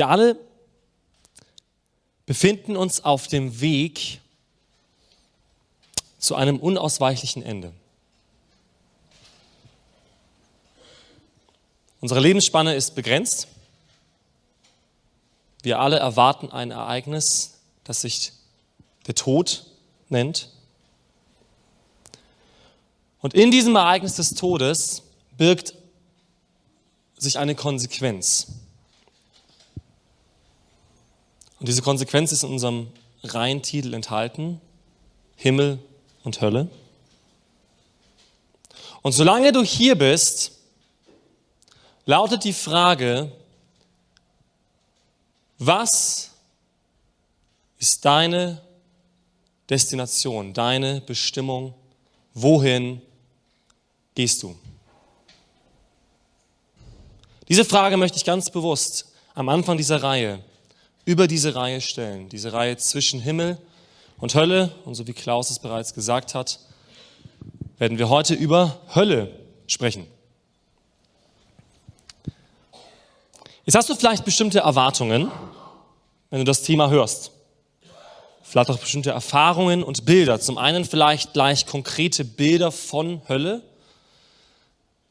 Wir 0.00 0.08
alle 0.08 0.38
befinden 2.24 2.74
uns 2.74 3.04
auf 3.04 3.28
dem 3.28 3.60
Weg 3.60 4.22
zu 6.18 6.36
einem 6.36 6.58
unausweichlichen 6.58 7.42
Ende. 7.42 7.70
Unsere 12.00 12.18
Lebensspanne 12.18 12.74
ist 12.76 12.94
begrenzt. 12.94 13.46
Wir 15.64 15.80
alle 15.80 15.98
erwarten 15.98 16.50
ein 16.50 16.70
Ereignis, 16.70 17.58
das 17.84 18.00
sich 18.00 18.32
der 19.06 19.14
Tod 19.14 19.66
nennt. 20.08 20.48
Und 23.20 23.34
in 23.34 23.50
diesem 23.50 23.76
Ereignis 23.76 24.14
des 24.14 24.30
Todes 24.32 25.02
birgt 25.36 25.74
sich 27.18 27.38
eine 27.38 27.54
Konsequenz. 27.54 28.46
Und 31.60 31.68
diese 31.68 31.82
Konsequenz 31.82 32.32
ist 32.32 32.42
in 32.42 32.50
unserem 32.50 32.88
Reihentitel 33.22 33.92
enthalten, 33.92 34.60
Himmel 35.36 35.78
und 36.24 36.40
Hölle. 36.40 36.68
Und 39.02 39.12
solange 39.12 39.52
du 39.52 39.62
hier 39.62 39.96
bist, 39.96 40.52
lautet 42.06 42.44
die 42.44 42.54
Frage, 42.54 43.30
was 45.58 46.30
ist 47.78 48.04
deine 48.04 48.62
Destination, 49.68 50.54
deine 50.54 51.02
Bestimmung, 51.02 51.74
wohin 52.32 53.02
gehst 54.14 54.42
du? 54.42 54.56
Diese 57.48 57.64
Frage 57.64 57.98
möchte 57.98 58.16
ich 58.16 58.24
ganz 58.24 58.50
bewusst 58.50 59.12
am 59.34 59.48
Anfang 59.50 59.76
dieser 59.76 60.02
Reihe 60.02 60.42
über 61.04 61.26
diese 61.26 61.54
Reihe 61.54 61.80
stellen, 61.80 62.28
diese 62.28 62.52
Reihe 62.52 62.76
zwischen 62.76 63.20
Himmel 63.20 63.58
und 64.18 64.34
Hölle. 64.34 64.72
Und 64.84 64.94
so 64.94 65.06
wie 65.06 65.12
Klaus 65.12 65.50
es 65.50 65.58
bereits 65.58 65.94
gesagt 65.94 66.34
hat, 66.34 66.60
werden 67.78 67.98
wir 67.98 68.08
heute 68.08 68.34
über 68.34 68.80
Hölle 68.94 69.30
sprechen. 69.66 70.06
Jetzt 73.64 73.74
hast 73.74 73.88
du 73.88 73.94
vielleicht 73.94 74.24
bestimmte 74.24 74.60
Erwartungen, 74.60 75.30
wenn 76.30 76.40
du 76.40 76.44
das 76.44 76.62
Thema 76.62 76.90
hörst. 76.90 77.32
Vielleicht 78.42 78.70
auch 78.70 78.78
bestimmte 78.78 79.10
Erfahrungen 79.10 79.84
und 79.84 80.04
Bilder. 80.04 80.40
Zum 80.40 80.58
einen 80.58 80.84
vielleicht 80.84 81.34
gleich 81.34 81.66
konkrete 81.66 82.24
Bilder 82.24 82.72
von 82.72 83.22
Hölle. 83.28 83.62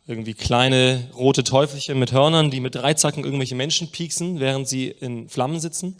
Irgendwie 0.09 0.33
kleine 0.33 1.07
rote 1.15 1.43
Teufelchen 1.43 1.99
mit 1.99 2.11
Hörnern, 2.11 2.49
die 2.49 2.61
mit 2.61 2.73
Dreizacken 2.73 3.23
irgendwelche 3.23 3.53
Menschen 3.53 3.91
pieksen, 3.91 4.39
während 4.39 4.67
sie 4.67 4.87
in 4.87 5.29
Flammen 5.29 5.59
sitzen. 5.59 5.97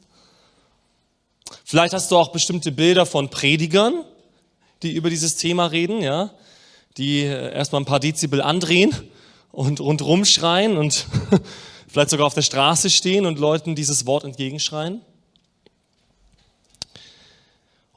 Vielleicht 1.63 1.93
hast 1.93 2.09
du 2.09 2.17
auch 2.17 2.31
bestimmte 2.31 2.71
Bilder 2.71 3.05
von 3.05 3.29
Predigern, 3.29 4.03
die 4.81 4.93
über 4.93 5.11
dieses 5.11 5.35
Thema 5.35 5.67
reden, 5.67 6.01
ja, 6.01 6.31
die 6.97 7.19
äh, 7.19 7.53
erstmal 7.53 7.83
ein 7.83 7.85
paar 7.85 7.99
Dezibel 7.99 8.41
andrehen 8.41 8.95
und 9.51 9.79
rundrum 9.79 10.25
schreien 10.25 10.75
und 10.75 11.05
vielleicht 11.87 12.09
sogar 12.09 12.25
auf 12.25 12.33
der 12.33 12.41
Straße 12.41 12.89
stehen 12.89 13.27
und 13.27 13.37
Leuten 13.37 13.75
dieses 13.75 14.07
Wort 14.07 14.23
entgegenschreien. 14.23 15.01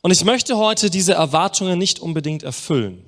Und 0.02 0.10
ich 0.10 0.26
möchte 0.26 0.58
heute 0.58 0.90
diese 0.90 1.14
Erwartungen 1.14 1.78
nicht 1.78 2.00
unbedingt 2.00 2.42
erfüllen. 2.42 3.02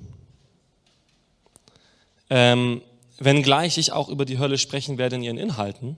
Ähm, 2.31 2.81
wenngleich 3.17 3.77
ich 3.77 3.91
auch 3.91 4.09
über 4.09 4.25
die 4.25 4.39
Hölle 4.39 4.57
sprechen 4.57 4.97
werde 4.97 5.15
in 5.15 5.23
ihren 5.23 5.37
Inhalten. 5.37 5.97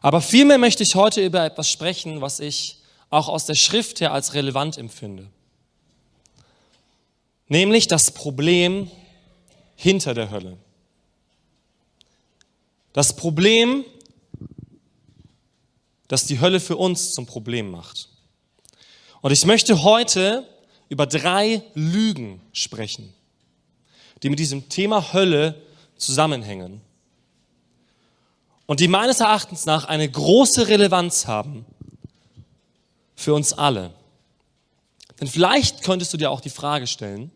Aber 0.00 0.20
vielmehr 0.20 0.58
möchte 0.58 0.82
ich 0.82 0.96
heute 0.96 1.24
über 1.24 1.44
etwas 1.44 1.70
sprechen, 1.70 2.20
was 2.20 2.40
ich 2.40 2.78
auch 3.10 3.28
aus 3.28 3.46
der 3.46 3.54
Schrift 3.54 4.00
her 4.00 4.12
als 4.12 4.34
relevant 4.34 4.76
empfinde. 4.76 5.30
Nämlich 7.48 7.88
das 7.88 8.10
Problem 8.10 8.90
hinter 9.76 10.12
der 10.12 10.30
Hölle. 10.30 10.56
Das 12.92 13.16
Problem, 13.16 13.84
das 16.08 16.26
die 16.26 16.40
Hölle 16.40 16.60
für 16.60 16.76
uns 16.76 17.12
zum 17.12 17.26
Problem 17.26 17.70
macht. 17.70 18.08
Und 19.20 19.30
ich 19.30 19.46
möchte 19.46 19.82
heute 19.82 20.46
über 20.90 21.06
drei 21.06 21.62
Lügen 21.72 22.42
sprechen, 22.52 23.13
die 24.22 24.30
mit 24.30 24.38
diesem 24.38 24.68
Thema 24.68 25.12
Hölle 25.12 25.60
zusammenhängen 25.96 26.80
und 28.66 28.80
die 28.80 28.88
meines 28.88 29.20
Erachtens 29.20 29.66
nach 29.66 29.84
eine 29.84 30.08
große 30.08 30.68
Relevanz 30.68 31.26
haben 31.26 31.66
für 33.14 33.34
uns 33.34 33.52
alle. 33.52 33.92
Denn 35.20 35.28
vielleicht 35.28 35.82
könntest 35.82 36.12
du 36.12 36.16
dir 36.16 36.30
auch 36.30 36.40
die 36.40 36.50
Frage 36.50 36.86
stellen, 36.86 37.30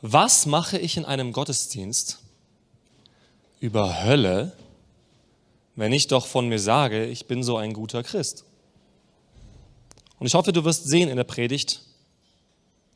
was 0.00 0.46
mache 0.46 0.78
ich 0.78 0.96
in 0.96 1.04
einem 1.04 1.32
Gottesdienst, 1.32 2.18
über 3.60 4.04
Hölle, 4.04 4.52
wenn 5.74 5.92
ich 5.92 6.06
doch 6.06 6.26
von 6.26 6.48
mir 6.48 6.60
sage, 6.60 7.06
ich 7.06 7.26
bin 7.26 7.42
so 7.42 7.56
ein 7.56 7.72
guter 7.72 8.02
Christ? 8.02 8.44
Und 10.18 10.26
ich 10.26 10.34
hoffe, 10.34 10.52
du 10.52 10.64
wirst 10.64 10.84
sehen 10.84 11.08
in 11.08 11.16
der 11.16 11.24
Predigt, 11.24 11.82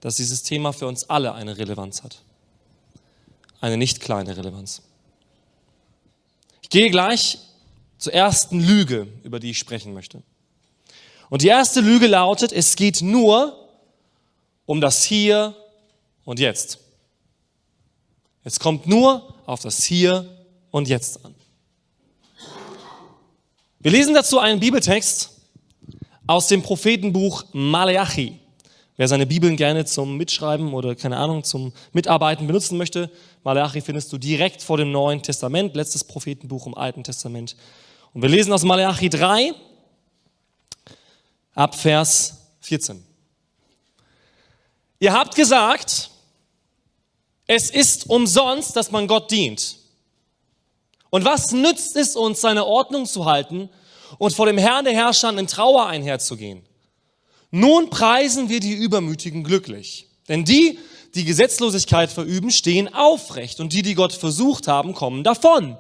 dass 0.01 0.17
dieses 0.17 0.43
Thema 0.43 0.73
für 0.73 0.87
uns 0.87 1.09
alle 1.09 1.35
eine 1.35 1.57
Relevanz 1.57 2.03
hat. 2.03 2.23
Eine 3.63 3.77
nicht 3.77 4.01
kleine 4.01 4.37
Relevanz. 4.37 4.83
Ich 6.63 6.69
gehe 6.69 6.91
gleich 6.91 7.39
zur 7.97 8.13
ersten 8.13 8.59
Lüge, 8.59 9.07
über 9.23 9.39
die 9.39 9.51
ich 9.51 9.59
sprechen 9.59 9.95
möchte. 9.95 10.21
Und 11.31 11.43
die 11.43 11.47
erste 11.47 11.81
Lüge 11.81 12.09
lautet, 12.09 12.51
es 12.51 12.75
geht 12.75 13.03
nur 13.03 13.69
um 14.67 14.81
das 14.81 15.05
Hier 15.05 15.55
und 16.25 16.41
Jetzt. 16.41 16.81
Es 18.43 18.59
kommt 18.59 18.89
nur 18.89 19.33
auf 19.47 19.61
das 19.61 19.85
Hier 19.85 20.45
und 20.73 20.89
Jetzt 20.89 21.25
an. 21.25 21.33
Wir 23.79 23.93
lesen 23.93 24.13
dazu 24.13 24.41
einen 24.41 24.59
Bibeltext 24.59 25.31
aus 26.27 26.49
dem 26.49 26.63
Prophetenbuch 26.63 27.45
Maleachi. 27.53 28.42
Wer 28.97 29.09
seine 29.09 29.27
Bibeln 29.27 29.57
gerne 29.57 29.87
zum 29.87 30.17
Mitschreiben 30.17 30.75
oder 30.75 30.95
keine 30.95 31.17
Ahnung 31.17 31.45
zum 31.45 31.73
Mitarbeiten 31.93 32.47
benutzen 32.47 32.77
möchte, 32.77 33.11
Maleachi 33.43 33.81
findest 33.81 34.13
du 34.13 34.19
direkt 34.19 34.63
vor 34.63 34.77
dem 34.77 34.93
Neuen 34.93 35.23
Testament, 35.23 35.75
letztes 35.75 36.05
Prophetenbuch 36.05 36.67
im 36.67 36.75
Alten 36.75 37.03
Testament. 37.03 37.57
Und 38.13 38.21
wir 38.21 38.29
lesen 38.29 38.53
aus 38.53 38.65
Maleachi 38.65 39.09
3 39.09 39.55
ab 41.55 41.75
Vers 41.75 42.39
14. 42.61 43.03
Ihr 45.01 45.13
habt 45.13 45.35
gesagt, 45.35 46.11
es 47.47 47.71
ist 47.71 48.09
umsonst, 48.09 48.77
dass 48.77 48.91
man 48.91 49.07
Gott 49.07 49.31
dient. 49.31 49.77
Und 51.11 51.25
was 51.25 51.53
nützt 51.53 51.97
es 51.97 52.15
uns, 52.15 52.41
seine 52.41 52.67
Ordnung 52.67 53.07
zu 53.07 53.25
halten 53.25 53.69
und 54.19 54.35
vor 54.35 54.47
dem 54.47 54.59
Herrn 54.59 54.85
der 54.85 54.95
Herrscher 54.95 55.37
in 55.37 55.47
Trauer 55.47 55.87
einherzugehen? 55.87 56.63
Nun 57.53 57.91
preisen 57.91 58.49
wir 58.49 58.61
die 58.61 58.73
Übermütigen 58.73 59.45
glücklich. 59.45 60.09
Denn 60.29 60.45
die, 60.45 60.79
die 61.15 61.25
Gesetzlosigkeit 61.25 62.11
verüben, 62.11 62.51
stehen 62.51 62.93
aufrecht 62.93 63.61
und 63.61 63.73
die, 63.75 63.83
die 63.83 63.95
Gott 63.95 64.15
versucht 64.15 64.67
haben, 64.67 64.95
kommen 64.95 65.23
davon. 65.23 65.77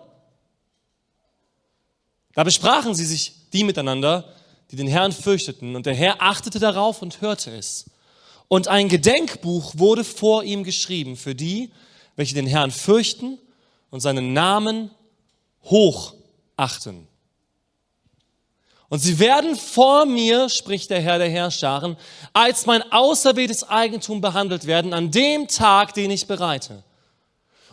Da 2.34 2.44
besprachen 2.44 2.94
sie 2.94 3.06
sich 3.06 3.32
die 3.54 3.64
miteinander, 3.64 4.34
die 4.70 4.76
den 4.76 4.86
Herrn 4.86 5.12
fürchteten, 5.12 5.74
und 5.74 5.86
der 5.86 5.94
Herr 5.94 6.22
achtete 6.22 6.58
darauf 6.58 7.02
und 7.02 7.20
hörte 7.22 7.50
es. 7.50 7.86
Und 8.48 8.68
ein 8.68 8.88
Gedenkbuch 8.88 9.72
wurde 9.76 10.04
vor 10.04 10.44
ihm 10.44 10.64
geschrieben 10.64 11.16
für 11.16 11.34
die, 11.34 11.70
welche 12.16 12.34
den 12.34 12.46
Herrn 12.46 12.70
fürchten 12.70 13.38
und 13.90 14.00
seinen 14.00 14.34
Namen 14.34 14.90
hochachten. 15.64 17.08
Und 18.92 18.98
sie 18.98 19.18
werden 19.18 19.56
vor 19.56 20.04
mir, 20.04 20.50
spricht 20.50 20.90
der 20.90 21.00
Herr 21.00 21.16
der 21.16 21.30
Herrscharen, 21.30 21.96
als 22.34 22.66
mein 22.66 22.82
auserwähltes 22.92 23.66
Eigentum 23.66 24.20
behandelt 24.20 24.66
werden 24.66 24.92
an 24.92 25.10
dem 25.10 25.48
Tag, 25.48 25.94
den 25.94 26.10
ich 26.10 26.26
bereite. 26.26 26.82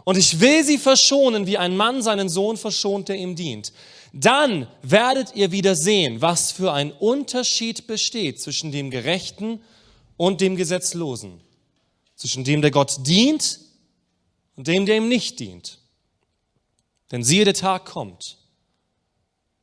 Und 0.06 0.18
ich 0.18 0.40
will 0.40 0.64
sie 0.64 0.78
verschonen, 0.78 1.46
wie 1.46 1.58
ein 1.58 1.76
Mann 1.76 2.02
seinen 2.02 2.30
Sohn 2.30 2.56
verschont, 2.56 3.10
der 3.10 3.18
ihm 3.18 3.36
dient. 3.36 3.74
Dann 4.14 4.66
werdet 4.82 5.36
ihr 5.36 5.52
wieder 5.52 5.76
sehen, 5.76 6.22
was 6.22 6.54
für 6.54 6.72
ein 6.72 6.94
Unterschied 6.94 7.86
besteht 7.86 8.40
zwischen 8.40 8.72
dem 8.72 8.90
Gerechten 8.90 9.62
und 10.16 10.40
dem 10.40 10.56
Gesetzlosen. 10.56 11.42
Zwischen 12.16 12.46
dem, 12.46 12.62
der 12.62 12.72
Gott 12.72 12.96
dient 13.06 13.60
und 14.56 14.68
dem, 14.68 14.86
der 14.86 14.96
ihm 14.96 15.10
nicht 15.10 15.42
dient. 15.42 15.80
Denn 17.12 17.26
siehe, 17.26 17.44
der 17.44 17.56
Tag 17.56 17.84
kommt, 17.84 18.38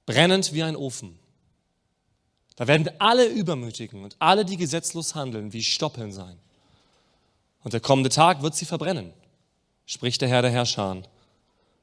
brennend 0.05 0.53
wie 0.53 0.63
ein 0.63 0.77
Ofen. 0.77 1.19
Da 2.57 2.67
werden 2.67 2.91
alle 2.99 3.27
Übermütigen 3.27 4.03
und 4.03 4.17
alle, 4.19 4.45
die 4.45 4.57
gesetzlos 4.57 5.15
handeln, 5.15 5.53
wie 5.53 5.63
Stoppeln 5.63 6.11
sein. 6.11 6.39
Und 7.63 7.75
der 7.75 7.81
kommende 7.81 8.11
Tag 8.11 8.43
wird 8.43 8.55
sie 8.55 8.65
verbrennen, 8.65 9.13
spricht 9.85 10.23
der 10.23 10.29
Herr 10.29 10.43
der 10.43 10.51
Herrscher, 10.51 11.03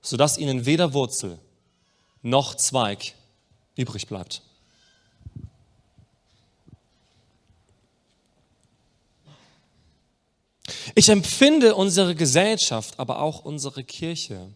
sodass 0.02 0.38
ihnen 0.38 0.66
weder 0.66 0.94
Wurzel 0.94 1.40
noch 2.24 2.56
Zweig 2.56 3.14
übrig 3.76 4.08
bleibt. 4.08 4.42
Ich 10.96 11.10
empfinde 11.10 11.76
unsere 11.76 12.16
Gesellschaft, 12.16 13.00
aber 13.00 13.20
auch 13.20 13.46
unsere 13.46 13.84
Kirche 13.84 14.50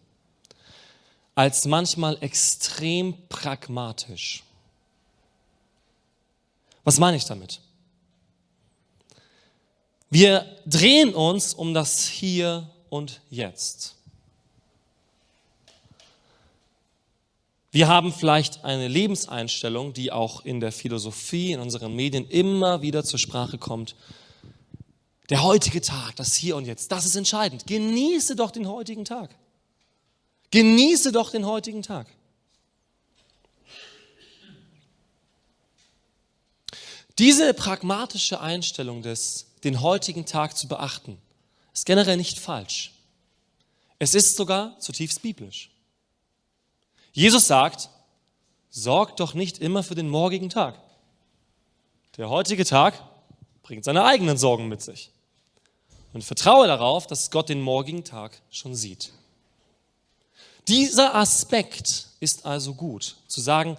als 1.35 1.65
manchmal 1.65 2.17
extrem 2.21 3.15
pragmatisch. 3.27 4.43
Was 6.88 7.00
meine 7.00 7.18
ich 7.18 7.25
damit? 7.25 7.60
Wir 10.10 10.45
drehen 10.66 11.13
uns 11.13 11.54
um 11.54 11.74
das 11.74 12.07
Hier 12.07 12.69
und 12.88 13.19
Jetzt. 13.30 13.95
Wir 17.72 17.89
haben 17.89 18.13
vielleicht 18.13 18.63
eine 18.63 18.88
Lebenseinstellung, 18.88 19.92
die 19.92 20.13
auch 20.13 20.45
in 20.45 20.62
der 20.62 20.72
Philosophie, 20.72 21.51
in 21.51 21.60
unseren 21.60 21.94
Medien 21.94 22.25
immer 22.30 22.81
wieder 22.81 23.04
zur 23.04 23.19
Sprache 23.19 23.57
kommt. 23.57 23.98
Der 25.30 25.44
heutige 25.44 25.81
Tag, 25.81 26.16
das 26.16 26.36
Hier 26.36 26.56
und 26.56 26.63
Jetzt, 26.63 26.89
das 26.94 27.06
ist 27.06 27.18
entscheidend. 27.18 27.68
Genieße 27.68 28.38
doch 28.38 28.51
den 28.51 28.66
heutigen 28.66 29.04
Tag. 29.04 29.36
Genieße 30.51 31.12
doch 31.12 31.31
den 31.31 31.45
heutigen 31.45 31.81
Tag. 31.81 32.07
Diese 37.19 37.53
pragmatische 37.53 38.41
Einstellung 38.41 39.01
des, 39.01 39.47
den 39.63 39.81
heutigen 39.81 40.25
Tag 40.25 40.55
zu 40.55 40.67
beachten, 40.67 41.17
ist 41.73 41.85
generell 41.85 42.17
nicht 42.17 42.39
falsch. 42.39 42.91
Es 43.99 44.13
ist 44.13 44.35
sogar 44.37 44.79
zutiefst 44.79 45.21
biblisch. 45.23 45.71
Jesus 47.13 47.47
sagt, 47.47 47.89
sorgt 48.69 49.19
doch 49.19 49.33
nicht 49.33 49.57
immer 49.57 49.81
für 49.81 49.95
den 49.95 50.07
morgigen 50.07 50.49
Tag. 50.49 50.79
Der 52.17 52.29
heutige 52.29 52.65
Tag 52.65 53.01
bringt 53.63 53.83
seine 53.83 54.03
eigenen 54.03 54.37
Sorgen 54.37 54.67
mit 54.67 54.83
sich. 54.83 55.09
Und 56.13 56.23
vertraue 56.23 56.67
darauf, 56.67 57.07
dass 57.07 57.31
Gott 57.31 57.49
den 57.49 57.61
morgigen 57.61 58.03
Tag 58.03 58.39
schon 58.51 58.75
sieht. 58.75 59.11
Dieser 60.67 61.15
Aspekt 61.15 62.07
ist 62.19 62.45
also 62.45 62.73
gut, 62.75 63.15
zu 63.27 63.41
sagen, 63.41 63.77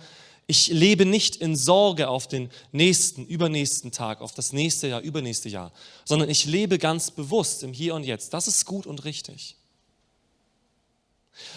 ich 0.51 0.69
lebe 0.69 1.05
nicht 1.05 1.37
in 1.37 1.55
Sorge 1.55 2.09
auf 2.09 2.27
den 2.27 2.51
nächsten, 2.73 3.27
übernächsten 3.27 3.93
Tag, 3.93 4.23
auf 4.23 4.33
das 4.33 4.55
nächste 4.55 4.89
Jahr, 4.89 5.03
übernächste 5.03 5.51
Jahr, 5.51 5.73
sondern 6.07 6.31
ich 6.31 6.47
lebe 6.47 6.79
ganz 6.79 7.11
bewusst 7.11 7.63
im 7.63 7.75
Hier 7.75 7.95
und 7.95 8.03
Jetzt. 8.03 8.33
Das 8.33 8.49
ist 8.49 8.65
gut 8.65 8.87
und 8.87 9.05
richtig. 9.05 9.57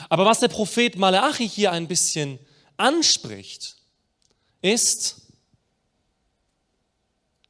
Aber 0.10 0.26
was 0.26 0.42
der 0.42 0.50
Prophet 0.50 0.98
Malachi 0.98 1.48
hier 1.48 1.72
ein 1.72 1.88
bisschen 1.88 2.38
anspricht, 2.76 3.78
ist, 4.62 5.22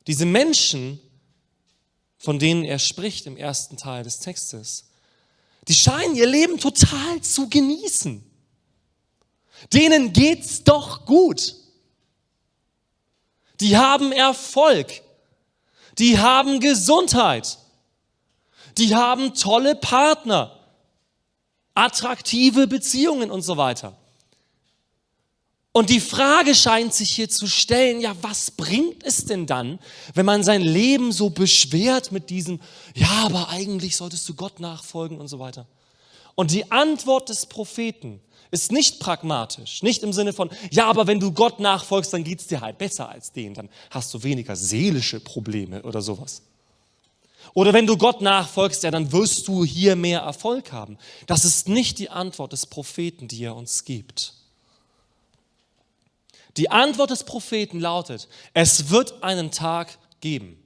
diese 0.06 0.28
Menschen, 0.28 1.00
von 2.20 2.38
denen 2.38 2.64
er 2.64 2.78
spricht 2.78 3.26
im 3.26 3.36
ersten 3.36 3.78
Teil 3.78 4.04
des 4.04 4.20
Textes, 4.20 4.92
die 5.68 5.74
scheinen 5.74 6.16
ihr 6.16 6.28
Leben 6.28 6.60
total 6.60 7.20
zu 7.22 7.50
genießen. 7.50 8.31
Denen 9.74 10.14
geht's 10.14 10.64
doch 10.64 11.06
gut. 11.06 11.56
Die 13.60 13.78
haben 13.78 14.12
Erfolg. 14.12 15.02
Die 15.98 16.20
haben 16.20 16.60
Gesundheit. 16.60 17.58
Die 18.78 18.96
haben 18.96 19.34
tolle 19.34 19.76
Partner. 19.76 20.58
Attraktive 21.74 22.68
Beziehungen 22.68 23.32
und 23.32 23.44
so 23.44 23.58
weiter. 23.58 23.96
Und 25.74 25.90
die 25.90 26.02
Frage 26.02 26.54
scheint 26.54 26.94
sich 26.94 27.12
hier 27.12 27.30
zu 27.30 27.48
stellen, 27.48 28.02
ja, 28.02 28.14
was 28.22 28.52
bringt 28.52 29.04
es 29.06 29.26
denn 29.26 29.46
dann, 29.46 29.80
wenn 30.14 30.26
man 30.26 30.44
sein 30.44 30.62
Leben 30.62 31.14
so 31.14 31.30
beschwert 31.30 32.12
mit 32.12 32.30
diesem, 32.30 32.60
ja, 32.94 33.24
aber 33.24 33.50
eigentlich 33.50 33.96
solltest 33.96 34.28
du 34.28 34.34
Gott 34.34 34.60
nachfolgen 34.60 35.18
und 35.18 35.30
so 35.30 35.40
weiter. 35.40 35.66
Und 36.36 36.52
die 36.52 36.72
Antwort 36.72 37.30
des 37.30 37.46
Propheten 37.46 38.22
ist 38.52 38.72
nicht 38.72 39.00
pragmatisch, 39.00 39.82
nicht 39.82 40.04
im 40.04 40.12
Sinne 40.12 40.34
von, 40.34 40.50
ja, 40.72 40.88
aber 40.88 41.08
wenn 41.08 41.20
du 41.20 41.32
Gott 41.32 41.60
nachfolgst, 41.60 42.14
dann 42.14 42.26
geht's 42.26 42.48
dir 42.48 42.62
halt 42.62 42.78
besser 42.78 43.10
als 43.10 43.32
denen, 43.32 43.56
dann 43.56 43.70
hast 43.90 44.14
du 44.14 44.24
weniger 44.24 44.56
seelische 44.56 45.22
Probleme 45.22 45.82
oder 45.84 46.02
sowas. 46.02 46.42
Oder 47.54 47.74
wenn 47.74 47.88
du 47.88 47.98
Gott 47.98 48.22
nachfolgst, 48.22 48.84
ja, 48.84 48.92
dann 48.92 49.12
wirst 49.12 49.48
du 49.48 49.66
hier 49.66 49.96
mehr 49.96 50.20
Erfolg 50.20 50.72
haben. 50.72 50.98
Das 51.28 51.44
ist 51.44 51.68
nicht 51.68 51.98
die 51.98 52.10
Antwort 52.10 52.54
des 52.54 52.66
Propheten, 52.66 53.28
die 53.28 53.44
er 53.44 53.56
uns 53.56 53.84
gibt. 53.84 54.34
Die 56.58 56.70
Antwort 56.70 57.10
des 57.10 57.24
Propheten 57.24 57.80
lautet, 57.80 58.28
es 58.54 58.90
wird 58.90 59.24
einen 59.24 59.52
Tag 59.52 59.98
geben, 60.20 60.62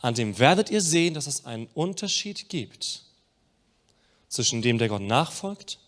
an 0.00 0.14
dem 0.14 0.38
werdet 0.38 0.70
ihr 0.70 0.80
sehen, 0.80 1.14
dass 1.14 1.26
es 1.26 1.44
einen 1.44 1.66
Unterschied 1.74 2.48
gibt 2.48 3.07
zwischen 4.28 4.62
dem, 4.62 4.78
der 4.78 4.88
Gott 4.88 5.02
nachfolgt 5.02 5.78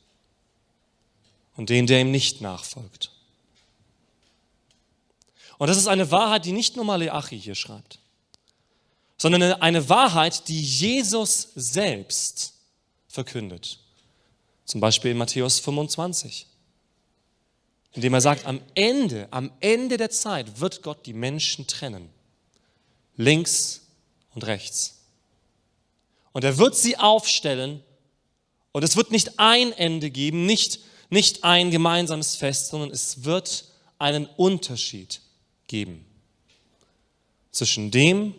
und 1.56 1.70
dem, 1.70 1.86
der 1.86 2.00
ihm 2.00 2.10
nicht 2.10 2.40
nachfolgt. 2.40 3.12
Und 5.58 5.68
das 5.68 5.76
ist 5.76 5.88
eine 5.88 6.10
Wahrheit, 6.10 6.46
die 6.46 6.52
nicht 6.52 6.76
nur 6.76 6.84
Maleachi 6.84 7.38
hier 7.38 7.54
schreibt, 7.54 7.98
sondern 9.18 9.42
eine 9.42 9.88
Wahrheit, 9.88 10.48
die 10.48 10.62
Jesus 10.62 11.48
selbst 11.54 12.54
verkündet. 13.08 13.78
Zum 14.64 14.80
Beispiel 14.80 15.10
in 15.10 15.18
Matthäus 15.18 15.58
25 15.58 16.46
indem 17.92 18.14
er 18.14 18.20
sagt, 18.20 18.46
am 18.46 18.60
Ende, 18.74 19.28
am 19.30 19.50
Ende 19.60 19.96
der 19.96 20.10
Zeit 20.10 20.60
wird 20.60 20.82
Gott 20.82 21.06
die 21.06 21.12
Menschen 21.12 21.66
trennen. 21.66 22.08
Links 23.16 23.82
und 24.34 24.46
rechts. 24.46 24.98
Und 26.32 26.44
er 26.44 26.58
wird 26.58 26.76
sie 26.76 26.96
aufstellen 26.96 27.82
und 28.72 28.82
es 28.82 28.96
wird 28.96 29.10
nicht 29.10 29.38
ein 29.38 29.72
Ende 29.72 30.10
geben, 30.10 30.46
nicht, 30.46 30.80
nicht 31.08 31.44
ein 31.44 31.70
gemeinsames 31.70 32.36
Fest, 32.36 32.68
sondern 32.68 32.90
es 32.90 33.24
wird 33.24 33.64
einen 33.98 34.26
Unterschied 34.26 35.20
geben 35.66 36.04
zwischen 37.50 37.90
dem, 37.90 38.34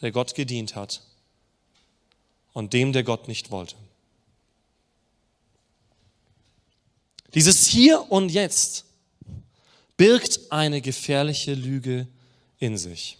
der 0.00 0.12
Gott 0.12 0.34
gedient 0.34 0.74
hat 0.74 1.02
und 2.52 2.72
dem, 2.72 2.92
der 2.92 3.04
Gott 3.04 3.28
nicht 3.28 3.50
wollte. 3.50 3.76
Dieses 7.34 7.66
Hier 7.66 8.10
und 8.10 8.30
Jetzt 8.30 8.84
birgt 9.96 10.40
eine 10.50 10.80
gefährliche 10.80 11.54
Lüge 11.54 12.06
in 12.58 12.76
sich. 12.76 13.18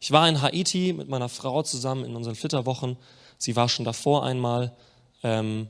Ich 0.00 0.10
war 0.10 0.28
in 0.28 0.40
Haiti 0.40 0.92
mit 0.92 1.08
meiner 1.08 1.28
Frau 1.28 1.62
zusammen 1.62 2.04
in 2.04 2.16
unseren 2.16 2.34
Flitterwochen. 2.34 2.96
Sie 3.38 3.56
war 3.56 3.68
schon 3.68 3.84
davor 3.84 4.24
einmal, 4.24 4.76
ähm, 5.22 5.68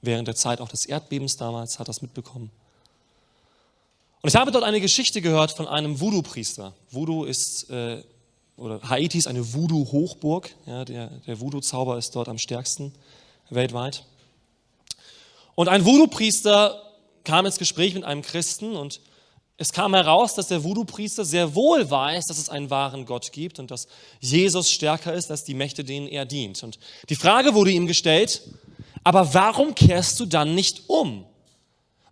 während 0.00 0.28
der 0.28 0.34
Zeit 0.34 0.60
auch 0.60 0.68
des 0.68 0.86
Erdbebens 0.86 1.36
damals, 1.36 1.78
hat 1.78 1.88
das 1.88 2.02
mitbekommen. 2.02 2.50
Und 4.20 4.28
ich 4.28 4.36
habe 4.36 4.52
dort 4.52 4.64
eine 4.64 4.80
Geschichte 4.80 5.20
gehört 5.20 5.52
von 5.52 5.66
einem 5.66 6.00
Voodoo-Priester. 6.00 6.72
Voodoo 6.90 7.24
ist, 7.24 7.68
äh, 7.70 8.02
oder 8.56 8.80
Haiti 8.88 9.18
ist 9.18 9.26
eine 9.26 9.52
Voodoo-Hochburg. 9.52 10.54
Ja, 10.66 10.84
der 10.84 11.08
der 11.26 11.40
Voodoo-Zauber 11.40 11.98
ist 11.98 12.14
dort 12.14 12.28
am 12.28 12.38
stärksten 12.38 12.92
weltweit. 13.50 14.04
Und 15.54 15.68
ein 15.68 15.84
Voodoo-Priester 15.84 16.82
kam 17.24 17.46
ins 17.46 17.58
Gespräch 17.58 17.94
mit 17.94 18.04
einem 18.04 18.22
Christen 18.22 18.76
und 18.76 19.00
es 19.58 19.72
kam 19.72 19.94
heraus, 19.94 20.34
dass 20.34 20.48
der 20.48 20.64
Voodoo-Priester 20.64 21.24
sehr 21.24 21.54
wohl 21.54 21.88
weiß, 21.88 22.26
dass 22.26 22.38
es 22.38 22.48
einen 22.48 22.70
wahren 22.70 23.06
Gott 23.06 23.32
gibt 23.32 23.58
und 23.58 23.70
dass 23.70 23.86
Jesus 24.20 24.70
stärker 24.70 25.12
ist 25.14 25.30
als 25.30 25.44
die 25.44 25.54
Mächte, 25.54 25.84
denen 25.84 26.08
er 26.08 26.24
dient. 26.24 26.62
Und 26.62 26.78
die 27.08 27.14
Frage 27.14 27.54
wurde 27.54 27.70
ihm 27.70 27.86
gestellt, 27.86 28.42
aber 29.04 29.34
warum 29.34 29.74
kehrst 29.74 30.20
du 30.20 30.26
dann 30.26 30.54
nicht 30.54 30.88
um? 30.88 31.24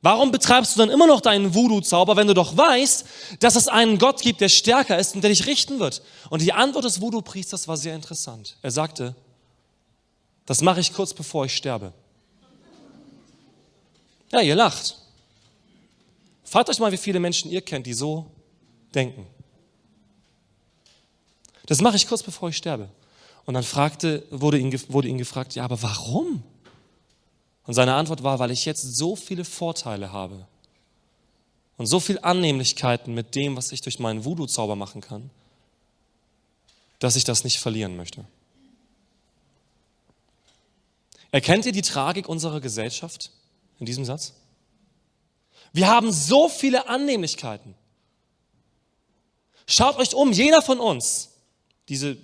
Warum 0.02 0.32
betreibst 0.32 0.74
du 0.74 0.78
dann 0.78 0.88
immer 0.88 1.06
noch 1.06 1.20
deinen 1.20 1.54
Voodoo-Zauber, 1.54 2.16
wenn 2.16 2.26
du 2.26 2.32
doch 2.32 2.56
weißt, 2.56 3.04
dass 3.40 3.54
es 3.54 3.68
einen 3.68 3.98
Gott 3.98 4.22
gibt, 4.22 4.40
der 4.40 4.48
stärker 4.48 4.98
ist 4.98 5.14
und 5.14 5.22
der 5.22 5.30
dich 5.30 5.46
richten 5.46 5.78
wird? 5.78 6.02
Und 6.30 6.40
die 6.40 6.54
Antwort 6.54 6.86
des 6.86 7.02
Voodoo-Priesters 7.02 7.68
war 7.68 7.76
sehr 7.76 7.94
interessant. 7.94 8.56
Er 8.62 8.70
sagte, 8.70 9.14
das 10.46 10.62
mache 10.62 10.80
ich 10.80 10.94
kurz 10.94 11.12
bevor 11.12 11.44
ich 11.44 11.54
sterbe. 11.54 11.92
Ja, 14.32 14.40
ihr 14.40 14.54
lacht. 14.54 14.96
Fragt 16.44 16.70
euch 16.70 16.78
mal, 16.78 16.90
wie 16.92 16.96
viele 16.96 17.20
Menschen 17.20 17.50
ihr 17.50 17.60
kennt, 17.60 17.86
die 17.86 17.92
so 17.92 18.30
denken. 18.94 19.26
Das 21.66 21.80
mache 21.80 21.96
ich 21.96 22.08
kurz 22.08 22.22
bevor 22.22 22.48
ich 22.48 22.56
sterbe. 22.56 22.88
Und 23.44 23.54
dann 23.54 23.62
fragte, 23.62 24.26
wurde, 24.30 24.58
ihn, 24.58 24.72
wurde 24.88 25.08
ihn 25.08 25.18
gefragt, 25.18 25.54
ja, 25.54 25.64
aber 25.64 25.82
warum? 25.82 26.42
Und 27.70 27.74
seine 27.74 27.94
Antwort 27.94 28.24
war, 28.24 28.40
weil 28.40 28.50
ich 28.50 28.64
jetzt 28.64 28.96
so 28.96 29.14
viele 29.14 29.44
Vorteile 29.44 30.10
habe 30.10 30.44
und 31.76 31.86
so 31.86 32.00
viele 32.00 32.24
Annehmlichkeiten 32.24 33.14
mit 33.14 33.36
dem, 33.36 33.56
was 33.56 33.70
ich 33.70 33.80
durch 33.80 34.00
meinen 34.00 34.24
Voodoo-Zauber 34.24 34.74
machen 34.74 35.00
kann, 35.00 35.30
dass 36.98 37.14
ich 37.14 37.22
das 37.22 37.44
nicht 37.44 37.60
verlieren 37.60 37.96
möchte. 37.96 38.24
Erkennt 41.30 41.64
ihr 41.64 41.70
die 41.70 41.82
Tragik 41.82 42.28
unserer 42.28 42.60
Gesellschaft 42.60 43.30
in 43.78 43.86
diesem 43.86 44.04
Satz? 44.04 44.32
Wir 45.72 45.86
haben 45.86 46.10
so 46.10 46.48
viele 46.48 46.88
Annehmlichkeiten. 46.88 47.76
Schaut 49.68 49.96
euch 49.98 50.12
um, 50.16 50.32
jeder 50.32 50.60
von 50.60 50.80
uns, 50.80 51.30
diese, 51.88 52.16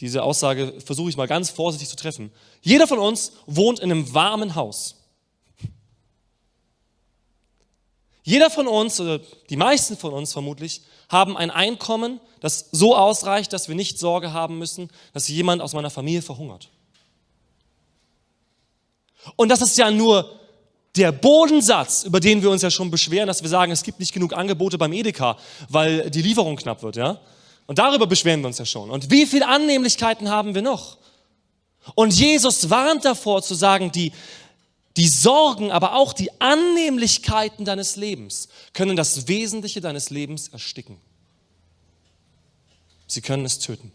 diese 0.00 0.22
Aussage 0.22 0.80
versuche 0.84 1.10
ich 1.10 1.16
mal 1.16 1.28
ganz 1.28 1.50
vorsichtig 1.50 1.88
zu 1.88 1.96
treffen, 1.96 2.32
jeder 2.60 2.86
von 2.86 2.98
uns 2.98 3.32
wohnt 3.46 3.80
in 3.80 3.90
einem 3.90 4.12
warmen 4.14 4.54
Haus. 4.54 4.96
Jeder 8.24 8.50
von 8.50 8.68
uns, 8.68 9.00
oder 9.00 9.20
die 9.50 9.56
meisten 9.56 9.96
von 9.96 10.12
uns 10.12 10.32
vermutlich, 10.32 10.82
haben 11.08 11.36
ein 11.36 11.50
Einkommen, 11.50 12.20
das 12.40 12.68
so 12.70 12.96
ausreicht, 12.96 13.52
dass 13.52 13.68
wir 13.68 13.74
nicht 13.74 13.98
Sorge 13.98 14.32
haben 14.32 14.58
müssen, 14.58 14.90
dass 15.12 15.28
jemand 15.28 15.60
aus 15.60 15.72
meiner 15.72 15.90
Familie 15.90 16.22
verhungert. 16.22 16.68
Und 19.36 19.48
das 19.48 19.60
ist 19.60 19.76
ja 19.76 19.90
nur 19.90 20.38
der 20.96 21.10
Bodensatz, 21.10 22.04
über 22.04 22.20
den 22.20 22.42
wir 22.42 22.50
uns 22.50 22.62
ja 22.62 22.70
schon 22.70 22.90
beschweren, 22.90 23.26
dass 23.26 23.42
wir 23.42 23.48
sagen, 23.48 23.72
es 23.72 23.82
gibt 23.82 23.98
nicht 23.98 24.12
genug 24.12 24.34
Angebote 24.34 24.78
beim 24.78 24.92
Edeka, 24.92 25.38
weil 25.68 26.10
die 26.10 26.22
Lieferung 26.22 26.56
knapp 26.56 26.82
wird, 26.82 26.96
ja? 26.96 27.20
Und 27.66 27.78
darüber 27.78 28.06
beschweren 28.06 28.40
wir 28.40 28.48
uns 28.48 28.58
ja 28.58 28.66
schon. 28.66 28.90
Und 28.90 29.10
wie 29.10 29.26
viele 29.26 29.46
Annehmlichkeiten 29.48 30.28
haben 30.28 30.54
wir 30.54 30.62
noch? 30.62 30.98
Und 31.94 32.12
Jesus 32.12 32.70
warnt 32.70 33.04
davor 33.04 33.42
zu 33.42 33.54
sagen, 33.54 33.92
die, 33.92 34.12
die 34.96 35.08
Sorgen, 35.08 35.72
aber 35.72 35.94
auch 35.94 36.12
die 36.12 36.30
Annehmlichkeiten 36.40 37.64
deines 37.64 37.96
Lebens 37.96 38.48
können 38.72 38.96
das 38.96 39.28
Wesentliche 39.28 39.80
deines 39.80 40.10
Lebens 40.10 40.48
ersticken. 40.48 40.98
Sie 43.06 43.20
können 43.20 43.44
es 43.44 43.58
töten. 43.58 43.92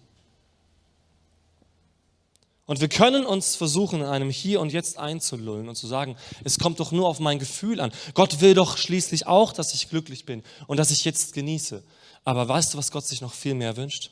Und 2.65 2.81
wir 2.81 2.89
können 2.89 3.25
uns 3.25 3.55
versuchen, 3.55 4.01
in 4.01 4.07
einem 4.07 4.29
Hier 4.29 4.59
und 4.59 4.73
Jetzt 4.73 4.97
einzulullen 4.97 5.69
und 5.69 5.75
zu 5.75 5.87
sagen, 5.87 6.17
es 6.43 6.59
kommt 6.59 6.81
doch 6.81 6.91
nur 6.91 7.07
auf 7.07 7.19
mein 7.19 7.39
Gefühl 7.39 7.79
an. 7.79 7.93
Gott 8.13 8.41
will 8.41 8.53
doch 8.53 8.77
schließlich 8.77 9.25
auch, 9.25 9.53
dass 9.53 9.73
ich 9.73 9.89
glücklich 9.89 10.25
bin 10.25 10.43
und 10.67 10.75
dass 10.75 10.91
ich 10.91 11.05
jetzt 11.05 11.33
genieße. 11.33 11.81
Aber 12.27 12.45
weißt 12.45 12.73
du, 12.73 12.77
was 12.77 12.91
Gott 12.91 13.05
sich 13.05 13.21
noch 13.21 13.33
viel 13.33 13.53
mehr 13.53 13.77
wünscht? 13.77 14.11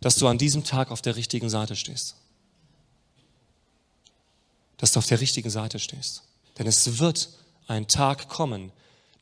Dass 0.00 0.14
du 0.14 0.28
an 0.28 0.38
diesem 0.38 0.62
Tag 0.62 0.92
auf 0.92 1.02
der 1.02 1.16
richtigen 1.16 1.50
Seite 1.50 1.74
stehst. 1.74 2.14
Dass 4.76 4.92
du 4.92 5.00
auf 5.00 5.06
der 5.06 5.20
richtigen 5.20 5.50
Seite 5.50 5.80
stehst. 5.80 6.22
Denn 6.56 6.68
es 6.68 7.00
wird 7.00 7.30
ein 7.66 7.88
Tag 7.88 8.28
kommen, 8.28 8.70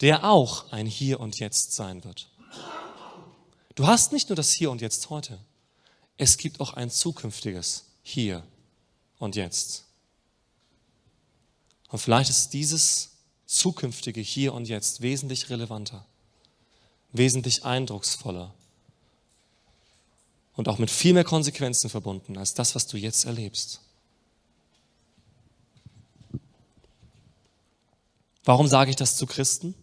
der 0.03 0.25
auch 0.25 0.71
ein 0.73 0.85
Hier 0.85 1.21
und 1.21 1.39
Jetzt 1.39 1.73
sein 1.73 2.05
wird. 2.05 2.29
Du 3.77 3.87
hast 3.87 4.13
nicht 4.13 4.29
nur 4.29 4.37
das 4.37 4.53
Hier 4.53 4.71
und 4.71 4.83
Jetzt 4.83 5.09
heute. 5.09 5.39
Es 6.19 6.37
gibt 6.37 6.61
auch 6.61 6.75
ein 6.75 6.91
zukünftiges 6.91 7.85
hier 8.03 8.43
und 9.19 9.37
jetzt. 9.37 9.87
Und 11.89 11.99
vielleicht 11.99 12.29
ist 12.29 12.51
dieses 12.51 13.13
zukünftige 13.47 14.21
Hier 14.21 14.53
und 14.53 14.69
Jetzt 14.69 15.01
wesentlich 15.01 15.49
relevanter, 15.49 16.05
wesentlich 17.13 17.65
eindrucksvoller 17.65 18.53
und 20.55 20.69
auch 20.69 20.79
mit 20.79 20.91
viel 20.91 21.15
mehr 21.15 21.25
Konsequenzen 21.25 21.91
verbunden 21.91 22.37
als 22.39 22.55
das, 22.55 22.75
was 22.75 22.87
du 22.87 22.97
jetzt 22.97 23.25
erlebst. 23.25 23.81
Warum 28.45 28.67
sage 28.67 28.91
ich 28.91 28.97
das 28.97 29.17
zu 29.17 29.27
Christen? 29.27 29.75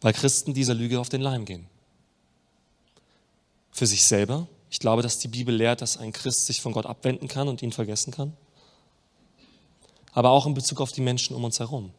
Weil 0.00 0.12
Christen 0.12 0.54
dieser 0.54 0.74
Lüge 0.74 1.00
auf 1.00 1.08
den 1.08 1.20
Leim 1.20 1.44
gehen. 1.44 1.66
Für 3.70 3.86
sich 3.86 4.04
selber 4.04 4.48
ich 4.70 4.80
glaube, 4.80 5.02
dass 5.02 5.18
die 5.18 5.28
Bibel 5.28 5.54
lehrt, 5.54 5.80
dass 5.80 5.96
ein 5.96 6.12
Christ 6.12 6.46
sich 6.46 6.60
von 6.60 6.72
Gott 6.72 6.86
abwenden 6.86 7.28
kann 7.28 7.48
und 7.48 7.62
ihn 7.62 7.72
vergessen 7.72 8.12
kann. 8.12 8.36
Aber 10.12 10.30
auch 10.30 10.46
in 10.46 10.54
Bezug 10.54 10.80
auf 10.80 10.92
die 10.92 11.00
Menschen 11.00 11.34
um 11.34 11.44
uns 11.44 11.58
herum. 11.58 11.92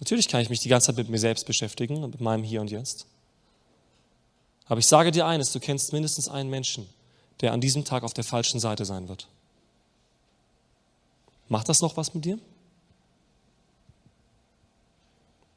Natürlich 0.00 0.28
kann 0.28 0.40
ich 0.40 0.50
mich 0.50 0.60
die 0.60 0.68
ganze 0.68 0.86
Zeit 0.86 0.96
mit 0.96 1.08
mir 1.08 1.18
selbst 1.18 1.46
beschäftigen 1.46 2.04
und 2.04 2.10
mit 2.12 2.20
meinem 2.20 2.44
Hier 2.44 2.60
und 2.60 2.70
Jetzt. 2.70 3.06
Aber 4.66 4.78
ich 4.78 4.86
sage 4.86 5.10
dir 5.10 5.26
eines, 5.26 5.52
du 5.52 5.60
kennst 5.60 5.92
mindestens 5.92 6.28
einen 6.28 6.50
Menschen, 6.50 6.88
der 7.40 7.52
an 7.52 7.60
diesem 7.60 7.84
Tag 7.84 8.02
auf 8.02 8.14
der 8.14 8.24
falschen 8.24 8.60
Seite 8.60 8.84
sein 8.84 9.08
wird. 9.08 9.28
Macht 11.48 11.68
das 11.68 11.80
noch 11.80 11.96
was 11.96 12.14
mit 12.14 12.24
dir? 12.24 12.38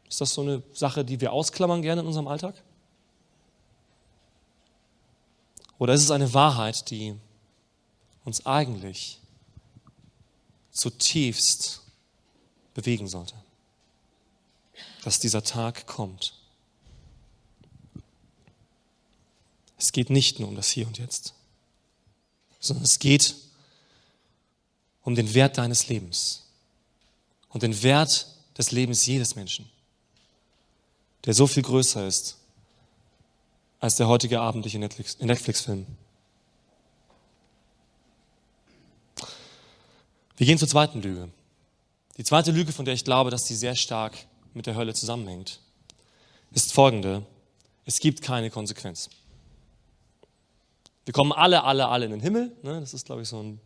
Ist 0.08 0.22
das 0.22 0.34
so 0.34 0.42
eine 0.42 0.64
Sache, 0.74 1.06
die 1.06 1.22
wir 1.22 1.32
ausklammern 1.34 1.82
gerne 1.82 2.02
in 2.02 2.08
unserem 2.08 2.28
Alltag? 2.28 2.56
Oder 5.78 5.94
ist 5.94 6.04
es 6.04 6.12
eine 6.12 6.34
Wahrheit, 6.34 6.90
die 6.90 7.16
uns 8.24 8.46
eigentlich 8.46 9.20
zutiefst 10.72 11.82
bewegen 12.74 13.08
sollte? 13.08 13.36
Dass 15.04 15.20
dieser 15.20 15.44
Tag 15.44 15.88
kommt. 15.88 16.34
Es 19.78 19.92
geht 19.92 20.10
nicht 20.12 20.40
nur 20.40 20.48
um 20.48 20.56
das 20.56 20.70
Hier 20.70 20.86
und 20.86 21.00
Jetzt, 21.00 21.34
sondern 22.60 22.86
es 22.86 23.00
geht 23.00 23.36
um 25.02 25.16
den 25.16 25.34
Wert 25.34 25.58
deines 25.58 25.88
Lebens 25.88 26.44
und 27.50 27.64
den 27.64 27.82
Wert 27.82 28.28
des 28.58 28.72
Lebens 28.72 29.06
jedes 29.08 29.36
Menschen, 29.36 29.68
der 31.26 31.34
so 31.34 31.48
viel 31.48 31.64
größer 31.64 32.06
ist 32.06 32.38
als 33.80 33.96
der 33.96 34.08
heutige 34.08 34.40
abendliche 34.40 34.78
Netflix-Film. 34.78 35.88
Wir 40.38 40.46
gehen 40.46 40.60
zur 40.60 40.68
zweiten 40.68 41.02
Lüge. 41.02 41.30
Die 42.18 42.24
zweite 42.24 42.52
Lüge, 42.52 42.72
von 42.72 42.86
der 42.86 42.94
ich 42.94 43.04
glaube, 43.04 43.32
dass 43.32 43.48
sie 43.48 43.56
sehr 43.56 43.76
stark 43.76 44.16
mit 44.54 44.66
der 44.66 44.76
Hölle 44.76 44.94
zusammenhängt, 44.94 45.60
ist 46.52 46.74
folgende. 46.74 47.26
Es 47.86 48.00
gibt 48.00 48.22
keine 48.22 48.50
Konsequenz. 48.50 49.10
Wir 51.06 51.14
kommen 51.14 51.32
alle, 51.32 51.64
alle, 51.64 51.88
alle 51.88 52.06
in 52.06 52.12
den 52.12 52.20
Himmel. 52.22 52.52
Ne? 52.62 52.80
Das 52.80 52.94
ist, 52.94 53.06
glaube 53.06 53.24
ich, 53.24 53.28
so 53.28 53.42
ein, 53.42 53.60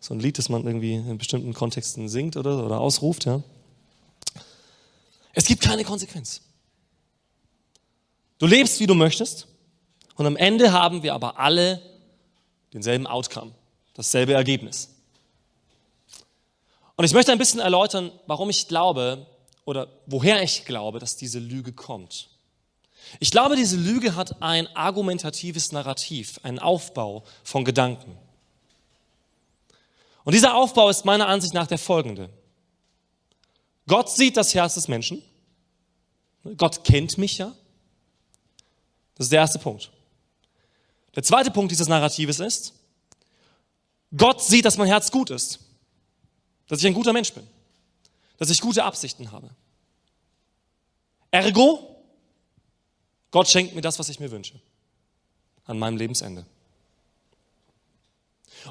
so 0.00 0.14
ein 0.14 0.20
Lied, 0.20 0.38
das 0.38 0.48
man 0.48 0.64
irgendwie 0.66 0.94
in 0.94 1.18
bestimmten 1.18 1.52
Kontexten 1.52 2.08
singt 2.08 2.36
oder, 2.36 2.64
oder 2.64 2.80
ausruft. 2.80 3.26
Ja? 3.26 3.42
Es 5.32 5.44
gibt 5.44 5.62
keine 5.62 5.84
Konsequenz. 5.84 6.40
Du 8.38 8.46
lebst, 8.46 8.80
wie 8.80 8.86
du 8.86 8.94
möchtest. 8.94 9.46
Und 10.16 10.26
am 10.26 10.36
Ende 10.36 10.72
haben 10.72 11.02
wir 11.02 11.14
aber 11.14 11.38
alle 11.38 11.80
denselben 12.72 13.06
Outcome, 13.06 13.52
dasselbe 13.94 14.32
Ergebnis. 14.32 14.88
Und 16.96 17.04
ich 17.04 17.12
möchte 17.12 17.30
ein 17.30 17.38
bisschen 17.38 17.60
erläutern, 17.60 18.10
warum 18.26 18.50
ich 18.50 18.66
glaube 18.66 19.26
oder 19.68 19.86
woher 20.06 20.42
ich 20.42 20.64
glaube, 20.64 20.98
dass 20.98 21.18
diese 21.18 21.38
Lüge 21.38 21.74
kommt. 21.74 22.30
Ich 23.20 23.30
glaube, 23.30 23.54
diese 23.54 23.76
Lüge 23.76 24.16
hat 24.16 24.40
ein 24.40 24.66
argumentatives 24.74 25.72
Narrativ, 25.72 26.40
einen 26.42 26.58
Aufbau 26.58 27.22
von 27.44 27.66
Gedanken. 27.66 28.16
Und 30.24 30.32
dieser 30.32 30.54
Aufbau 30.54 30.88
ist 30.88 31.04
meiner 31.04 31.28
Ansicht 31.28 31.52
nach 31.52 31.66
der 31.66 31.76
folgende. 31.76 32.30
Gott 33.86 34.08
sieht 34.08 34.38
das 34.38 34.54
Herz 34.54 34.72
des 34.72 34.88
Menschen. 34.88 35.22
Gott 36.56 36.82
kennt 36.82 37.18
mich 37.18 37.36
ja. 37.36 37.54
Das 39.16 39.26
ist 39.26 39.32
der 39.32 39.40
erste 39.40 39.58
Punkt. 39.58 39.90
Der 41.14 41.22
zweite 41.22 41.50
Punkt 41.50 41.72
dieses 41.72 41.88
Narratives 41.88 42.40
ist, 42.40 42.72
Gott 44.16 44.42
sieht, 44.42 44.64
dass 44.64 44.78
mein 44.78 44.88
Herz 44.88 45.10
gut 45.10 45.28
ist, 45.28 45.58
dass 46.68 46.78
ich 46.80 46.86
ein 46.86 46.94
guter 46.94 47.12
Mensch 47.12 47.34
bin, 47.34 47.46
dass 48.38 48.50
ich 48.50 48.60
gute 48.60 48.84
Absichten 48.84 49.30
habe. 49.30 49.50
Ergo, 51.30 51.96
Gott 53.30 53.48
schenkt 53.48 53.74
mir 53.74 53.82
das, 53.82 53.98
was 53.98 54.08
ich 54.08 54.20
mir 54.20 54.30
wünsche, 54.30 54.58
an 55.66 55.78
meinem 55.78 55.96
Lebensende. 55.96 56.46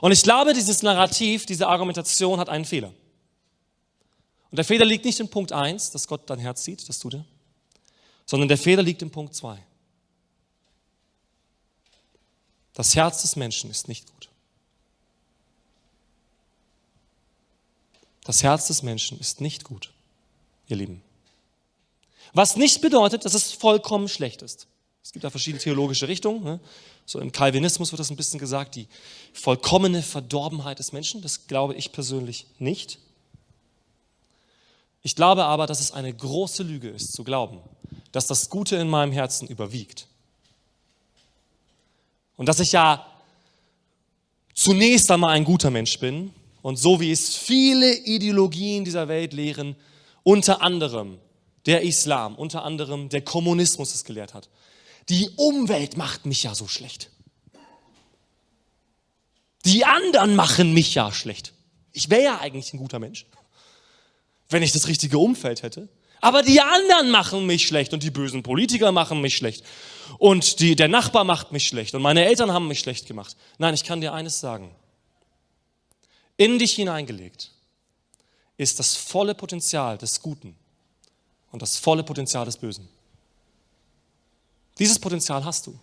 Und 0.01 0.11
ich 0.11 0.23
glaube, 0.23 0.53
dieses 0.53 0.81
Narrativ, 0.81 1.45
diese 1.45 1.67
Argumentation 1.67 2.39
hat 2.39 2.49
einen 2.49 2.65
Fehler. 2.65 2.93
Und 4.49 4.55
der 4.55 4.65
Fehler 4.65 4.85
liegt 4.85 5.05
nicht 5.05 5.19
in 5.19 5.29
Punkt 5.29 5.51
1, 5.51 5.91
dass 5.91 6.07
Gott 6.07 6.29
dein 6.29 6.39
Herz 6.39 6.63
sieht, 6.63 6.87
das 6.87 6.99
tut 6.99 7.15
er, 7.15 7.25
sondern 8.25 8.47
der 8.47 8.57
Fehler 8.57 8.81
liegt 8.81 9.01
in 9.01 9.11
Punkt 9.11 9.35
2. 9.35 9.61
Das 12.73 12.95
Herz 12.95 13.21
des 13.23 13.35
Menschen 13.35 13.69
ist 13.69 13.87
nicht 13.87 14.11
gut. 14.11 14.29
Das 18.27 18.43
Herz 18.43 18.67
des 18.67 18.83
Menschen 18.83 19.17
ist 19.21 19.39
nicht 19.39 19.63
gut, 19.63 19.93
ihr 20.67 20.75
Lieben. 20.75 21.01
Was 22.33 22.57
nicht 22.57 22.81
bedeutet, 22.81 23.23
dass 23.23 23.33
es 23.33 23.53
vollkommen 23.53 24.09
schlecht 24.09 24.41
ist. 24.41 24.67
Es 25.01 25.13
gibt 25.13 25.23
da 25.23 25.29
verschiedene 25.29 25.63
theologische 25.63 26.09
Richtungen. 26.09 26.43
Ne? 26.43 26.59
So 27.05 27.21
im 27.21 27.31
Calvinismus 27.31 27.93
wird 27.93 28.01
das 28.01 28.09
ein 28.09 28.17
bisschen 28.17 28.37
gesagt, 28.37 28.75
die 28.75 28.89
vollkommene 29.31 30.03
Verdorbenheit 30.03 30.77
des 30.77 30.91
Menschen. 30.91 31.21
Das 31.21 31.47
glaube 31.47 31.75
ich 31.75 31.93
persönlich 31.93 32.47
nicht. 32.59 32.99
Ich 35.03 35.15
glaube 35.15 35.45
aber, 35.45 35.65
dass 35.65 35.79
es 35.79 35.93
eine 35.93 36.13
große 36.13 36.63
Lüge 36.63 36.89
ist, 36.89 37.13
zu 37.13 37.23
glauben, 37.23 37.61
dass 38.11 38.27
das 38.27 38.49
Gute 38.49 38.75
in 38.75 38.89
meinem 38.89 39.13
Herzen 39.13 39.47
überwiegt. 39.47 40.05
Und 42.35 42.47
dass 42.47 42.59
ich 42.59 42.73
ja 42.73 43.07
zunächst 44.53 45.09
einmal 45.11 45.33
ein 45.33 45.45
guter 45.45 45.71
Mensch 45.71 45.97
bin 45.97 46.33
und 46.61 46.77
so 46.77 46.99
wie 46.99 47.11
es 47.11 47.35
viele 47.35 47.93
Ideologien 47.93 48.85
dieser 48.85 49.07
Welt 49.07 49.33
lehren, 49.33 49.75
unter 50.23 50.61
anderem 50.61 51.19
der 51.65 51.81
Islam, 51.83 52.35
unter 52.35 52.63
anderem 52.63 53.09
der 53.09 53.21
Kommunismus 53.21 53.93
es 53.93 54.03
gelehrt 54.03 54.33
hat. 54.33 54.49
Die 55.09 55.29
Umwelt 55.35 55.97
macht 55.97 56.25
mich 56.25 56.43
ja 56.43 56.55
so 56.55 56.67
schlecht. 56.67 57.11
Die 59.65 59.85
anderen 59.85 60.35
machen 60.35 60.73
mich 60.73 60.95
ja 60.95 61.11
schlecht. 61.11 61.53
Ich 61.91 62.09
wäre 62.09 62.23
ja 62.23 62.39
eigentlich 62.39 62.73
ein 62.73 62.77
guter 62.77 62.99
Mensch, 62.99 63.25
wenn 64.49 64.63
ich 64.63 64.71
das 64.71 64.87
richtige 64.87 65.17
Umfeld 65.17 65.63
hätte. 65.63 65.89
Aber 66.21 66.41
die 66.41 66.61
anderen 66.61 67.11
machen 67.11 67.45
mich 67.45 67.67
schlecht 67.67 67.93
und 67.93 68.01
die 68.01 68.11
bösen 68.11 68.43
Politiker 68.43 68.91
machen 68.91 69.21
mich 69.21 69.37
schlecht 69.37 69.63
und 70.17 70.59
die, 70.59 70.75
der 70.75 70.87
Nachbar 70.87 71.23
macht 71.23 71.51
mich 71.51 71.67
schlecht 71.67 71.93
und 71.93 72.01
meine 72.01 72.25
Eltern 72.25 72.51
haben 72.51 72.67
mich 72.67 72.79
schlecht 72.79 73.07
gemacht. 73.07 73.35
Nein, 73.59 73.73
ich 73.73 73.83
kann 73.83 74.01
dir 74.01 74.13
eines 74.13 74.39
sagen. 74.39 74.73
In 76.37 76.59
dich 76.59 76.75
hineingelegt 76.75 77.51
ist 78.57 78.79
das 78.79 78.95
volle 78.95 79.35
Potenzial 79.35 79.97
des 79.97 80.21
Guten 80.21 80.55
und 81.51 81.61
das 81.61 81.77
volle 81.77 82.03
Potenzial 82.03 82.45
des 82.45 82.57
Bösen. 82.57 82.87
Dieses 84.77 84.99
Potenzial 84.99 85.43
hast 85.43 85.65
du. 85.65 85.77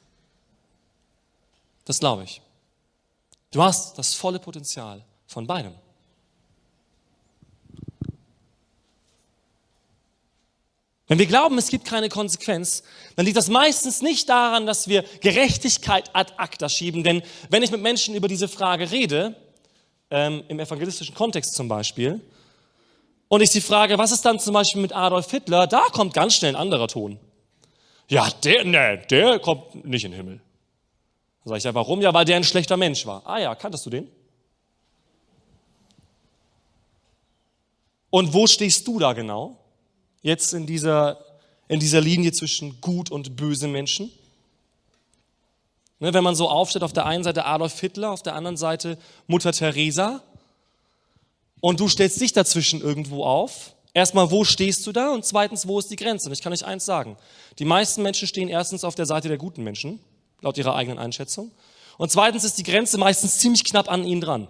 Das 1.84 1.98
glaube 1.98 2.24
ich. 2.24 2.40
Du 3.50 3.62
hast 3.62 3.98
das 3.98 4.14
volle 4.14 4.38
Potenzial 4.38 5.04
von 5.26 5.46
beidem. 5.46 5.74
Wenn 11.06 11.18
wir 11.18 11.26
glauben, 11.26 11.58
es 11.58 11.68
gibt 11.68 11.84
keine 11.84 12.08
Konsequenz, 12.08 12.82
dann 13.14 13.26
liegt 13.26 13.36
das 13.36 13.48
meistens 13.48 14.00
nicht 14.00 14.28
daran, 14.28 14.64
dass 14.64 14.88
wir 14.88 15.02
Gerechtigkeit 15.20 16.10
ad 16.14 16.32
acta 16.38 16.68
schieben. 16.68 17.04
Denn 17.04 17.22
wenn 17.50 17.62
ich 17.62 17.70
mit 17.70 17.82
Menschen 17.82 18.14
über 18.14 18.26
diese 18.26 18.48
Frage 18.48 18.90
rede, 18.90 19.36
ähm, 20.10 20.44
im 20.48 20.60
evangelistischen 20.60 21.14
Kontext 21.14 21.54
zum 21.54 21.68
Beispiel, 21.68 22.20
und 23.28 23.40
ich 23.40 23.50
sie 23.50 23.60
frage, 23.60 23.98
was 23.98 24.12
ist 24.12 24.24
dann 24.24 24.38
zum 24.38 24.54
Beispiel 24.54 24.80
mit 24.80 24.94
Adolf 24.94 25.30
Hitler, 25.30 25.66
da 25.66 25.86
kommt 25.92 26.14
ganz 26.14 26.34
schnell 26.34 26.54
ein 26.54 26.60
anderer 26.60 26.88
Ton. 26.88 27.18
Ja, 28.08 28.30
der, 28.44 28.64
ne, 28.64 29.02
der 29.10 29.38
kommt 29.38 29.84
nicht 29.84 30.04
in 30.04 30.12
den 30.12 30.16
Himmel. 30.16 30.40
Dann 31.42 31.48
sage 31.48 31.58
ich 31.58 31.64
ja, 31.64 31.74
warum? 31.74 32.00
Ja, 32.00 32.12
weil 32.14 32.24
der 32.24 32.36
ein 32.36 32.44
schlechter 32.44 32.76
Mensch 32.76 33.06
war. 33.06 33.26
Ah 33.26 33.38
ja, 33.38 33.54
kanntest 33.54 33.86
du 33.86 33.90
den? 33.90 34.08
Und 38.10 38.32
wo 38.32 38.46
stehst 38.46 38.86
du 38.86 38.98
da 38.98 39.12
genau? 39.12 39.58
Jetzt 40.22 40.54
in 40.54 40.66
dieser, 40.66 41.18
in 41.66 41.80
dieser 41.80 42.00
Linie 42.00 42.30
zwischen 42.32 42.80
gut 42.80 43.10
und 43.10 43.34
böse 43.34 43.66
Menschen? 43.66 44.12
Ne, 46.04 46.12
wenn 46.12 46.22
man 46.22 46.34
so 46.34 46.50
aufsteht, 46.50 46.82
auf 46.82 46.92
der 46.92 47.06
einen 47.06 47.24
Seite 47.24 47.46
Adolf 47.46 47.80
Hitler, 47.80 48.10
auf 48.10 48.22
der 48.22 48.34
anderen 48.34 48.58
Seite 48.58 48.98
Mutter 49.26 49.52
Teresa, 49.52 50.22
und 51.62 51.80
du 51.80 51.88
stellst 51.88 52.20
dich 52.20 52.34
dazwischen 52.34 52.82
irgendwo 52.82 53.24
auf. 53.24 53.74
Erstmal, 53.94 54.30
wo 54.30 54.44
stehst 54.44 54.86
du 54.86 54.92
da? 54.92 55.14
Und 55.14 55.24
zweitens, 55.24 55.66
wo 55.66 55.78
ist 55.78 55.90
die 55.90 55.96
Grenze? 55.96 56.28
Und 56.28 56.34
ich 56.34 56.42
kann 56.42 56.52
euch 56.52 56.66
eins 56.66 56.84
sagen. 56.84 57.16
Die 57.58 57.64
meisten 57.64 58.02
Menschen 58.02 58.28
stehen 58.28 58.50
erstens 58.50 58.84
auf 58.84 58.94
der 58.94 59.06
Seite 59.06 59.28
der 59.28 59.38
guten 59.38 59.64
Menschen, 59.64 59.98
laut 60.42 60.58
ihrer 60.58 60.76
eigenen 60.76 60.98
Einschätzung. 60.98 61.52
Und 61.96 62.12
zweitens 62.12 62.44
ist 62.44 62.58
die 62.58 62.64
Grenze 62.64 62.98
meistens 62.98 63.38
ziemlich 63.38 63.64
knapp 63.64 63.90
an 63.90 64.04
ihnen 64.04 64.20
dran. 64.20 64.48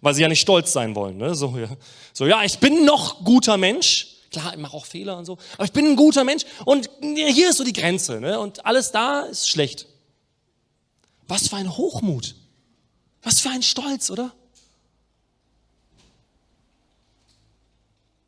Weil 0.00 0.14
sie 0.14 0.22
ja 0.22 0.28
nicht 0.28 0.40
stolz 0.40 0.72
sein 0.72 0.94
wollen. 0.94 1.18
Ne? 1.18 1.34
So, 1.34 1.58
ja. 1.58 1.68
so, 2.14 2.26
ja, 2.26 2.42
ich 2.42 2.58
bin 2.58 2.86
noch 2.86 3.22
guter 3.22 3.58
Mensch. 3.58 4.16
Klar, 4.30 4.54
ich 4.54 4.58
mache 4.58 4.74
auch 4.74 4.86
Fehler 4.86 5.18
und 5.18 5.26
so. 5.26 5.36
Aber 5.56 5.64
ich 5.64 5.72
bin 5.72 5.84
ein 5.88 5.96
guter 5.96 6.24
Mensch. 6.24 6.44
Und 6.64 6.88
hier 7.02 7.50
ist 7.50 7.58
so 7.58 7.64
die 7.64 7.74
Grenze. 7.74 8.18
Ne? 8.18 8.40
Und 8.40 8.64
alles 8.64 8.92
da 8.92 9.26
ist 9.26 9.46
schlecht. 9.46 9.89
Was 11.30 11.46
für 11.46 11.56
ein 11.56 11.76
Hochmut. 11.76 12.34
Was 13.22 13.38
für 13.38 13.50
ein 13.50 13.62
Stolz, 13.62 14.10
oder? 14.10 14.32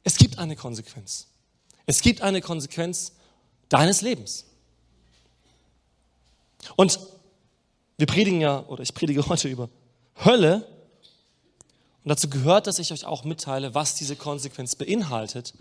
Es 0.04 0.16
gibt 0.16 0.38
eine 0.38 0.54
Konsequenz. 0.54 1.26
Es 1.84 2.00
gibt 2.00 2.20
eine 2.20 2.40
Konsequenz 2.40 3.12
deines 3.68 4.02
Lebens. 4.02 4.44
Und 6.76 7.00
wir 7.98 8.06
predigen 8.06 8.40
ja, 8.40 8.64
oder 8.66 8.84
ich 8.84 8.94
predige 8.94 9.26
heute 9.26 9.48
über 9.48 9.68
Hölle. 10.24 10.64
Und 12.04 12.08
dazu 12.08 12.30
gehört, 12.30 12.68
dass 12.68 12.78
ich 12.78 12.92
euch 12.92 13.04
auch 13.04 13.24
mitteile, 13.24 13.74
was 13.74 13.96
diese 13.96 14.14
Konsequenz 14.14 14.76
beinhaltet, 14.76 15.54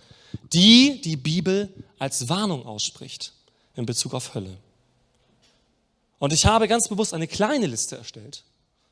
die 0.54 1.02
die 1.02 1.18
Bibel 1.18 1.74
als 1.98 2.30
Warnung 2.30 2.68
ausspricht 2.68 3.34
in 3.76 3.88
Bezug 3.88 4.14
auf 4.14 4.36
Hölle. 4.36 4.60
Und 6.22 6.32
ich 6.34 6.46
habe 6.46 6.68
ganz 6.68 6.88
bewusst 6.88 7.16
eine 7.16 7.26
kleine 7.26 7.66
Liste 7.66 7.98
erstellt. 7.98 8.44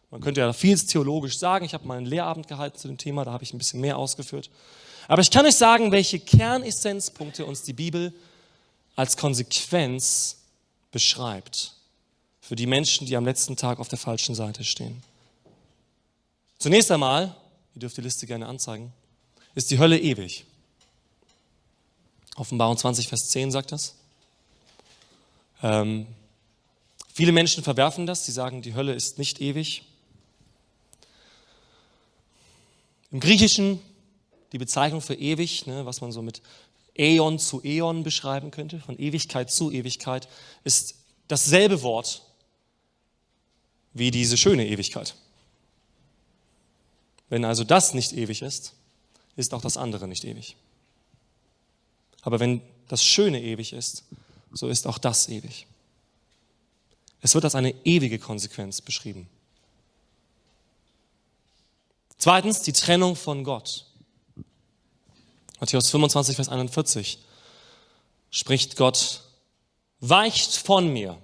Man 0.09 0.19
könnte 0.19 0.41
ja 0.41 0.51
vieles 0.51 0.87
theologisch 0.87 1.37
sagen. 1.37 1.63
Ich 1.63 1.75
habe 1.75 1.87
mal 1.87 1.99
einen 1.99 2.07
Lehrabend 2.07 2.47
gehalten 2.47 2.75
zu 2.79 2.87
dem 2.87 2.97
Thema, 2.97 3.23
da 3.23 3.31
habe 3.31 3.43
ich 3.43 3.53
ein 3.53 3.59
bisschen 3.59 3.81
mehr 3.81 3.99
ausgeführt. 3.99 4.49
Aber 5.07 5.21
ich 5.21 5.29
kann 5.29 5.45
euch 5.45 5.53
sagen, 5.53 5.91
welche 5.91 6.19
Kernessenzpunkte 6.19 7.45
uns 7.45 7.61
die 7.61 7.73
Bibel 7.73 8.15
als 8.95 9.15
Konsequenz 9.15 10.37
beschreibt 10.89 11.75
für 12.41 12.55
die 12.55 12.65
Menschen, 12.65 13.05
die 13.05 13.15
am 13.15 13.25
letzten 13.25 13.55
Tag 13.55 13.77
auf 13.77 13.89
der 13.89 13.99
falschen 13.99 14.33
Seite 14.33 14.63
stehen. 14.63 15.03
Zunächst 16.57 16.89
einmal, 16.89 17.35
ihr 17.75 17.81
dürft 17.81 17.97
die 17.97 18.01
Liste 18.01 18.25
gerne 18.25 18.47
anzeigen, 18.47 18.91
ist 19.53 19.69
die 19.69 19.77
Hölle 19.77 19.99
ewig. 19.99 20.45
Offenbarung 22.37 22.75
20, 22.75 23.07
Vers 23.07 23.29
10 23.29 23.51
sagt 23.51 23.71
das. 23.71 23.93
Ähm, 25.61 26.07
viele 27.19 27.33
Menschen 27.33 27.65
verwerfen 27.65 28.05
das, 28.05 28.25
sie 28.25 28.31
sagen, 28.31 28.61
die 28.61 28.75
Hölle 28.75 28.93
ist 28.93 29.19
nicht 29.19 29.41
ewig. 29.41 29.83
Im 33.11 33.19
Griechischen 33.19 33.81
die 34.53 34.57
Bezeichnung 34.57 35.01
für 35.01 35.15
ewig, 35.15 35.67
ne, 35.67 35.85
was 35.85 35.99
man 35.99 36.13
so 36.13 36.21
mit 36.21 36.41
Äon 36.97 37.37
zu 37.37 37.61
Äon 37.61 38.03
beschreiben 38.03 38.51
könnte, 38.51 38.79
von 38.79 38.97
Ewigkeit 38.97 39.51
zu 39.51 39.69
Ewigkeit, 39.69 40.29
ist 40.63 40.95
dasselbe 41.27 41.81
Wort 41.81 42.21
wie 43.91 44.11
diese 44.11 44.37
schöne 44.37 44.65
Ewigkeit. 44.65 45.13
Wenn 47.27 47.43
also 47.43 47.65
das 47.65 47.93
nicht 47.93 48.13
ewig 48.13 48.43
ist, 48.43 48.75
ist 49.35 49.53
auch 49.53 49.61
das 49.61 49.75
andere 49.75 50.07
nicht 50.07 50.23
ewig. 50.23 50.55
Aber 52.21 52.39
wenn 52.39 52.61
das 52.87 53.03
Schöne 53.03 53.43
ewig 53.43 53.73
ist, 53.73 54.05
so 54.53 54.69
ist 54.69 54.87
auch 54.87 54.99
das 54.99 55.27
ewig. 55.27 55.67
Es 57.21 57.33
wird 57.33 57.43
als 57.43 57.55
eine 57.55 57.73
ewige 57.85 58.19
Konsequenz 58.19 58.81
beschrieben. 58.81 59.29
Zweitens 62.17 62.61
die 62.61 62.73
Trennung 62.73 63.15
von 63.15 63.43
Gott. 63.43 63.85
Matthäus 65.59 65.89
25, 65.89 66.35
Vers 66.35 66.49
41 66.49 67.19
spricht 68.31 68.75
Gott, 68.75 69.23
weicht 69.99 70.55
von 70.55 70.87
mir, 70.87 71.17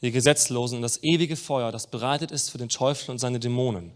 ihr 0.00 0.10
Gesetzlosen, 0.10 0.76
in 0.76 0.82
das 0.82 1.02
ewige 1.02 1.36
Feuer, 1.36 1.72
das 1.72 1.86
bereitet 1.86 2.30
ist 2.30 2.50
für 2.50 2.58
den 2.58 2.68
Teufel 2.68 3.10
und 3.10 3.18
seine 3.18 3.40
Dämonen. 3.40 3.92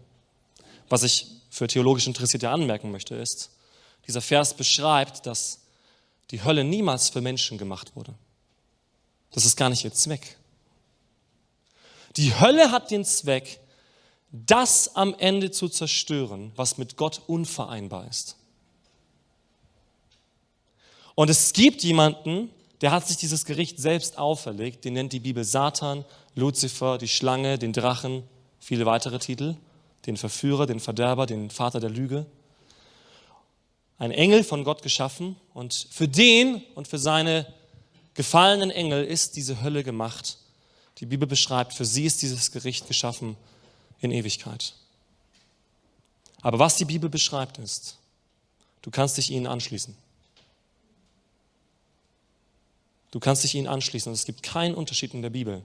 Was 0.89 1.03
ich 1.03 1.27
für 1.51 1.67
theologisch 1.67 2.07
Interessierte 2.07 2.49
anmerken 2.49 2.91
möchte, 2.91 3.15
ist, 3.15 3.51
dieser 4.07 4.21
Vers 4.21 4.55
beschreibt, 4.55 5.27
dass 5.27 5.59
die 6.31 6.43
Hölle 6.43 6.63
niemals 6.63 7.09
für 7.09 7.21
Menschen 7.21 7.59
gemacht 7.59 7.95
wurde. 7.95 8.15
Das 9.31 9.45
ist 9.45 9.55
gar 9.55 9.69
nicht 9.69 9.83
ihr 9.83 9.93
Zweck. 9.93 10.38
Die 12.19 12.37
Hölle 12.37 12.69
hat 12.71 12.91
den 12.91 13.05
Zweck, 13.05 13.61
das 14.33 14.93
am 14.97 15.15
Ende 15.17 15.51
zu 15.51 15.69
zerstören, 15.69 16.51
was 16.57 16.77
mit 16.77 16.97
Gott 16.97 17.21
unvereinbar 17.27 18.09
ist. 18.09 18.35
Und 21.15 21.29
es 21.29 21.53
gibt 21.53 21.81
jemanden, 21.81 22.49
der 22.81 22.91
hat 22.91 23.07
sich 23.07 23.15
dieses 23.15 23.45
Gericht 23.45 23.79
selbst 23.79 24.17
auferlegt, 24.17 24.83
den 24.83 24.95
nennt 24.95 25.13
die 25.13 25.21
Bibel 25.21 25.45
Satan, 25.45 26.03
Luzifer, 26.35 26.97
die 26.97 27.07
Schlange, 27.07 27.57
den 27.57 27.71
Drachen, 27.71 28.23
viele 28.59 28.85
weitere 28.85 29.19
Titel, 29.19 29.55
den 30.05 30.17
Verführer, 30.17 30.65
den 30.65 30.81
Verderber, 30.81 31.25
den 31.25 31.49
Vater 31.49 31.79
der 31.79 31.89
Lüge. 31.89 32.25
Ein 33.97 34.11
Engel 34.11 34.43
von 34.43 34.65
Gott 34.65 34.81
geschaffen 34.81 35.37
und 35.53 35.87
für 35.89 36.09
den 36.09 36.63
und 36.75 36.89
für 36.89 36.99
seine 36.99 37.47
gefallenen 38.13 38.71
Engel 38.71 39.05
ist 39.05 39.37
diese 39.37 39.61
Hölle 39.61 39.85
gemacht. 39.85 40.38
Die 40.99 41.05
Bibel 41.05 41.27
beschreibt, 41.27 41.73
für 41.73 41.85
sie 41.85 42.05
ist 42.05 42.21
dieses 42.21 42.51
Gericht 42.51 42.87
geschaffen 42.87 43.37
in 44.01 44.11
Ewigkeit. 44.11 44.73
Aber 46.41 46.59
was 46.59 46.77
die 46.77 46.85
Bibel 46.85 47.09
beschreibt 47.09 47.57
ist, 47.57 47.97
du 48.81 48.91
kannst 48.91 49.17
dich 49.17 49.31
ihnen 49.31 49.47
anschließen. 49.47 49.95
Du 53.11 53.19
kannst 53.19 53.43
dich 53.43 53.55
ihnen 53.55 53.67
anschließen 53.67 54.09
und 54.09 54.13
es 54.13 54.25
gibt 54.25 54.43
keinen 54.43 54.75
Unterschied 54.75 55.13
in 55.13 55.21
der 55.21 55.31
Bibel, 55.31 55.63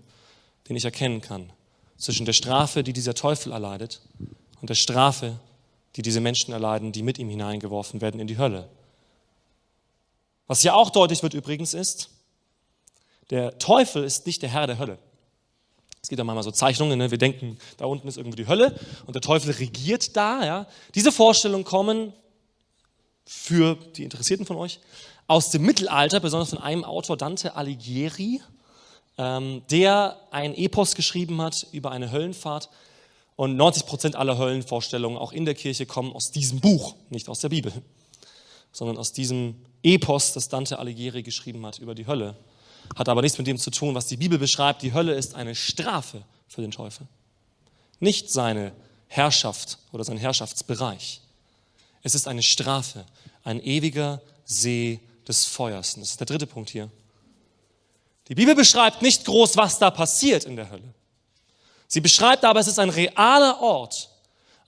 den 0.68 0.76
ich 0.76 0.84
erkennen 0.84 1.20
kann, 1.20 1.52
zwischen 1.98 2.26
der 2.26 2.32
Strafe, 2.32 2.82
die 2.82 2.92
dieser 2.92 3.14
Teufel 3.14 3.52
erleidet 3.52 4.00
und 4.60 4.70
der 4.70 4.74
Strafe, 4.74 5.38
die 5.96 6.02
diese 6.02 6.20
Menschen 6.20 6.52
erleiden, 6.52 6.90
die 6.90 7.02
mit 7.02 7.18
ihm 7.18 7.28
hineingeworfen 7.28 8.00
werden 8.00 8.20
in 8.20 8.26
die 8.26 8.38
Hölle. 8.38 8.68
Was 10.46 10.60
hier 10.60 10.74
auch 10.74 10.90
deutlich 10.90 11.22
wird 11.22 11.34
übrigens 11.34 11.74
ist, 11.74 12.10
der 13.30 13.58
Teufel 13.58 14.04
ist 14.04 14.26
nicht 14.26 14.42
der 14.42 14.50
Herr 14.50 14.66
der 14.66 14.78
Hölle. 14.78 14.98
Es 16.04 16.10
gibt 16.10 16.18
ja 16.18 16.24
manchmal 16.24 16.44
so 16.44 16.50
Zeichnungen, 16.50 16.98
ne? 16.98 17.10
wir 17.10 17.16
denken, 17.16 17.56
da 17.78 17.86
unten 17.86 18.06
ist 18.06 18.18
irgendwie 18.18 18.36
die 18.36 18.46
Hölle 18.46 18.78
und 19.06 19.14
der 19.14 19.22
Teufel 19.22 19.52
regiert 19.52 20.14
da. 20.14 20.44
Ja? 20.44 20.66
Diese 20.94 21.10
Vorstellungen 21.10 21.64
kommen 21.64 22.12
für 23.24 23.76
die 23.96 24.04
Interessierten 24.04 24.44
von 24.44 24.56
euch 24.56 24.80
aus 25.28 25.48
dem 25.48 25.62
Mittelalter, 25.62 26.20
besonders 26.20 26.50
von 26.50 26.58
einem 26.58 26.84
Autor, 26.84 27.16
Dante 27.16 27.56
Alighieri, 27.56 28.42
ähm, 29.16 29.62
der 29.70 30.18
ein 30.30 30.54
Epos 30.54 30.94
geschrieben 30.94 31.40
hat 31.40 31.68
über 31.72 31.90
eine 31.90 32.12
Höllenfahrt. 32.12 32.68
Und 33.36 33.56
90 33.56 33.86
Prozent 33.86 34.14
aller 34.14 34.36
Höllenvorstellungen, 34.36 35.16
auch 35.16 35.32
in 35.32 35.46
der 35.46 35.54
Kirche, 35.54 35.86
kommen 35.86 36.12
aus 36.12 36.32
diesem 36.32 36.60
Buch, 36.60 36.96
nicht 37.08 37.30
aus 37.30 37.40
der 37.40 37.48
Bibel, 37.48 37.72
sondern 38.72 38.98
aus 38.98 39.14
diesem 39.14 39.56
Epos, 39.82 40.34
das 40.34 40.50
Dante 40.50 40.78
Alighieri 40.78 41.22
geschrieben 41.22 41.64
hat 41.64 41.78
über 41.78 41.94
die 41.94 42.06
Hölle. 42.06 42.36
Hat 42.96 43.08
aber 43.08 43.22
nichts 43.22 43.38
mit 43.38 43.46
dem 43.46 43.58
zu 43.58 43.70
tun, 43.70 43.94
was 43.94 44.06
die 44.06 44.16
Bibel 44.16 44.38
beschreibt. 44.38 44.82
Die 44.82 44.92
Hölle 44.92 45.14
ist 45.14 45.34
eine 45.34 45.54
Strafe 45.54 46.22
für 46.48 46.60
den 46.60 46.70
Teufel. 46.70 47.06
Nicht 48.00 48.30
seine 48.30 48.72
Herrschaft 49.08 49.78
oder 49.92 50.04
sein 50.04 50.16
Herrschaftsbereich. 50.16 51.20
Es 52.02 52.14
ist 52.14 52.28
eine 52.28 52.42
Strafe, 52.42 53.04
ein 53.42 53.62
ewiger 53.62 54.20
See 54.44 55.00
des 55.26 55.44
Feuers. 55.44 55.94
Und 55.94 56.02
das 56.02 56.10
ist 56.10 56.20
der 56.20 56.26
dritte 56.26 56.46
Punkt 56.46 56.70
hier. 56.70 56.90
Die 58.28 58.34
Bibel 58.34 58.54
beschreibt 58.54 59.02
nicht 59.02 59.24
groß, 59.24 59.56
was 59.56 59.78
da 59.78 59.90
passiert 59.90 60.44
in 60.44 60.56
der 60.56 60.70
Hölle. 60.70 60.94
Sie 61.86 62.00
beschreibt 62.00 62.44
aber, 62.44 62.60
es 62.60 62.66
ist 62.66 62.78
ein 62.78 62.90
realer 62.90 63.60
Ort, 63.60 64.10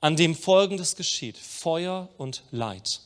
an 0.00 0.16
dem 0.16 0.34
Folgendes 0.34 0.94
geschieht. 0.96 1.36
Feuer 1.36 2.08
und 2.18 2.42
Leid. 2.50 3.00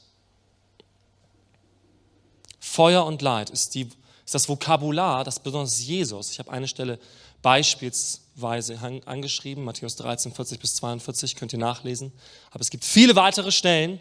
Feuer 2.59 3.05
und 3.05 3.23
Leid 3.23 3.51
ist, 3.51 3.75
die, 3.75 3.88
ist 4.31 4.35
das 4.37 4.49
Vokabular, 4.49 5.25
das 5.25 5.40
besonders 5.40 5.85
Jesus, 5.85 6.31
ich 6.31 6.38
habe 6.38 6.53
eine 6.53 6.69
Stelle 6.69 7.01
beispielsweise 7.43 8.79
angeschrieben, 9.05 9.64
Matthäus 9.64 9.97
13, 9.97 10.33
40 10.33 10.61
bis 10.61 10.77
42, 10.77 11.35
könnt 11.35 11.53
ihr 11.53 11.59
nachlesen. 11.59 12.12
Aber 12.53 12.61
es 12.61 12.71
gibt 12.71 12.85
viele 12.85 13.16
weitere 13.16 13.51
Stellen, 13.51 13.99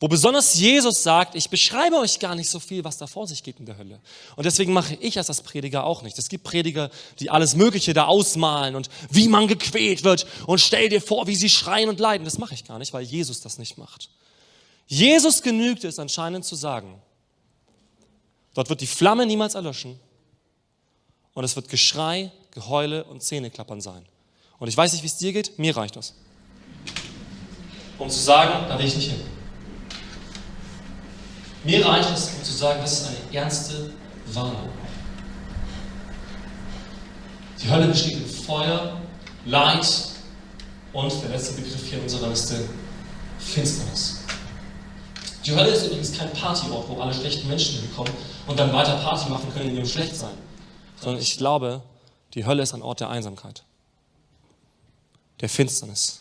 wo 0.00 0.08
besonders 0.08 0.58
Jesus 0.58 1.04
sagt, 1.04 1.36
ich 1.36 1.50
beschreibe 1.50 1.98
euch 1.98 2.18
gar 2.18 2.34
nicht 2.34 2.50
so 2.50 2.58
viel, 2.58 2.82
was 2.82 2.98
da 2.98 3.06
vor 3.06 3.28
sich 3.28 3.44
geht 3.44 3.60
in 3.60 3.66
der 3.66 3.78
Hölle. 3.78 4.00
Und 4.34 4.44
deswegen 4.44 4.72
mache 4.72 4.96
ich 4.96 5.18
als 5.18 5.28
das 5.28 5.40
Prediger 5.40 5.84
auch 5.84 6.02
nicht. 6.02 6.18
Es 6.18 6.28
gibt 6.28 6.42
Prediger, 6.42 6.90
die 7.20 7.30
alles 7.30 7.54
Mögliche 7.54 7.94
da 7.94 8.06
ausmalen 8.06 8.74
und 8.74 8.90
wie 9.08 9.28
man 9.28 9.46
gequält 9.46 10.02
wird 10.02 10.26
und 10.48 10.60
stell 10.60 10.88
dir 10.88 11.00
vor, 11.00 11.28
wie 11.28 11.36
sie 11.36 11.48
schreien 11.48 11.88
und 11.88 12.00
leiden. 12.00 12.24
Das 12.24 12.38
mache 12.38 12.54
ich 12.54 12.64
gar 12.64 12.80
nicht, 12.80 12.92
weil 12.92 13.04
Jesus 13.04 13.40
das 13.40 13.58
nicht 13.58 13.78
macht. 13.78 14.10
Jesus 14.88 15.42
genügt 15.42 15.84
es 15.84 16.00
anscheinend 16.00 16.44
zu 16.44 16.56
sagen, 16.56 17.00
dort 18.54 18.68
wird 18.68 18.80
die 18.80 18.86
Flamme 18.86 19.26
niemals 19.26 19.54
erlöschen 19.54 19.98
und 21.34 21.44
es 21.44 21.56
wird 21.56 21.68
Geschrei, 21.68 22.32
Geheule 22.50 23.04
und 23.04 23.22
Zähneklappern 23.22 23.80
sein. 23.80 24.04
Und 24.58 24.68
ich 24.68 24.76
weiß 24.76 24.92
nicht, 24.92 25.02
wie 25.02 25.06
es 25.06 25.16
dir 25.16 25.32
geht, 25.32 25.58
mir 25.58 25.76
reicht 25.76 25.96
das. 25.96 26.14
Um 27.98 28.08
zu 28.08 28.18
sagen, 28.18 28.66
da 28.68 28.78
will 28.78 28.86
ich 28.86 28.96
nicht 28.96 29.10
hin. 29.10 29.20
Mir 31.64 31.84
reicht 31.84 32.10
es, 32.10 32.30
um 32.36 32.44
zu 32.44 32.52
sagen, 32.52 32.80
das 32.80 32.92
ist 32.92 33.08
eine 33.08 33.36
ernste 33.36 33.92
Warnung. 34.32 34.70
Die 37.62 37.70
Hölle 37.70 37.88
besteht 37.88 38.14
in 38.14 38.26
Feuer, 38.26 39.00
Leid 39.44 39.86
und 40.92 41.22
der 41.22 41.30
letzte 41.30 41.54
Begriff 41.54 41.86
hier 41.88 41.98
in 41.98 42.04
unserer 42.04 42.28
Liste, 42.28 42.68
Finsternis. 43.38 44.19
Die 45.50 45.56
Hölle 45.56 45.70
ist 45.70 45.86
übrigens 45.86 46.12
kein 46.16 46.32
Partyort, 46.32 46.88
wo 46.88 47.00
alle 47.00 47.12
schlechten 47.12 47.48
Menschen 47.48 47.80
hinkommen 47.80 48.12
und 48.46 48.56
dann 48.56 48.72
weiter 48.72 48.94
Party 48.98 49.28
machen 49.28 49.52
können, 49.52 49.70
in 49.70 49.74
dem 49.74 49.86
schlecht 49.86 50.14
sein. 50.14 50.36
Sondern 51.00 51.20
ich 51.20 51.36
glaube, 51.38 51.82
die 52.34 52.46
Hölle 52.46 52.62
ist 52.62 52.72
ein 52.72 52.82
Ort 52.82 53.00
der 53.00 53.10
Einsamkeit, 53.10 53.64
der 55.40 55.48
Finsternis, 55.48 56.20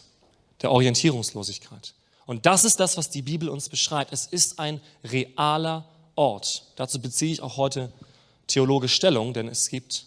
der 0.63 0.72
Orientierungslosigkeit. 0.72 1.94
Und 2.26 2.48
das 2.48 2.63
ist 2.63 2.80
das, 2.80 2.98
was 2.98 3.12
die 3.12 3.22
Bibel 3.22 3.50
uns 3.50 3.70
beschreibt. 3.70 4.13
Es 4.13 4.26
ist 4.26 4.58
ein 4.58 4.82
realer 5.04 5.86
Ort. 6.15 6.63
Dazu 6.76 7.00
beziehe 7.00 7.32
ich 7.32 7.42
auch 7.44 7.58
heute 7.58 7.94
theologisch 8.48 8.96
Stellung, 8.96 9.36
denn 9.36 9.48
es 9.48 9.70
gibt 9.70 10.06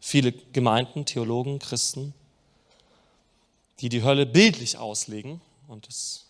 viele 0.00 0.32
Gemeinden, 0.32 1.04
Theologen, 1.04 1.60
Christen, 1.60 2.14
die 3.78 3.88
die 3.88 4.02
Hölle 4.02 4.26
bildlich 4.26 4.76
auslegen. 4.76 5.40
Und 5.68 5.86
das 5.86 6.24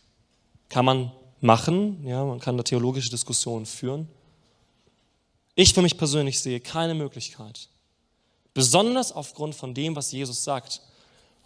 kann 0.69 0.85
man 0.85 1.13
machen, 1.41 2.05
ja, 2.07 2.25
man 2.25 2.41
kann 2.41 2.57
da 2.57 2.63
theologische 2.63 3.11
Diskussionen 3.11 3.67
führen. 3.67 4.09
Ich 5.55 5.75
für 5.75 5.83
mich 5.83 5.97
persönlich 5.97 6.41
sehe 6.41 6.61
keine 6.61 6.95
Möglichkeit, 6.95 7.69
besonders 8.55 9.13
aufgrund 9.13 9.55
von 9.55 9.75
dem, 9.75 9.97
was 9.97 10.13
Jesus 10.13 10.45
sagt, 10.45 10.81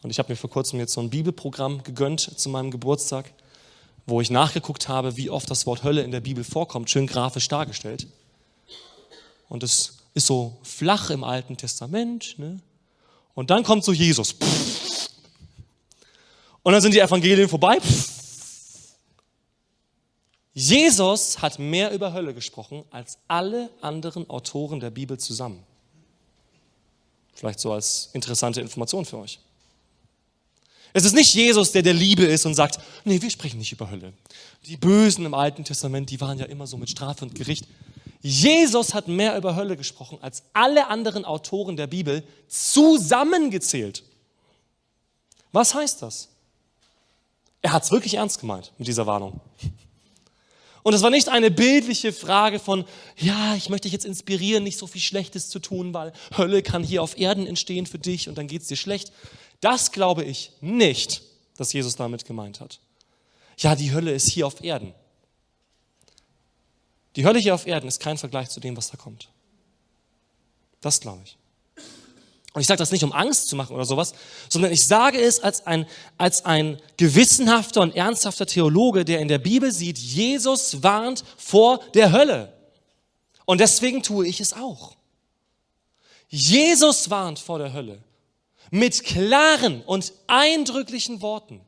und 0.02 0.10
ich 0.10 0.18
habe 0.18 0.32
mir 0.32 0.36
vor 0.36 0.50
kurzem 0.50 0.80
jetzt 0.80 0.94
so 0.94 1.00
ein 1.00 1.10
Bibelprogramm 1.10 1.82
gegönnt 1.82 2.20
zu 2.20 2.48
meinem 2.48 2.70
Geburtstag, 2.70 3.32
wo 4.06 4.20
ich 4.20 4.30
nachgeguckt 4.30 4.88
habe, 4.88 5.16
wie 5.16 5.30
oft 5.30 5.48
das 5.48 5.64
Wort 5.66 5.84
Hölle 5.84 6.02
in 6.02 6.10
der 6.10 6.20
Bibel 6.20 6.42
vorkommt, 6.42 6.90
schön 6.90 7.06
grafisch 7.06 7.46
dargestellt. 7.48 8.08
Und 9.48 9.62
es 9.62 9.98
ist 10.14 10.26
so 10.26 10.58
flach 10.62 11.10
im 11.10 11.24
Alten 11.24 11.56
Testament. 11.56 12.38
Ne? 12.38 12.58
Und 13.34 13.50
dann 13.50 13.62
kommt 13.62 13.84
so 13.84 13.92
Jesus. 13.92 14.34
Und 16.62 16.72
dann 16.72 16.82
sind 16.82 16.94
die 16.94 17.00
Evangelien 17.00 17.48
vorbei. 17.48 17.78
Jesus 20.54 21.40
hat 21.40 21.58
mehr 21.58 21.92
über 21.92 22.12
Hölle 22.12 22.34
gesprochen 22.34 22.84
als 22.90 23.18
alle 23.26 23.70
anderen 23.80 24.28
Autoren 24.28 24.80
der 24.80 24.90
Bibel 24.90 25.18
zusammen. 25.18 25.64
Vielleicht 27.34 27.60
so 27.60 27.72
als 27.72 28.10
interessante 28.12 28.60
Information 28.60 29.04
für 29.04 29.18
euch. 29.18 29.38
Es 30.92 31.04
ist 31.04 31.14
nicht 31.14 31.34
Jesus, 31.34 31.72
der 31.72 31.82
der 31.82 31.94
Liebe 31.94 32.24
ist 32.24 32.44
und 32.44 32.54
sagt, 32.54 32.78
nee, 33.04 33.20
wir 33.20 33.30
sprechen 33.30 33.58
nicht 33.58 33.72
über 33.72 33.90
Hölle. 33.90 34.12
Die 34.66 34.76
Bösen 34.76 35.24
im 35.24 35.32
Alten 35.32 35.64
Testament, 35.64 36.10
die 36.10 36.20
waren 36.20 36.38
ja 36.38 36.44
immer 36.44 36.66
so 36.66 36.76
mit 36.76 36.90
Strafe 36.90 37.24
und 37.24 37.34
Gericht. 37.34 37.66
Jesus 38.20 38.92
hat 38.92 39.08
mehr 39.08 39.36
über 39.36 39.56
Hölle 39.56 39.76
gesprochen 39.76 40.18
als 40.20 40.42
alle 40.52 40.88
anderen 40.88 41.24
Autoren 41.24 41.76
der 41.76 41.86
Bibel 41.86 42.22
zusammengezählt. 42.46 44.04
Was 45.50 45.74
heißt 45.74 46.02
das? 46.02 46.28
Er 47.62 47.72
hat 47.72 47.84
es 47.84 47.90
wirklich 47.90 48.14
ernst 48.14 48.40
gemeint 48.40 48.72
mit 48.76 48.86
dieser 48.86 49.06
Warnung. 49.06 49.40
Und 50.82 50.94
es 50.94 51.02
war 51.02 51.10
nicht 51.10 51.28
eine 51.28 51.50
bildliche 51.50 52.12
Frage 52.12 52.58
von, 52.58 52.84
ja, 53.16 53.54
ich 53.54 53.68
möchte 53.68 53.84
dich 53.86 53.92
jetzt 53.92 54.04
inspirieren, 54.04 54.64
nicht 54.64 54.78
so 54.78 54.86
viel 54.86 55.00
Schlechtes 55.00 55.48
zu 55.48 55.60
tun, 55.60 55.94
weil 55.94 56.12
Hölle 56.36 56.62
kann 56.62 56.82
hier 56.82 57.02
auf 57.02 57.16
Erden 57.16 57.46
entstehen 57.46 57.86
für 57.86 57.98
dich 57.98 58.28
und 58.28 58.36
dann 58.36 58.48
geht 58.48 58.62
es 58.62 58.68
dir 58.68 58.76
schlecht. 58.76 59.12
Das 59.60 59.92
glaube 59.92 60.24
ich 60.24 60.52
nicht, 60.60 61.22
dass 61.56 61.72
Jesus 61.72 61.94
damit 61.94 62.24
gemeint 62.24 62.60
hat. 62.60 62.80
Ja, 63.58 63.76
die 63.76 63.92
Hölle 63.92 64.12
ist 64.12 64.28
hier 64.28 64.46
auf 64.46 64.64
Erden. 64.64 64.92
Die 67.14 67.24
Hölle 67.24 67.38
hier 67.38 67.54
auf 67.54 67.66
Erden 67.66 67.86
ist 67.86 68.00
kein 68.00 68.18
Vergleich 68.18 68.48
zu 68.48 68.58
dem, 68.58 68.76
was 68.76 68.90
da 68.90 68.96
kommt. 68.96 69.28
Das 70.80 71.00
glaube 71.00 71.22
ich. 71.24 71.36
Und 72.52 72.60
ich 72.60 72.66
sage 72.66 72.78
das 72.78 72.92
nicht, 72.92 73.04
um 73.04 73.12
Angst 73.12 73.48
zu 73.48 73.56
machen 73.56 73.74
oder 73.74 73.86
sowas, 73.86 74.12
sondern 74.48 74.72
ich 74.72 74.86
sage 74.86 75.18
es 75.18 75.40
als 75.40 75.66
ein, 75.66 75.86
als 76.18 76.44
ein 76.44 76.78
gewissenhafter 76.98 77.80
und 77.80 77.96
ernsthafter 77.96 78.46
Theologe, 78.46 79.04
der 79.04 79.20
in 79.20 79.28
der 79.28 79.38
Bibel 79.38 79.72
sieht, 79.72 79.98
Jesus 79.98 80.82
warnt 80.82 81.24
vor 81.38 81.80
der 81.94 82.12
Hölle. 82.12 82.52
Und 83.46 83.60
deswegen 83.60 84.02
tue 84.02 84.26
ich 84.26 84.40
es 84.40 84.52
auch. 84.52 84.96
Jesus 86.28 87.10
warnt 87.10 87.38
vor 87.38 87.58
der 87.58 87.72
Hölle 87.72 88.02
mit 88.70 89.04
klaren 89.04 89.82
und 89.82 90.14
eindrücklichen 90.26 91.20
Worten, 91.20 91.60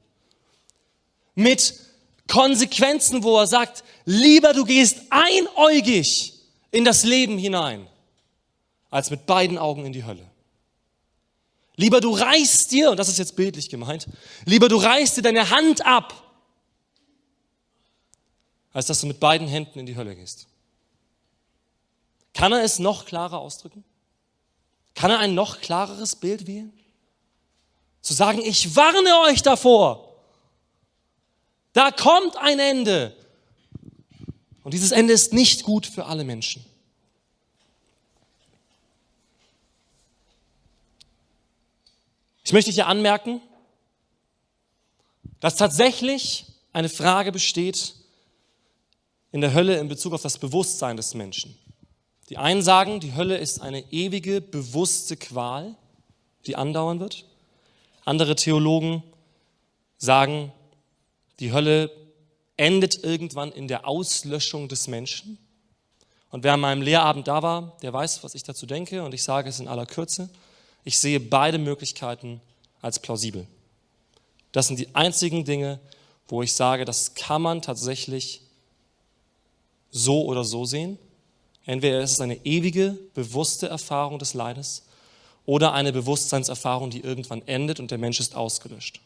mit 1.35 1.75
Konsequenzen, 2.29 3.23
wo 3.23 3.39
er 3.39 3.47
sagt, 3.47 3.85
lieber 4.07 4.55
du 4.55 4.65
gehst 4.65 5.03
einäugig 5.11 6.33
in 6.71 6.85
das 6.85 7.05
Leben 7.05 7.37
hinein, 7.37 7.87
als 8.91 9.11
mit 9.11 9.27
beiden 9.27 9.59
Augen 9.59 9.85
in 9.85 9.93
die 9.93 10.05
Hölle. 10.05 10.31
Lieber 11.77 12.01
du 12.01 12.13
reißt 12.15 12.71
dir, 12.71 12.91
und 12.91 12.99
das 12.99 13.09
ist 13.09 13.19
jetzt 13.19 13.35
bildlich 13.37 13.69
gemeint, 13.69 14.07
lieber 14.45 14.69
du 14.69 14.77
reißt 14.77 15.17
dir 15.17 15.23
deine 15.23 15.51
Hand 15.51 15.85
ab, 15.85 16.23
als 18.73 18.87
dass 18.87 19.01
du 19.01 19.07
mit 19.07 19.21
beiden 19.21 19.49
Händen 19.49 19.79
in 19.79 19.87
die 19.87 19.97
Hölle 19.97 20.15
gehst. 20.15 20.47
Kann 22.33 22.53
er 22.53 22.63
es 22.63 22.79
noch 22.79 23.07
klarer 23.07 23.39
ausdrücken? 23.39 23.85
Kann 24.95 25.11
er 25.11 25.19
ein 25.19 25.35
noch 25.35 25.61
klareres 25.61 26.17
Bild 26.17 26.47
wählen? 26.47 26.73
Zu 28.03 28.13
sagen, 28.15 28.41
ich 28.41 28.77
warne 28.77 29.21
euch 29.29 29.43
davor. 29.43 30.15
Da 31.73 31.91
kommt 31.91 32.37
ein 32.37 32.59
Ende. 32.59 33.17
Und 34.63 34.75
dieses 34.75 34.93
Ende 34.93 35.13
ist 35.13 35.33
nicht 35.33 35.63
gut 35.63 35.87
für 35.87 36.07
alle 36.07 36.25
Menschen. 36.25 36.65
Ich 42.45 42.53
möchte 42.53 42.71
hier 42.71 42.87
anmerken, 42.87 43.41
dass 45.41 45.57
tatsächlich 45.57 46.45
eine 46.75 46.91
Frage 46.91 47.33
besteht 47.33 47.95
in 49.33 49.41
der 49.41 49.55
Hölle 49.55 49.79
in 49.79 49.89
Bezug 49.89 50.13
auf 50.13 50.23
das 50.23 50.39
Bewusstsein 50.39 50.99
des 50.99 51.15
Menschen. 51.15 51.59
Die 52.29 52.37
einen 52.37 52.63
sagen, 52.63 53.01
die 53.01 53.15
Hölle 53.15 53.39
ist 53.39 53.61
eine 53.61 53.91
ewige, 53.93 54.43
bewusste 54.43 55.17
Qual, 55.17 55.75
die 56.47 56.57
andauern 56.57 57.01
wird. 57.01 57.25
Andere 58.05 58.37
Theologen 58.37 59.03
sagen, 59.97 60.53
die 61.41 61.53
Hölle 61.53 61.91
endet 62.59 63.03
irgendwann 63.03 63.53
in 63.53 63.69
der 63.69 63.89
Auslöschung 63.89 64.69
des 64.69 64.87
Menschen. 64.87 65.39
Und 66.31 66.45
wer 66.45 66.55
an 66.55 66.61
meinem 66.61 66.83
Lehrabend 66.83 67.27
da 67.27 67.43
war, 67.43 67.77
der 67.81 67.93
weiß, 67.93 68.23
was 68.23 68.35
ich 68.35 68.43
dazu 68.43 68.67
denke. 68.67 69.03
Und 69.03 69.15
ich 69.15 69.23
sage 69.23 69.49
es 69.49 69.61
in 69.61 69.69
aller 69.69 69.87
Kürze. 69.87 70.29
Ich 70.85 70.99
sehe 70.99 71.19
beide 71.19 71.59
Möglichkeiten 71.59 72.41
als 72.83 72.99
plausibel. 72.99 73.47
Das 74.53 74.69
sind 74.69 74.79
die 74.79 74.95
einzigen 74.95 75.45
Dinge, 75.45 75.81
wo 76.29 76.43
ich 76.43 76.53
sage, 76.53 76.85
das 76.85 77.15
kann 77.15 77.43
man 77.43 77.63
tatsächlich 77.63 78.43
so 79.91 80.25
oder 80.25 80.45
so 80.45 80.65
sehen. 80.65 80.99
Entweder 81.67 82.01
ist 82.01 82.13
es 82.13 82.21
eine 82.21 82.45
ewige, 82.45 82.99
bewusste 83.15 83.69
Erfahrung 83.69 84.19
des 84.19 84.35
Leides 84.35 84.85
oder 85.47 85.73
eine 85.73 85.93
Bewusstseinserfahrung, 85.93 86.91
die 86.91 87.01
irgendwann 87.01 87.43
endet 87.47 87.81
und 87.81 87.91
der 87.91 87.99
Mensch 87.99 88.21
ist 88.21 88.35
ausgelöscht. 88.35 89.01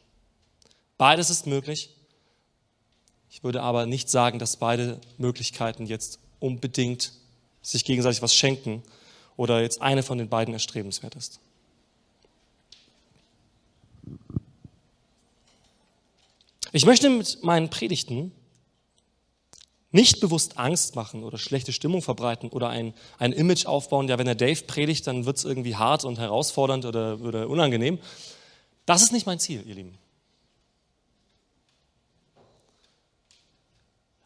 Beides 0.96 1.30
ist 1.30 1.46
möglich. 1.46 1.90
Ich 3.30 3.44
würde 3.44 3.62
aber 3.62 3.86
nicht 3.86 4.10
sagen, 4.10 4.38
dass 4.38 4.56
beide 4.56 5.00
Möglichkeiten 5.16 5.86
jetzt 5.86 6.18
unbedingt 6.40 7.12
sich 7.62 7.84
gegenseitig 7.84 8.22
was 8.22 8.34
schenken 8.34 8.82
oder 9.36 9.60
jetzt 9.60 9.80
eine 9.82 10.02
von 10.02 10.18
den 10.18 10.28
beiden 10.28 10.54
erstrebenswert 10.54 11.14
ist. 11.14 11.38
Ich 16.72 16.84
möchte 16.84 17.08
mit 17.08 17.42
meinen 17.42 17.70
Predigten 17.70 18.32
nicht 19.90 20.20
bewusst 20.20 20.58
Angst 20.58 20.96
machen 20.96 21.24
oder 21.24 21.38
schlechte 21.38 21.72
Stimmung 21.72 22.02
verbreiten 22.02 22.50
oder 22.50 22.68
ein, 22.68 22.92
ein 23.18 23.32
Image 23.32 23.64
aufbauen, 23.66 24.08
ja, 24.08 24.18
wenn 24.18 24.26
der 24.26 24.34
Dave 24.34 24.62
predigt, 24.64 25.06
dann 25.06 25.24
wird 25.24 25.38
es 25.38 25.44
irgendwie 25.44 25.76
hart 25.76 26.04
und 26.04 26.18
herausfordernd 26.18 26.84
oder, 26.84 27.20
oder 27.20 27.48
unangenehm. 27.48 27.98
Das 28.84 29.02
ist 29.02 29.12
nicht 29.12 29.26
mein 29.26 29.38
Ziel, 29.38 29.66
ihr 29.66 29.74
Lieben. 29.74 29.98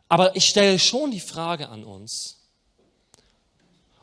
Aber 0.09 0.37
ich 0.37 0.47
stelle 0.47 0.79
schon 0.79 1.11
die 1.11 1.21
Frage 1.21 1.69
an 1.69 1.85
uns, 1.85 2.39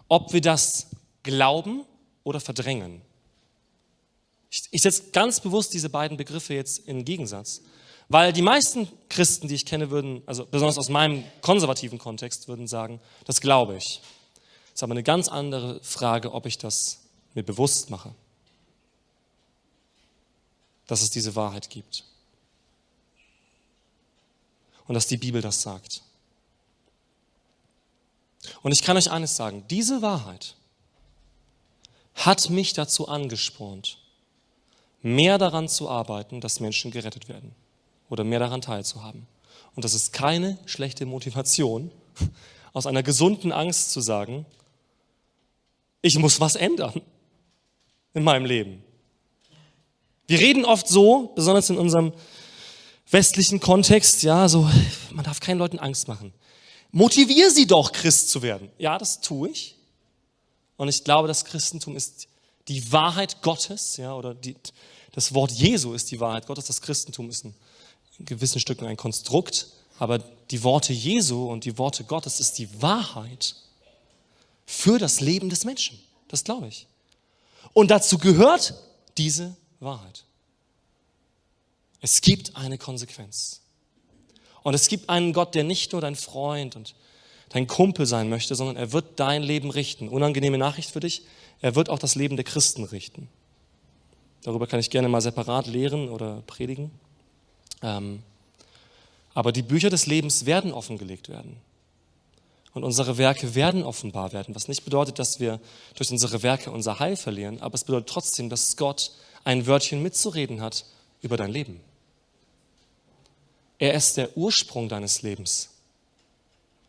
ob 0.07 0.33
wir 0.33 0.41
das 0.41 0.87
glauben 1.23 1.85
oder 2.23 2.39
verdrängen. 2.39 3.01
Ich, 4.49 4.63
ich 4.71 4.81
setze 4.81 5.11
ganz 5.11 5.39
bewusst 5.39 5.73
diese 5.73 5.89
beiden 5.89 6.17
Begriffe 6.17 6.55
jetzt 6.55 6.79
in 6.79 7.05
Gegensatz. 7.05 7.61
Weil 8.09 8.33
die 8.33 8.41
meisten 8.41 8.89
Christen, 9.07 9.47
die 9.47 9.53
ich 9.53 9.67
kenne, 9.67 9.91
würden, 9.91 10.23
also 10.25 10.45
besonders 10.47 10.79
aus 10.79 10.89
meinem 10.89 11.23
konservativen 11.41 11.99
Kontext, 11.99 12.47
würden 12.47 12.67
sagen, 12.67 12.99
das 13.25 13.39
glaube 13.39 13.77
ich. 13.77 14.01
Das 14.65 14.75
ist 14.75 14.83
aber 14.83 14.93
eine 14.93 15.03
ganz 15.03 15.27
andere 15.27 15.79
Frage, 15.83 16.33
ob 16.33 16.47
ich 16.47 16.57
das 16.57 17.01
mir 17.35 17.43
bewusst 17.43 17.91
mache, 17.91 18.15
dass 20.87 21.03
es 21.03 21.11
diese 21.11 21.35
Wahrheit 21.35 21.69
gibt. 21.69 22.03
Und 24.87 24.95
dass 24.95 25.05
die 25.05 25.17
Bibel 25.17 25.43
das 25.43 25.61
sagt. 25.61 26.01
Und 28.63 28.71
ich 28.71 28.81
kann 28.81 28.97
euch 28.97 29.11
eines 29.11 29.35
sagen, 29.35 29.65
diese 29.69 30.01
Wahrheit 30.01 30.55
hat 32.15 32.49
mich 32.49 32.73
dazu 32.73 33.07
angespornt, 33.07 33.99
mehr 35.03 35.37
daran 35.37 35.69
zu 35.69 35.87
arbeiten, 35.87 36.41
dass 36.41 36.59
Menschen 36.59 36.89
gerettet 36.89 37.29
werden 37.29 37.53
oder 38.09 38.23
mehr 38.23 38.39
daran 38.39 38.61
teilzuhaben. 38.61 39.27
Und 39.75 39.85
das 39.85 39.93
ist 39.93 40.11
keine 40.11 40.57
schlechte 40.65 41.05
Motivation, 41.05 41.91
aus 42.73 42.85
einer 42.85 43.03
gesunden 43.03 43.51
Angst 43.51 43.91
zu 43.91 44.01
sagen, 44.01 44.45
ich 46.01 46.17
muss 46.17 46.39
was 46.39 46.55
ändern 46.55 47.01
in 48.13 48.23
meinem 48.23 48.45
Leben. 48.45 48.83
Wir 50.27 50.39
reden 50.39 50.65
oft 50.65 50.87
so, 50.87 51.31
besonders 51.35 51.69
in 51.69 51.77
unserem 51.77 52.13
westlichen 53.09 53.59
Kontext, 53.59 54.21
ja, 54.23 54.47
so, 54.47 54.69
man 55.11 55.25
darf 55.25 55.39
keinen 55.39 55.57
Leuten 55.57 55.79
Angst 55.79 56.07
machen. 56.07 56.33
Motivier 56.91 57.51
sie 57.51 57.67
doch, 57.67 57.91
Christ 57.91 58.29
zu 58.29 58.41
werden. 58.41 58.69
Ja, 58.77 58.97
das 58.97 59.21
tue 59.21 59.49
ich. 59.49 59.75
Und 60.77 60.87
ich 60.87 61.03
glaube, 61.03 61.27
das 61.27 61.45
Christentum 61.45 61.95
ist 61.95 62.27
die 62.67 62.91
Wahrheit 62.91 63.41
Gottes, 63.41 63.97
ja, 63.97 64.13
oder 64.13 64.33
die, 64.33 64.55
das 65.11 65.33
Wort 65.33 65.51
Jesu 65.51 65.93
ist 65.93 66.11
die 66.11 66.19
Wahrheit 66.19 66.45
Gottes. 66.45 66.65
Das 66.65 66.81
Christentum 66.81 67.29
ist 67.29 67.45
ein 67.45 67.49
in 67.49 67.55
gewissen 68.19 68.59
Stücken 68.59 68.85
ein 68.85 68.97
Konstrukt, 68.97 69.67
aber 69.97 70.19
die 70.51 70.63
Worte 70.63 70.93
Jesu 70.93 71.49
und 71.49 71.65
die 71.65 71.77
Worte 71.77 72.03
Gottes 72.03 72.39
ist 72.39 72.57
die 72.57 72.81
Wahrheit 72.81 73.55
für 74.65 74.99
das 74.99 75.19
Leben 75.19 75.49
des 75.49 75.65
Menschen. 75.65 75.99
Das 76.27 76.43
glaube 76.43 76.67
ich. 76.67 76.87
Und 77.73 77.91
dazu 77.91 78.17
gehört 78.17 78.73
diese 79.17 79.55
Wahrheit. 79.79 80.23
Es 82.01 82.21
gibt 82.21 82.55
eine 82.55 82.77
Konsequenz. 82.77 83.61
Und 84.63 84.73
es 84.73 84.87
gibt 84.87 85.09
einen 85.09 85.33
Gott, 85.33 85.55
der 85.55 85.63
nicht 85.63 85.91
nur 85.91 86.01
dein 86.01 86.15
Freund 86.15 86.75
und 86.75 86.95
dein 87.49 87.67
Kumpel 87.67 88.05
sein 88.05 88.29
möchte, 88.29 88.55
sondern 88.55 88.77
er 88.77 88.91
wird 88.91 89.19
dein 89.19 89.43
Leben 89.43 89.69
richten. 89.71 90.07
Unangenehme 90.07 90.57
Nachricht 90.57 90.91
für 90.91 90.99
dich, 90.99 91.23
er 91.61 91.75
wird 91.75 91.89
auch 91.89 91.99
das 91.99 92.15
Leben 92.15 92.35
der 92.35 92.45
Christen 92.45 92.83
richten. 92.83 93.27
Darüber 94.43 94.67
kann 94.67 94.79
ich 94.79 94.89
gerne 94.89 95.09
mal 95.09 95.21
separat 95.21 95.67
lehren 95.67 96.09
oder 96.09 96.41
predigen. 96.47 96.91
Ähm, 97.81 98.23
aber 99.33 99.51
die 99.51 99.61
Bücher 99.61 99.89
des 99.89 100.05
Lebens 100.05 100.45
werden 100.45 100.73
offengelegt 100.73 101.29
werden. 101.29 101.57
Und 102.73 102.83
unsere 102.83 103.17
Werke 103.17 103.55
werden 103.55 103.83
offenbar 103.83 104.31
werden, 104.31 104.53
was 104.53 104.67
nicht 104.67 104.83
bedeutet, 104.83 105.17
dass 105.17 105.39
wir 105.39 105.59
durch 105.95 106.11
unsere 106.11 106.43
Werke 106.43 106.71
unser 106.71 106.99
Heil 106.99 107.15
verlieren, 107.15 107.61
aber 107.61 107.75
es 107.75 107.83
bedeutet 107.83 108.09
trotzdem, 108.09 108.49
dass 108.49 108.77
Gott 108.77 109.11
ein 109.43 109.65
Wörtchen 109.65 110.03
mitzureden 110.03 110.61
hat 110.61 110.85
über 111.21 111.37
dein 111.37 111.51
Leben. 111.51 111.81
Er 113.79 113.93
ist 113.93 114.17
der 114.17 114.37
Ursprung 114.37 114.89
deines 114.89 115.21
Lebens. 115.21 115.69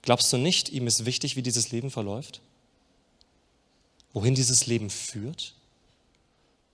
Glaubst 0.02 0.32
du 0.32 0.38
nicht, 0.38 0.70
ihm 0.70 0.86
ist 0.86 1.04
wichtig, 1.06 1.36
wie 1.36 1.42
dieses 1.42 1.70
Leben 1.70 1.90
verläuft? 1.90 2.40
Wohin 4.12 4.34
dieses 4.34 4.66
Leben 4.66 4.90
führt? 4.90 5.54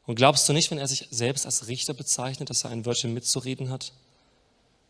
Und 0.07 0.14
glaubst 0.14 0.48
du 0.48 0.52
nicht, 0.52 0.70
wenn 0.70 0.79
er 0.79 0.88
sich 0.88 1.09
selbst 1.11 1.44
als 1.44 1.66
Richter 1.66 1.92
bezeichnet, 1.92 2.48
dass 2.48 2.64
er 2.64 2.70
ein 2.70 2.87
Wörtchen 2.87 3.12
mitzureden 3.12 3.70
hat? 3.70 3.92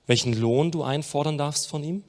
Welchen 0.07 0.33
Lohn 0.33 0.71
du 0.71 0.83
einfordern 0.83 1.37
darfst 1.37 1.69
von 1.69 1.83
ihm? 1.83 2.05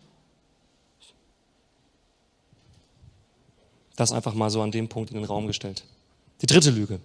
Das 3.95 4.11
einfach 4.11 4.35
mal 4.35 4.49
so 4.51 4.61
an 4.61 4.71
dem 4.71 4.87
Punkt 4.87 5.09
in 5.09 5.17
den 5.17 5.25
Raum 5.25 5.47
gestellt. 5.47 5.83
Die 6.41 6.45
dritte 6.45 6.69
Lüge. 6.69 6.99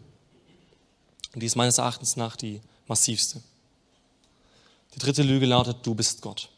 Und 1.34 1.40
die 1.40 1.46
ist 1.46 1.56
meines 1.56 1.78
Erachtens 1.78 2.16
nach 2.16 2.36
die 2.36 2.60
massivste. 2.86 3.40
Die 4.94 4.98
dritte 4.98 5.22
Lüge 5.22 5.46
lautet, 5.46 5.78
du 5.82 5.94
bist 5.94 6.20
Gott. 6.20 6.50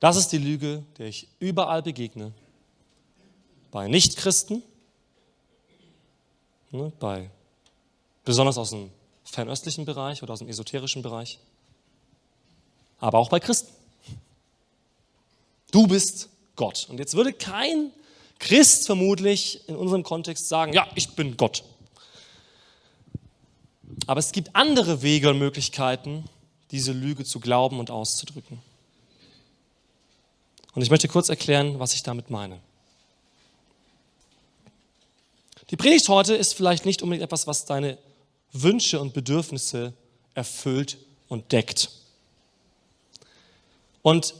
Das 0.00 0.16
ist 0.16 0.28
die 0.28 0.38
Lüge, 0.38 0.82
der 0.96 1.06
ich 1.06 1.28
überall 1.38 1.82
begegne. 1.82 2.32
Bei 3.70 3.88
Nichtchristen, 3.88 4.62
ne, 6.70 6.90
bei, 6.98 7.30
besonders 8.24 8.56
aus 8.56 8.70
dem 8.70 8.90
fernöstlichen 9.24 9.84
Bereich 9.84 10.22
oder 10.22 10.32
aus 10.32 10.40
dem 10.40 10.48
esoterischen 10.48 11.02
Bereich, 11.02 11.38
aber 12.98 13.18
auch 13.18 13.28
bei 13.28 13.40
Christen. 13.40 13.72
Du 15.70 15.86
bist 15.86 16.28
Gott. 16.56 16.86
Und 16.88 16.98
jetzt 16.98 17.14
würde 17.14 17.32
kein 17.32 17.90
Christ 18.38 18.86
vermutlich 18.86 19.66
in 19.68 19.76
unserem 19.76 20.02
Kontext 20.02 20.48
sagen, 20.48 20.72
ja, 20.72 20.86
ich 20.94 21.10
bin 21.14 21.36
Gott. 21.36 21.64
Aber 24.06 24.18
es 24.18 24.32
gibt 24.32 24.54
andere 24.54 25.02
Wege 25.02 25.30
und 25.30 25.38
Möglichkeiten, 25.38 26.24
diese 26.70 26.92
Lüge 26.92 27.24
zu 27.24 27.40
glauben 27.40 27.78
und 27.78 27.90
auszudrücken. 27.90 28.60
Und 30.74 30.82
ich 30.82 30.90
möchte 30.90 31.08
kurz 31.08 31.28
erklären, 31.28 31.78
was 31.78 31.94
ich 31.94 32.02
damit 32.02 32.30
meine. 32.30 32.60
Die 35.70 35.76
Predigt 35.76 36.08
heute 36.08 36.34
ist 36.34 36.54
vielleicht 36.54 36.84
nicht 36.84 37.02
unbedingt 37.02 37.24
etwas, 37.24 37.46
was 37.46 37.64
deine 37.64 37.98
Wünsche 38.52 39.00
und 39.00 39.14
Bedürfnisse 39.14 39.92
erfüllt 40.34 40.98
und 41.28 41.52
deckt. 41.52 41.90
Und 44.02 44.34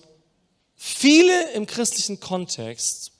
viele 0.76 1.52
im 1.52 1.66
christlichen 1.66 2.20
Kontext 2.20 3.12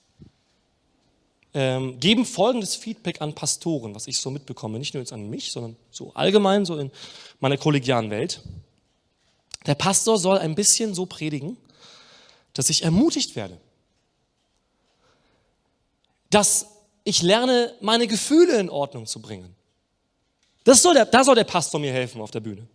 ähm, 1.53 1.99
geben 1.99 2.25
folgendes 2.25 2.75
Feedback 2.75 3.21
an 3.21 3.33
Pastoren, 3.33 3.93
was 3.95 4.07
ich 4.07 4.17
so 4.17 4.31
mitbekomme, 4.31 4.79
nicht 4.79 4.93
nur 4.93 5.01
jetzt 5.01 5.13
an 5.13 5.29
mich, 5.29 5.51
sondern 5.51 5.75
so 5.91 6.11
allgemein, 6.13 6.65
so 6.65 6.77
in 6.77 6.91
meiner 7.39 7.57
kollegialen 7.57 8.09
Welt. 8.09 8.41
Der 9.65 9.75
Pastor 9.75 10.17
soll 10.17 10.39
ein 10.39 10.55
bisschen 10.55 10.93
so 10.93 11.05
predigen, 11.05 11.57
dass 12.53 12.69
ich 12.69 12.83
ermutigt 12.83 13.35
werde, 13.35 13.57
dass 16.29 16.67
ich 17.03 17.21
lerne, 17.21 17.73
meine 17.81 18.07
Gefühle 18.07 18.59
in 18.59 18.69
Ordnung 18.69 19.05
zu 19.05 19.21
bringen, 19.21 19.55
das 20.63 20.81
soll 20.81 20.93
der, 20.93 21.05
da 21.05 21.23
soll 21.23 21.35
der 21.35 21.43
Pastor 21.43 21.79
mir 21.79 21.91
helfen 21.91 22.21
auf 22.21 22.31
der 22.31 22.39
Bühne. 22.39 22.67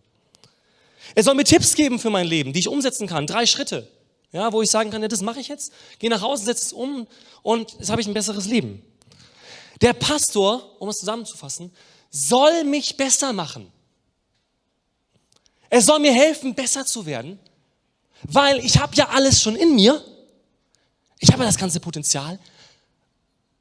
Er 1.15 1.23
soll 1.23 1.33
mir 1.35 1.43
Tipps 1.43 1.73
geben 1.75 1.99
für 1.99 2.09
mein 2.09 2.27
Leben, 2.27 2.53
die 2.53 2.59
ich 2.59 2.67
umsetzen 2.67 3.07
kann. 3.07 3.25
Drei 3.25 3.45
Schritte, 3.45 3.87
ja, 4.31 4.53
wo 4.53 4.61
ich 4.61 4.69
sagen 4.69 4.91
kann, 4.91 5.01
ja, 5.01 5.07
das 5.07 5.21
mache 5.21 5.39
ich 5.39 5.47
jetzt. 5.47 5.73
Gehe 5.97 6.09
nach 6.09 6.21
Hause, 6.21 6.45
setze 6.45 6.65
es 6.65 6.73
um 6.73 7.07
und 7.41 7.73
jetzt 7.79 7.89
habe 7.89 8.01
ich 8.01 8.07
ein 8.07 8.13
besseres 8.13 8.45
Leben. 8.45 8.83
Der 9.81 9.93
Pastor, 9.93 10.79
um 10.79 10.89
es 10.89 10.97
zusammenzufassen, 10.97 11.71
soll 12.11 12.63
mich 12.63 12.97
besser 12.97 13.33
machen. 13.33 13.71
Er 15.69 15.81
soll 15.81 15.99
mir 15.99 16.13
helfen, 16.13 16.55
besser 16.55 16.85
zu 16.85 17.05
werden, 17.05 17.39
weil 18.23 18.59
ich 18.59 18.79
habe 18.79 18.95
ja 18.95 19.09
alles 19.09 19.41
schon 19.41 19.55
in 19.55 19.75
mir. 19.75 20.03
Ich 21.19 21.31
habe 21.31 21.43
ja 21.43 21.49
das 21.49 21.57
ganze 21.57 21.79
Potenzial. 21.79 22.39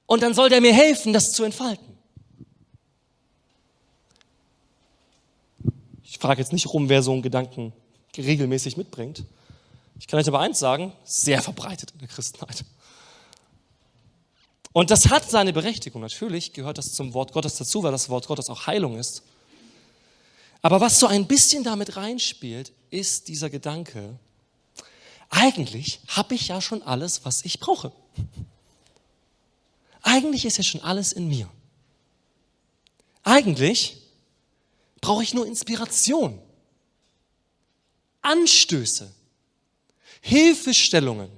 Und 0.06 0.22
dann 0.22 0.32
soll 0.32 0.48
der 0.48 0.60
mir 0.60 0.72
helfen, 0.72 1.12
das 1.12 1.32
zu 1.32 1.44
entfalten. 1.44 1.97
Ich 6.18 6.22
frage 6.22 6.42
jetzt 6.42 6.52
nicht 6.52 6.66
rum, 6.66 6.88
wer 6.88 7.00
so 7.00 7.12
einen 7.12 7.22
Gedanken 7.22 7.72
regelmäßig 8.16 8.76
mitbringt. 8.76 9.22
Ich 10.00 10.08
kann 10.08 10.18
euch 10.18 10.26
aber 10.26 10.40
eins 10.40 10.58
sagen, 10.58 10.92
sehr 11.04 11.40
verbreitet 11.40 11.92
in 11.92 12.00
der 12.00 12.08
Christenheit. 12.08 12.64
Und 14.72 14.90
das 14.90 15.10
hat 15.10 15.30
seine 15.30 15.52
Berechtigung. 15.52 16.02
Natürlich 16.02 16.52
gehört 16.52 16.76
das 16.76 16.92
zum 16.92 17.14
Wort 17.14 17.32
Gottes 17.32 17.54
dazu, 17.54 17.84
weil 17.84 17.92
das 17.92 18.08
Wort 18.08 18.26
Gottes 18.26 18.50
auch 18.50 18.66
Heilung 18.66 18.98
ist. 18.98 19.22
Aber 20.60 20.80
was 20.80 20.98
so 20.98 21.06
ein 21.06 21.28
bisschen 21.28 21.62
damit 21.62 21.96
reinspielt, 21.96 22.72
ist 22.90 23.28
dieser 23.28 23.48
Gedanke, 23.48 24.18
eigentlich 25.30 26.00
habe 26.08 26.34
ich 26.34 26.48
ja 26.48 26.60
schon 26.60 26.82
alles, 26.82 27.24
was 27.24 27.44
ich 27.44 27.60
brauche. 27.60 27.92
Eigentlich 30.02 30.46
ist 30.46 30.56
ja 30.56 30.64
schon 30.64 30.82
alles 30.82 31.12
in 31.12 31.28
mir. 31.28 31.48
Eigentlich 33.22 33.98
brauche 35.00 35.22
ich 35.22 35.34
nur 35.34 35.46
Inspiration, 35.46 36.40
Anstöße, 38.22 39.12
Hilfestellungen. 40.20 41.30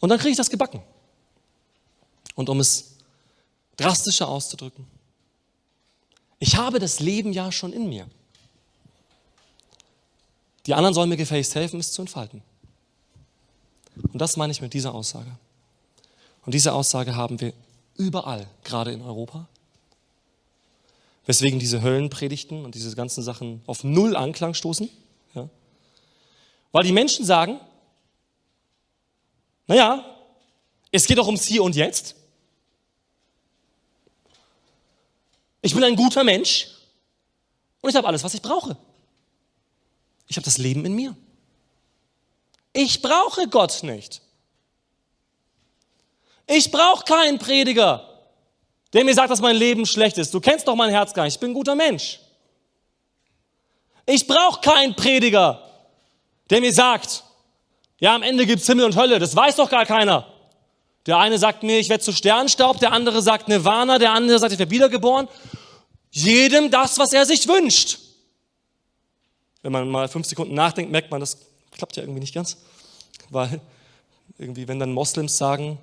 Und 0.00 0.08
dann 0.08 0.18
kriege 0.18 0.30
ich 0.30 0.36
das 0.36 0.50
gebacken. 0.50 0.82
Und 2.34 2.48
um 2.48 2.60
es 2.60 2.96
drastischer 3.76 4.28
auszudrücken, 4.28 4.86
ich 6.38 6.56
habe 6.56 6.78
das 6.78 7.00
Leben 7.00 7.32
ja 7.32 7.50
schon 7.50 7.72
in 7.72 7.88
mir. 7.88 8.08
Die 10.66 10.74
anderen 10.74 10.94
sollen 10.94 11.08
mir 11.08 11.16
gefälligst 11.16 11.54
helfen, 11.54 11.80
es 11.80 11.92
zu 11.92 12.02
entfalten. 12.02 12.42
Und 14.12 14.18
das 14.18 14.36
meine 14.36 14.50
ich 14.52 14.60
mit 14.60 14.74
dieser 14.74 14.94
Aussage. 14.94 15.30
Und 16.44 16.52
diese 16.52 16.72
Aussage 16.72 17.16
haben 17.16 17.40
wir 17.40 17.52
überall, 17.96 18.46
gerade 18.64 18.92
in 18.92 19.00
Europa. 19.02 19.48
Weswegen 21.26 21.58
diese 21.58 21.82
Höllenpredigten 21.82 22.64
und 22.64 22.74
diese 22.74 22.94
ganzen 22.94 23.22
Sachen 23.22 23.60
auf 23.66 23.82
null 23.84 24.16
Anklang 24.16 24.54
stoßen. 24.54 24.88
Ja. 25.34 25.48
Weil 26.72 26.84
die 26.84 26.92
Menschen 26.92 27.24
sagen, 27.24 27.60
naja, 29.66 30.04
es 30.92 31.06
geht 31.06 31.18
doch 31.18 31.26
ums 31.26 31.44
Hier 31.44 31.62
und 31.62 31.74
Jetzt. 31.74 32.14
Ich 35.62 35.74
bin 35.74 35.82
ein 35.82 35.96
guter 35.96 36.22
Mensch 36.22 36.68
und 37.80 37.90
ich 37.90 37.96
habe 37.96 38.06
alles, 38.06 38.22
was 38.22 38.34
ich 38.34 38.40
brauche. 38.40 38.76
Ich 40.28 40.36
habe 40.36 40.44
das 40.44 40.58
Leben 40.58 40.84
in 40.84 40.94
mir. 40.94 41.16
Ich 42.72 43.02
brauche 43.02 43.48
Gott 43.48 43.82
nicht. 43.82 44.22
Ich 46.46 46.70
brauche 46.70 47.04
keinen 47.04 47.40
Prediger, 47.40 48.15
der 48.96 49.04
mir 49.04 49.14
sagt, 49.14 49.30
dass 49.30 49.42
mein 49.42 49.56
Leben 49.56 49.84
schlecht 49.84 50.16
ist. 50.16 50.32
Du 50.32 50.40
kennst 50.40 50.66
doch 50.66 50.74
mein 50.74 50.88
Herz 50.88 51.12
gar 51.12 51.24
nicht. 51.24 51.34
Ich 51.34 51.40
bin 51.40 51.50
ein 51.50 51.54
guter 51.54 51.74
Mensch. 51.74 52.18
Ich 54.06 54.26
brauche 54.26 54.62
keinen 54.62 54.96
Prediger, 54.96 55.62
der 56.48 56.62
mir 56.62 56.72
sagt, 56.72 57.22
ja, 57.98 58.14
am 58.14 58.22
Ende 58.22 58.46
gibt 58.46 58.62
es 58.62 58.66
Himmel 58.66 58.86
und 58.86 58.96
Hölle. 58.96 59.18
Das 59.18 59.36
weiß 59.36 59.56
doch 59.56 59.68
gar 59.68 59.84
keiner. 59.84 60.26
Der 61.04 61.18
eine 61.18 61.36
sagt 61.36 61.62
mir, 61.62 61.78
ich 61.78 61.90
werde 61.90 62.02
zu 62.02 62.12
Sternstaub, 62.14 62.80
der 62.80 62.92
andere 62.92 63.20
sagt 63.20 63.48
Nirvana, 63.48 63.98
der 63.98 64.12
andere 64.12 64.38
sagt, 64.38 64.54
ich 64.54 64.58
werde 64.58 64.70
wiedergeboren. 64.70 65.28
Jedem 66.10 66.70
das, 66.70 66.98
was 66.98 67.12
er 67.12 67.26
sich 67.26 67.46
wünscht. 67.48 67.98
Wenn 69.60 69.72
man 69.72 69.90
mal 69.90 70.08
fünf 70.08 70.26
Sekunden 70.26 70.54
nachdenkt, 70.54 70.90
merkt 70.90 71.10
man, 71.10 71.20
das 71.20 71.36
klappt 71.70 71.96
ja 71.96 72.02
irgendwie 72.02 72.20
nicht 72.20 72.34
ganz. 72.34 72.56
Weil 73.28 73.60
irgendwie, 74.38 74.66
wenn 74.68 74.78
dann 74.78 74.94
Moslems 74.94 75.36
sagen, 75.36 75.76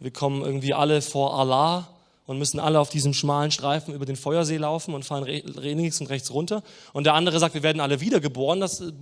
wir 0.00 0.10
kommen 0.10 0.44
irgendwie 0.44 0.74
alle 0.74 1.00
vor 1.00 1.38
Allah 1.38 1.88
und 2.32 2.38
müssen 2.38 2.58
alle 2.58 2.80
auf 2.80 2.88
diesem 2.88 3.12
schmalen 3.12 3.50
Streifen 3.50 3.94
über 3.94 4.06
den 4.06 4.16
Feuersee 4.16 4.56
laufen 4.56 4.94
und 4.94 5.04
fahren 5.04 5.24
links 5.24 6.00
und 6.00 6.08
rechts 6.08 6.32
runter. 6.32 6.62
Und 6.94 7.04
der 7.04 7.14
andere 7.14 7.38
sagt, 7.38 7.54
wir 7.54 7.62
werden 7.62 7.80
alle 7.80 8.00
wiedergeboren. 8.00 8.58
Das, 8.58 8.78
so, 8.78 8.92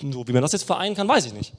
wie 0.00 0.32
man 0.32 0.42
das 0.42 0.52
jetzt 0.52 0.62
vereinen 0.62 0.94
kann, 0.94 1.08
weiß 1.08 1.26
ich 1.26 1.32
nicht. 1.32 1.52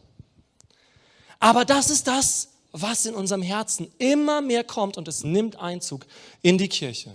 Aber 1.39 1.65
das 1.65 1.89
ist 1.89 2.07
das, 2.07 2.49
was 2.71 3.05
in 3.05 3.13
unserem 3.13 3.41
Herzen 3.41 3.91
immer 3.97 4.41
mehr 4.41 4.63
kommt 4.63 4.97
und 4.97 5.07
es 5.07 5.23
nimmt 5.23 5.59
Einzug 5.59 6.05
in 6.41 6.57
die 6.57 6.69
Kirche. 6.69 7.11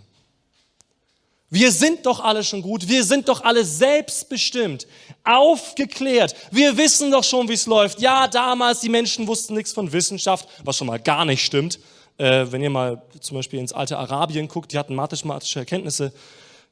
Wir 1.48 1.72
sind 1.72 2.05
doch 2.05 2.20
alle 2.20 2.42
schon 2.42 2.62
gut, 2.62 2.88
wir 2.88 3.05
sind 3.05 3.29
doch 3.29 3.44
alle 3.44 3.64
selbstbestimmt, 3.64 4.87
aufgeklärt. 5.22 6.35
Wir 6.50 6.77
wissen 6.77 7.11
doch 7.12 7.24
schon, 7.24 7.48
wie 7.48 7.53
es 7.55 7.66
läuft. 7.66 8.00
Ja, 8.00 8.29
damals, 8.29 8.81
die 8.81 8.88
Menschen 8.88 9.27
wussten 9.27 9.55
nichts 9.55 9.72
von 9.72 9.92
Wissenschaft, 9.92 10.48
was 10.64 10.77
schon 10.77 10.88
mal 10.88 10.98
gar 10.98 11.24
nicht 11.24 11.44
stimmt. 11.44 11.79
Äh, 12.16 12.46
wenn 12.50 12.62
ihr 12.62 12.70
mal 12.70 13.03
zum 13.20 13.37
Beispiel 13.37 13.59
ins 13.59 13.72
alte 13.72 13.98
Arabien 13.98 14.46
guckt, 14.48 14.72
die 14.72 14.79
hatten 14.79 14.94
mathematische 14.94 15.61
Erkenntnisse, 15.61 16.12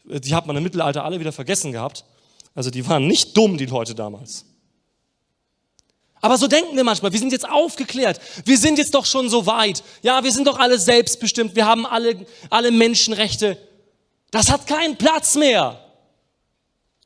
äh, 0.08 0.20
die 0.20 0.34
hat 0.34 0.46
man 0.46 0.56
im 0.56 0.62
Mittelalter 0.62 1.04
alle 1.04 1.18
wieder 1.18 1.32
vergessen 1.32 1.72
gehabt. 1.72 2.04
Also 2.54 2.70
die 2.70 2.86
waren 2.88 3.06
nicht 3.06 3.36
dumm, 3.36 3.58
die 3.58 3.66
Leute 3.66 3.94
damals. 3.94 4.44
Aber 6.20 6.38
so 6.38 6.46
denken 6.46 6.76
wir 6.76 6.84
manchmal, 6.84 7.12
wir 7.12 7.18
sind 7.18 7.32
jetzt 7.32 7.48
aufgeklärt, 7.48 8.20
wir 8.44 8.56
sind 8.56 8.78
jetzt 8.78 8.94
doch 8.94 9.04
schon 9.04 9.28
so 9.28 9.44
weit. 9.46 9.82
Ja, 10.02 10.22
wir 10.22 10.30
sind 10.30 10.46
doch 10.46 10.58
alle 10.58 10.78
selbstbestimmt, 10.78 11.56
wir 11.56 11.66
haben 11.66 11.84
alle, 11.84 12.24
alle 12.48 12.70
Menschenrechte. 12.70 13.58
Das 14.30 14.48
hat 14.48 14.68
keinen 14.68 14.96
Platz 14.96 15.34
mehr. 15.34 15.80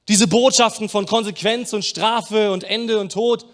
Diese 0.09 0.29
Botschaften 0.29 0.90
von 0.90 1.07
Konsequenz 1.07 1.72
und 1.72 1.85
Strafe 1.85 2.53
und 2.53 2.62
Ende 2.62 3.01
und 3.01 3.12
Tod. 3.12 3.46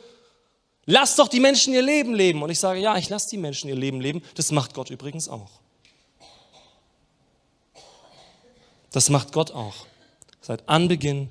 Lass 0.87 1.17
doch 1.17 1.29
die 1.29 1.41
Menschen 1.41 1.73
ihr 1.75 1.83
Leben 1.83 2.15
leben. 2.15 2.43
Und 2.43 2.51
ich 2.51 2.59
sage, 2.59 2.81
ja, 2.81 2.97
ich 2.97 3.09
lasse 3.09 3.31
die 3.31 3.37
Menschen 3.37 3.69
ihr 3.69 3.77
Leben 3.77 4.01
leben. 4.01 4.23
Das 4.35 4.51
macht 4.51 4.75
Gott 4.75 4.91
übrigens 4.91 5.29
auch. 5.29 5.51
Das 8.91 9.09
macht 9.09 9.33
Gott 9.33 9.53
auch. 9.53 9.87
Seit 10.41 10.69
Anbeginn 10.69 11.31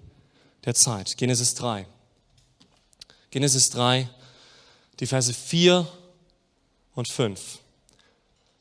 der 0.66 0.74
Zeit. 0.74 1.18
Genesis 1.18 1.54
3. 1.56 1.86
Genesis 3.32 3.70
3, 3.70 4.10
die 5.00 5.08
Verse 5.08 5.34
4 5.34 5.88
und 6.96 7.08
5. 7.08 7.60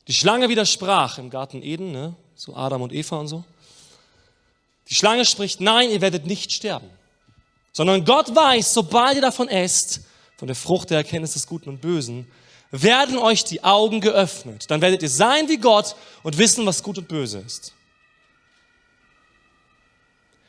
Die 0.07 0.13
Schlange 0.13 0.47
widersprach 0.47 1.17
im 1.17 1.29
Garten 1.29 1.61
Eden, 1.61 1.91
ne? 1.91 2.15
so 2.35 2.55
Adam 2.55 2.81
und 2.81 2.93
Eva 2.93 3.17
und 3.17 3.27
so. 3.27 3.43
Die 4.89 4.95
Schlange 4.95 5.25
spricht, 5.25 5.59
nein, 5.59 5.89
ihr 5.89 6.01
werdet 6.01 6.25
nicht 6.25 6.51
sterben, 6.51 6.89
sondern 7.73 8.05
Gott 8.05 8.33
weiß, 8.33 8.73
sobald 8.73 9.15
ihr 9.15 9.21
davon 9.21 9.49
esst, 9.49 10.01
von 10.41 10.47
der 10.47 10.55
Frucht 10.55 10.89
der 10.89 10.97
Erkenntnis 10.97 11.33
des 11.33 11.45
Guten 11.45 11.69
und 11.69 11.81
Bösen, 11.81 12.25
werden 12.71 13.19
euch 13.19 13.43
die 13.43 13.63
Augen 13.63 14.01
geöffnet. 14.01 14.71
Dann 14.71 14.81
werdet 14.81 15.03
ihr 15.03 15.09
sein 15.09 15.47
wie 15.47 15.57
Gott 15.57 15.95
und 16.23 16.39
wissen, 16.39 16.65
was 16.65 16.81
gut 16.81 16.97
und 16.97 17.07
böse 17.07 17.37
ist. 17.37 17.75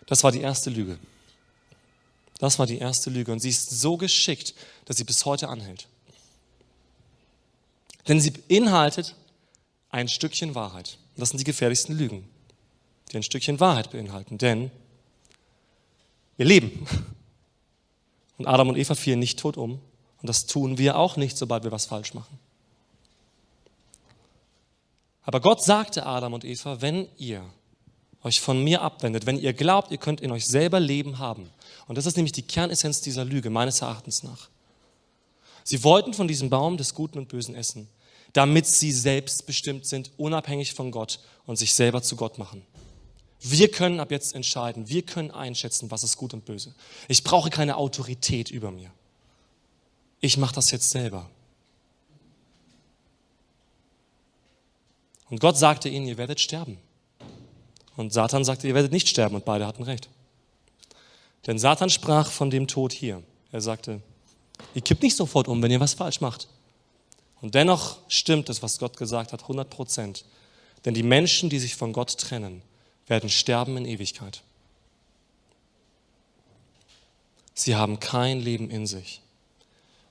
Das 0.07 0.25
war 0.25 0.33
die 0.33 0.41
erste 0.41 0.71
Lüge. 0.71 0.99
Das 2.39 2.59
war 2.59 2.67
die 2.67 2.79
erste 2.79 3.11
Lüge. 3.11 3.33
Und 3.33 3.41
sie 3.41 3.51
ist 3.51 3.69
so 3.69 3.99
geschickt, 3.99 4.55
dass 4.87 4.97
sie 4.97 5.05
bis 5.05 5.27
heute 5.27 5.51
anhält. 5.51 5.89
Denn 8.09 8.19
sie 8.19 8.31
beinhaltet 8.31 9.15
ein 9.91 10.09
Stückchen 10.09 10.55
Wahrheit. 10.55 10.97
Das 11.19 11.29
sind 11.29 11.39
die 11.39 11.45
gefährlichsten 11.45 11.93
Lügen 11.93 12.27
die 13.13 13.19
ein 13.19 13.23
Stückchen 13.23 13.61
Wahrheit 13.61 13.91
beinhalten. 13.91 14.39
Denn 14.39 14.71
wir 16.39 16.47
leben. 16.47 16.87
Und 18.43 18.49
Adam 18.49 18.71
und 18.71 18.77
Eva 18.77 18.97
fielen 18.97 19.21
nicht 19.21 19.39
tot 19.39 19.57
um. 19.57 19.75
Und 20.21 20.29
das 20.29 20.47
tun 20.47 20.77
wir 20.77 20.99
auch 20.99 21.17
nicht, 21.17 21.39
sobald 21.39 21.63
wir 21.63 21.71
was 21.71 21.87
falsch 21.87 22.13
machen. 22.13 22.41
Aber 25.23 25.41
Gott 25.41 25.63
sagte 25.63 26.05
Adam 26.05 26.33
und 26.35 26.45
Eva, 26.45 26.81
wenn 26.81 27.07
ihr 27.19 27.45
euch 28.25 28.41
von 28.41 28.65
mir 28.65 28.83
abwendet, 28.83 29.27
wenn 29.27 29.39
ihr 29.39 29.53
glaubt, 29.53 29.93
ihr 29.93 29.99
könnt 29.99 30.21
in 30.21 30.33
euch 30.33 30.45
selber 30.45 30.81
Leben 30.81 31.21
haben. 31.21 31.49
Und 31.87 31.97
das 31.99 32.07
ist 32.07 32.17
nämlich 32.17 32.33
die 32.33 32.43
Kernessenz 32.43 33.01
dieser 33.01 33.25
Lüge, 33.25 33.49
meines 33.49 33.81
Erachtens 33.81 34.25
nach. 34.25 34.49
Sie 35.63 35.85
wollten 35.85 36.15
von 36.15 36.27
diesem 36.27 36.51
Baum 36.51 36.77
des 36.77 36.95
Guten 36.95 37.19
und 37.19 37.29
Bösen 37.29 37.55
essen, 37.55 37.87
damit 38.33 38.67
sie 38.67 38.91
selbstbestimmt 38.91 39.87
sind, 39.87 40.11
unabhängig 40.17 40.75
von 40.75 40.91
Gott 40.91 41.21
und 41.47 41.57
sich 41.57 41.77
selber 41.77 42.03
zu 42.03 42.17
Gott 42.17 42.39
machen. 42.39 42.67
Wir 43.43 43.71
können 43.71 43.99
ab 43.99 44.13
jetzt 44.13 44.35
entscheiden, 44.35 44.89
wir 44.89 45.03
können 45.03 45.33
einschätzen, 45.33 45.91
was 45.91 46.05
ist 46.05 46.17
gut 46.17 46.33
und 46.33 46.45
böse. 46.45 46.75
Ich 47.09 47.25
brauche 47.25 47.51
keine 47.51 47.77
Autorität 47.77 48.51
über 48.51 48.71
mir. 48.71 48.91
Ich 50.21 50.37
mache 50.37 50.55
das 50.55 50.71
jetzt 50.71 50.91
selber. 50.91 51.29
Und 55.29 55.41
Gott 55.41 55.57
sagte 55.57 55.89
ihnen, 55.89 56.07
ihr 56.07 56.19
werdet 56.19 56.41
sterben. 56.41 56.79
Und 57.97 58.13
Satan 58.13 58.45
sagte, 58.45 58.69
ihr 58.69 58.75
werdet 58.75 58.93
nicht 58.93 59.09
sterben. 59.09 59.35
Und 59.35 59.45
beide 59.45 59.67
hatten 59.67 59.83
recht. 59.83 60.09
Denn 61.47 61.59
Satan 61.59 61.91
sprach 61.91 62.31
von 62.31 62.51
dem 62.51 62.69
Tod 62.69 62.93
hier. 62.93 63.23
Er 63.51 63.61
sagte, 63.61 64.01
ihr 64.75 64.83
kippt 64.83 65.03
nicht 65.03 65.17
sofort 65.17 65.49
um, 65.49 65.61
wenn 65.63 65.71
ihr 65.71 65.81
was 65.81 65.95
falsch 65.95 66.21
macht. 66.21 66.49
Und 67.41 67.57
dennoch 67.57 67.99
stimmt 68.07 68.49
es, 68.51 68.63
was 68.63 68.79
Gott 68.79 68.97
gesagt 68.97 69.33
hat, 69.33 69.43
100 69.43 69.69
Prozent. 69.69 70.25
Denn 70.85 70.95
die 70.95 71.03
Menschen, 71.03 71.51
die 71.51 71.59
sich 71.59 71.75
von 71.75 71.93
Gott 71.93 72.17
trennen, 72.19 72.63
werden 73.07 73.31
sterben 73.31 73.77
in 73.77 73.85
Ewigkeit. 73.85 74.43
Sie 77.55 77.77
haben 77.77 78.01
kein 78.01 78.41
Leben 78.41 78.71
in 78.71 78.87
sich. 78.87 79.21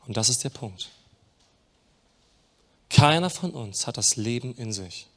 Und 0.05 0.17
das 0.17 0.29
ist 0.29 0.43
der 0.43 0.49
Punkt. 0.49 0.89
Keiner 2.89 3.29
von 3.29 3.51
uns 3.51 3.87
hat 3.87 3.97
das 3.97 4.15
Leben 4.15 4.53
in 4.55 4.73
sich. 4.73 5.07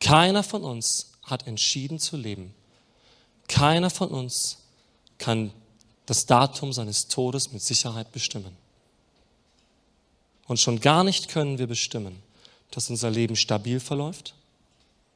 Keiner 0.00 0.42
von 0.42 0.62
uns 0.62 1.12
hat 1.22 1.46
entschieden 1.46 1.98
zu 1.98 2.16
leben. 2.16 2.54
Keiner 3.48 3.90
von 3.90 4.08
uns 4.08 4.58
kann 5.18 5.52
das 6.06 6.26
Datum 6.26 6.72
seines 6.72 7.08
Todes 7.08 7.52
mit 7.52 7.62
Sicherheit 7.62 8.12
bestimmen. 8.12 8.56
Und 10.46 10.58
schon 10.58 10.80
gar 10.80 11.04
nicht 11.04 11.28
können 11.28 11.58
wir 11.58 11.66
bestimmen, 11.66 12.22
dass 12.70 12.88
unser 12.88 13.10
Leben 13.10 13.36
stabil 13.36 13.80
verläuft, 13.80 14.34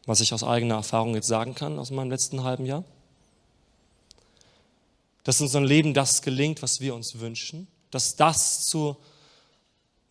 was 0.06 0.20
ich 0.20 0.34
aus 0.34 0.42
eigener 0.42 0.76
Erfahrung 0.76 1.14
jetzt 1.14 1.28
sagen 1.28 1.54
kann 1.54 1.78
aus 1.78 1.90
meinem 1.90 2.10
letzten 2.10 2.42
halben 2.42 2.66
Jahr. 2.66 2.84
Dass 5.24 5.40
unserem 5.40 5.64
Leben 5.64 5.94
das 5.94 6.22
gelingt, 6.22 6.62
was 6.62 6.80
wir 6.80 6.94
uns 6.94 7.20
wünschen, 7.20 7.68
dass 7.90 8.16
das 8.16 8.64
zur 8.66 8.96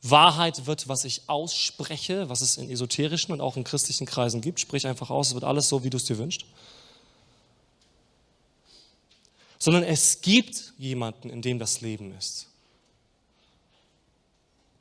Wahrheit 0.02 0.66
wird, 0.66 0.88
was 0.88 1.04
ich 1.04 1.24
ausspreche, 1.28 2.30
was 2.30 2.42
es 2.42 2.58
in 2.58 2.70
esoterischen 2.70 3.34
und 3.34 3.42
auch 3.42 3.58
in 3.58 3.64
christlichen 3.64 4.08
Kreisen 4.08 4.42
gibt. 4.42 4.60
Sprich 4.60 4.88
einfach 4.88 5.10
aus, 5.10 5.30
es 5.30 5.34
wird 5.34 5.44
alles 5.44 5.70
so, 5.70 5.84
wie 5.84 5.89
du 5.89 5.98
es 5.98 6.06
dir 6.06 6.18
wünschst. 6.18 6.46
Sondern 9.60 9.84
es 9.84 10.22
gibt 10.22 10.74
jemanden, 10.78 11.30
in 11.30 11.42
dem 11.42 11.60
das 11.60 11.82
Leben 11.82 12.16
ist. 12.18 12.48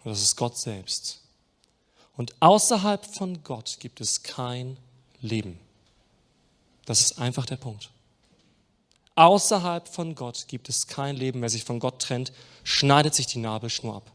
Und 0.05 0.13
das 0.13 0.23
ist 0.23 0.37
Gott 0.37 0.57
selbst. 0.57 1.21
Und 2.17 2.35
außerhalb 2.41 3.05
von 3.05 3.43
Gott 3.45 3.77
gibt 3.81 4.01
es 4.01 4.23
kein 4.23 4.79
Leben. 5.21 5.59
Das 6.87 7.01
ist 7.01 7.19
einfach 7.19 7.47
der 7.47 7.57
Punkt. 7.57 7.91
Außerhalb 9.15 9.87
von 9.87 10.15
Gott 10.15 10.47
gibt 10.49 10.69
es 10.69 10.87
kein 10.87 11.17
Leben. 11.17 11.43
Wer 11.43 11.51
sich 11.51 11.65
von 11.65 11.79
Gott 11.79 12.01
trennt, 12.01 12.33
schneidet 12.65 13.15
sich 13.15 13.27
die 13.27 13.39
Nabelschnur 13.39 13.97
ab. 13.97 14.11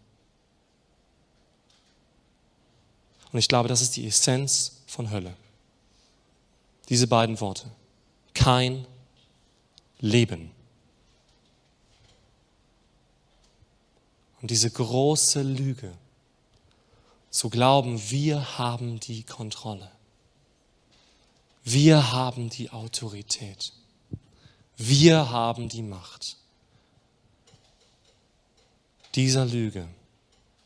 Und 3.32 3.40
ich 3.40 3.48
glaube, 3.48 3.70
das 3.70 3.82
ist 3.82 3.96
die 3.96 4.08
Essenz 4.08 4.82
von 4.88 5.12
Hölle. 5.12 5.36
Diese 6.90 7.08
beiden 7.08 7.40
Worte. 7.40 7.70
Kein 8.34 8.88
Leben. 10.00 10.52
Und 14.42 14.52
diese 14.52 14.70
große 14.70 15.42
Lüge, 15.42 15.94
zu 17.30 17.50
glauben, 17.50 18.00
wir 18.10 18.58
haben 18.58 19.00
die 19.00 19.24
Kontrolle. 19.24 19.92
Wir 21.68 22.12
haben 22.12 22.52
die 22.52 22.70
Autorität. 22.70 23.74
Wir 24.78 25.32
haben 25.32 25.68
die 25.68 25.82
Macht. 25.82 26.38
Dieser 29.16 29.46
Lüge 29.46 29.88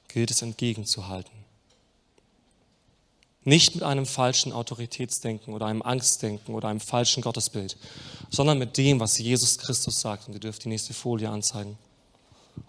gilt 0.10 0.30
es 0.30 0.42
entgegenzuhalten. 0.42 1.32
Nicht 3.46 3.76
mit 3.76 3.84
einem 3.86 4.06
falschen 4.06 4.52
Autoritätsdenken 4.52 5.54
oder 5.54 5.68
einem 5.68 5.82
Angstdenken 5.82 6.54
oder 6.54 6.68
einem 6.68 6.82
falschen 6.82 7.24
Gottesbild, 7.24 7.78
sondern 8.30 8.60
mit 8.60 8.76
dem, 8.76 9.00
was 9.00 9.18
Jesus 9.18 9.58
Christus 9.58 10.02
sagt. 10.02 10.28
Und 10.28 10.34
ihr 10.34 10.42
dürft 10.42 10.66
die 10.66 10.70
nächste 10.70 10.94
Folie 10.94 11.30
anzeigen. 11.30 11.78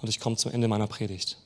Und 0.00 0.08
ich 0.08 0.20
komme 0.20 0.36
zum 0.36 0.52
Ende 0.52 0.68
meiner 0.68 0.86
Predigt. 0.86 1.36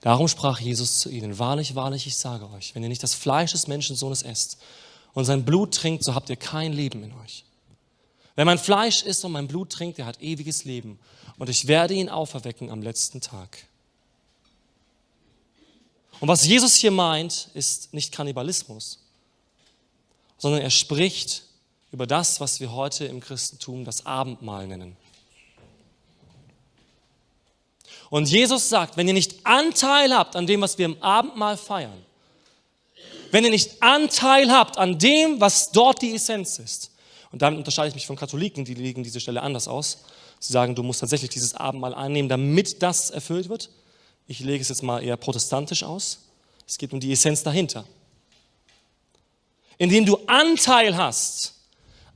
Darum 0.00 0.26
sprach 0.26 0.58
Jesus 0.58 1.00
zu 1.00 1.10
ihnen, 1.10 1.38
wahrlich, 1.38 1.74
wahrlich, 1.74 2.06
ich 2.06 2.16
sage 2.16 2.50
euch, 2.52 2.74
wenn 2.74 2.82
ihr 2.82 2.88
nicht 2.88 3.02
das 3.02 3.14
Fleisch 3.14 3.52
des 3.52 3.66
Menschensohnes 3.66 4.22
esst 4.22 4.56
und 5.14 5.24
sein 5.24 5.44
Blut 5.44 5.74
trinkt, 5.74 6.04
so 6.04 6.14
habt 6.14 6.30
ihr 6.30 6.36
kein 6.36 6.72
Leben 6.72 7.02
in 7.02 7.12
euch. 7.12 7.44
Wer 8.34 8.44
mein 8.44 8.58
Fleisch 8.58 9.02
isst 9.02 9.24
und 9.24 9.32
mein 9.32 9.48
Blut 9.48 9.70
trinkt, 9.70 9.98
der 9.98 10.06
hat 10.06 10.22
ewiges 10.22 10.64
Leben 10.64 10.98
und 11.38 11.48
ich 11.48 11.66
werde 11.66 11.94
ihn 11.94 12.08
auferwecken 12.08 12.70
am 12.70 12.82
letzten 12.82 13.20
Tag. 13.20 13.66
Und 16.20 16.28
was 16.28 16.46
Jesus 16.46 16.76
hier 16.76 16.92
meint, 16.92 17.48
ist 17.52 17.92
nicht 17.92 18.12
Kannibalismus, 18.12 19.00
sondern 20.38 20.62
er 20.62 20.70
spricht 20.70 21.44
über 21.90 22.06
das, 22.06 22.40
was 22.40 22.60
wir 22.60 22.72
heute 22.72 23.04
im 23.04 23.20
Christentum 23.20 23.84
das 23.84 24.06
Abendmahl 24.06 24.66
nennen. 24.66 24.96
Und 28.08 28.30
Jesus 28.30 28.68
sagt, 28.68 28.96
wenn 28.96 29.08
ihr 29.08 29.14
nicht 29.14 29.44
Anteil 29.44 30.14
habt 30.14 30.36
an 30.36 30.46
dem, 30.46 30.60
was 30.60 30.78
wir 30.78 30.86
im 30.86 31.02
Abendmahl 31.02 31.56
feiern, 31.56 32.04
wenn 33.32 33.44
ihr 33.44 33.50
nicht 33.50 33.82
Anteil 33.82 34.52
habt 34.52 34.78
an 34.78 34.98
dem, 34.98 35.40
was 35.40 35.72
dort 35.72 36.02
die 36.02 36.14
Essenz 36.14 36.58
ist, 36.58 36.92
und 37.32 37.40
damit 37.40 37.58
unterscheide 37.58 37.88
ich 37.88 37.94
mich 37.94 38.06
von 38.06 38.14
Katholiken, 38.14 38.66
die 38.66 38.74
legen 38.74 39.02
diese 39.02 39.18
Stelle 39.18 39.42
anders 39.42 39.66
aus. 39.66 40.04
Sie 40.38 40.52
sagen, 40.52 40.74
du 40.74 40.82
musst 40.82 41.00
tatsächlich 41.00 41.30
dieses 41.30 41.54
Abendmahl 41.54 41.94
einnehmen, 41.94 42.28
damit 42.28 42.82
das 42.82 43.08
erfüllt 43.08 43.48
wird. 43.48 43.70
Ich 44.26 44.40
lege 44.40 44.60
es 44.60 44.68
jetzt 44.68 44.82
mal 44.82 45.02
eher 45.02 45.16
protestantisch 45.16 45.82
aus. 45.82 46.26
Es 46.68 46.76
geht 46.76 46.92
um 46.92 47.00
die 47.00 47.10
Essenz 47.10 47.42
dahinter. 47.42 47.86
Indem 49.78 50.04
du 50.04 50.18
Anteil 50.26 50.94
hast 50.94 51.54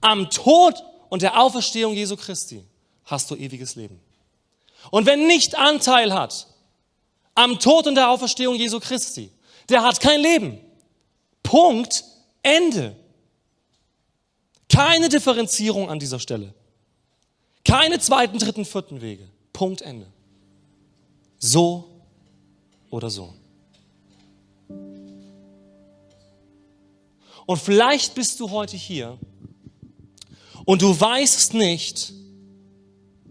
am 0.02 0.28
Tod 0.28 0.74
und 1.08 1.22
der 1.22 1.40
Auferstehung 1.40 1.94
Jesu 1.94 2.16
Christi, 2.16 2.62
hast 3.06 3.30
du 3.30 3.36
ewiges 3.36 3.74
Leben. 3.74 3.98
Und 4.90 5.06
wer 5.06 5.16
nicht 5.16 5.56
Anteil 5.56 6.12
hat 6.12 6.46
am 7.34 7.58
Tod 7.58 7.86
und 7.86 7.94
der 7.94 8.10
Auferstehung 8.10 8.54
Jesu 8.56 8.80
Christi, 8.80 9.30
der 9.70 9.82
hat 9.82 9.98
kein 9.98 10.20
Leben. 10.20 10.60
Punkt, 11.46 12.04
Ende. 12.42 12.96
Keine 14.68 15.08
Differenzierung 15.08 15.88
an 15.88 16.00
dieser 16.00 16.18
Stelle. 16.18 16.52
Keine 17.64 18.00
zweiten, 18.00 18.38
dritten, 18.38 18.64
vierten 18.64 19.00
Wege. 19.00 19.28
Punkt, 19.52 19.80
Ende. 19.80 20.06
So 21.38 21.88
oder 22.90 23.10
so. 23.10 23.32
Und 27.46 27.58
vielleicht 27.58 28.16
bist 28.16 28.40
du 28.40 28.50
heute 28.50 28.76
hier 28.76 29.16
und 30.64 30.82
du 30.82 31.00
weißt 31.00 31.54
nicht, 31.54 32.12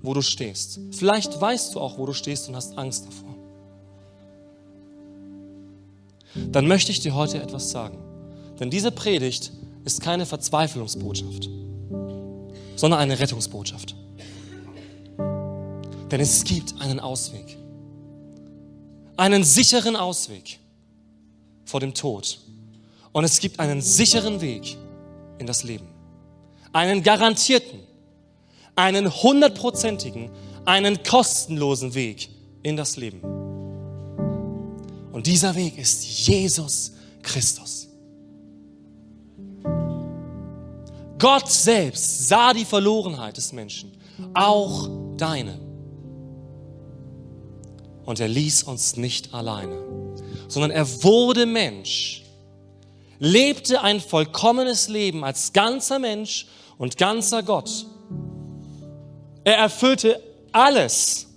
wo 0.02 0.14
du 0.14 0.22
stehst. 0.22 0.80
Vielleicht 0.92 1.40
weißt 1.40 1.76
du 1.76 1.82
auch, 1.82 1.98
wo 1.98 2.06
du 2.06 2.14
stehst 2.14 2.48
und 2.48 2.56
hast 2.56 2.78
Angst 2.78 3.06
davor. 3.06 3.36
Dann 6.34 6.66
möchte 6.66 6.94
ich 6.94 7.02
dir 7.02 7.14
heute 7.14 7.42
etwas 7.42 7.72
sagen. 7.72 8.05
Denn 8.60 8.70
diese 8.70 8.92
Predigt 8.92 9.52
ist 9.84 10.02
keine 10.02 10.26
Verzweiflungsbotschaft, 10.26 11.50
sondern 12.76 13.00
eine 13.00 13.20
Rettungsbotschaft. 13.20 13.96
Denn 16.12 16.20
es 16.20 16.44
gibt 16.44 16.80
einen 16.80 17.00
Ausweg. 17.00 17.58
Einen 19.18 19.44
sicheren 19.44 19.96
Ausweg 19.96 20.60
vor 21.66 21.80
dem 21.80 21.94
Tod. 21.94 22.40
Und 23.12 23.24
es 23.24 23.40
gibt 23.40 23.60
einen 23.60 23.82
sicheren 23.82 24.42
Weg 24.42 24.78
in 25.40 25.48
das 25.48 25.64
Leben. 25.64 25.88
Einen 26.74 27.02
garantierten, 27.04 27.80
einen 28.76 29.12
hundertprozentigen, 29.14 30.30
einen 30.66 31.02
kostenlosen 31.04 31.94
Weg 31.96 32.30
in 32.64 32.76
das 32.76 32.98
Leben. 32.98 33.22
Und 35.12 35.28
dieser 35.28 35.56
Weg 35.56 35.78
ist 35.78 36.04
Jesus 36.28 36.92
Christus. 37.24 37.88
Gott 41.26 41.50
selbst 41.50 42.28
sah 42.28 42.54
die 42.54 42.66
Verlorenheit 42.66 43.38
des 43.38 43.52
Menschen, 43.52 43.98
auch 44.36 44.90
deine. 45.18 45.60
Und 48.06 48.20
er 48.20 48.28
ließ 48.28 48.64
uns 48.64 48.96
nicht 48.96 49.34
alleine, 49.34 49.82
sondern 50.48 50.70
er 50.70 50.88
wurde 51.04 51.48
Mensch, 51.48 52.24
lebte 53.18 53.82
ein 53.82 54.00
vollkommenes 54.00 54.88
Leben 54.88 55.24
als 55.24 55.52
ganzer 55.52 55.98
Mensch 55.98 56.46
und 56.78 56.98
ganzer 56.98 57.42
Gott 57.42 57.88
er 59.46 59.58
erfüllte 59.58 60.22
alles, 60.52 61.28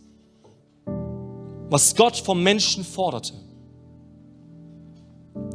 was 1.69 1.95
Gott 1.95 2.17
vom 2.17 2.43
Menschen 2.43 2.83
forderte. 2.83 3.35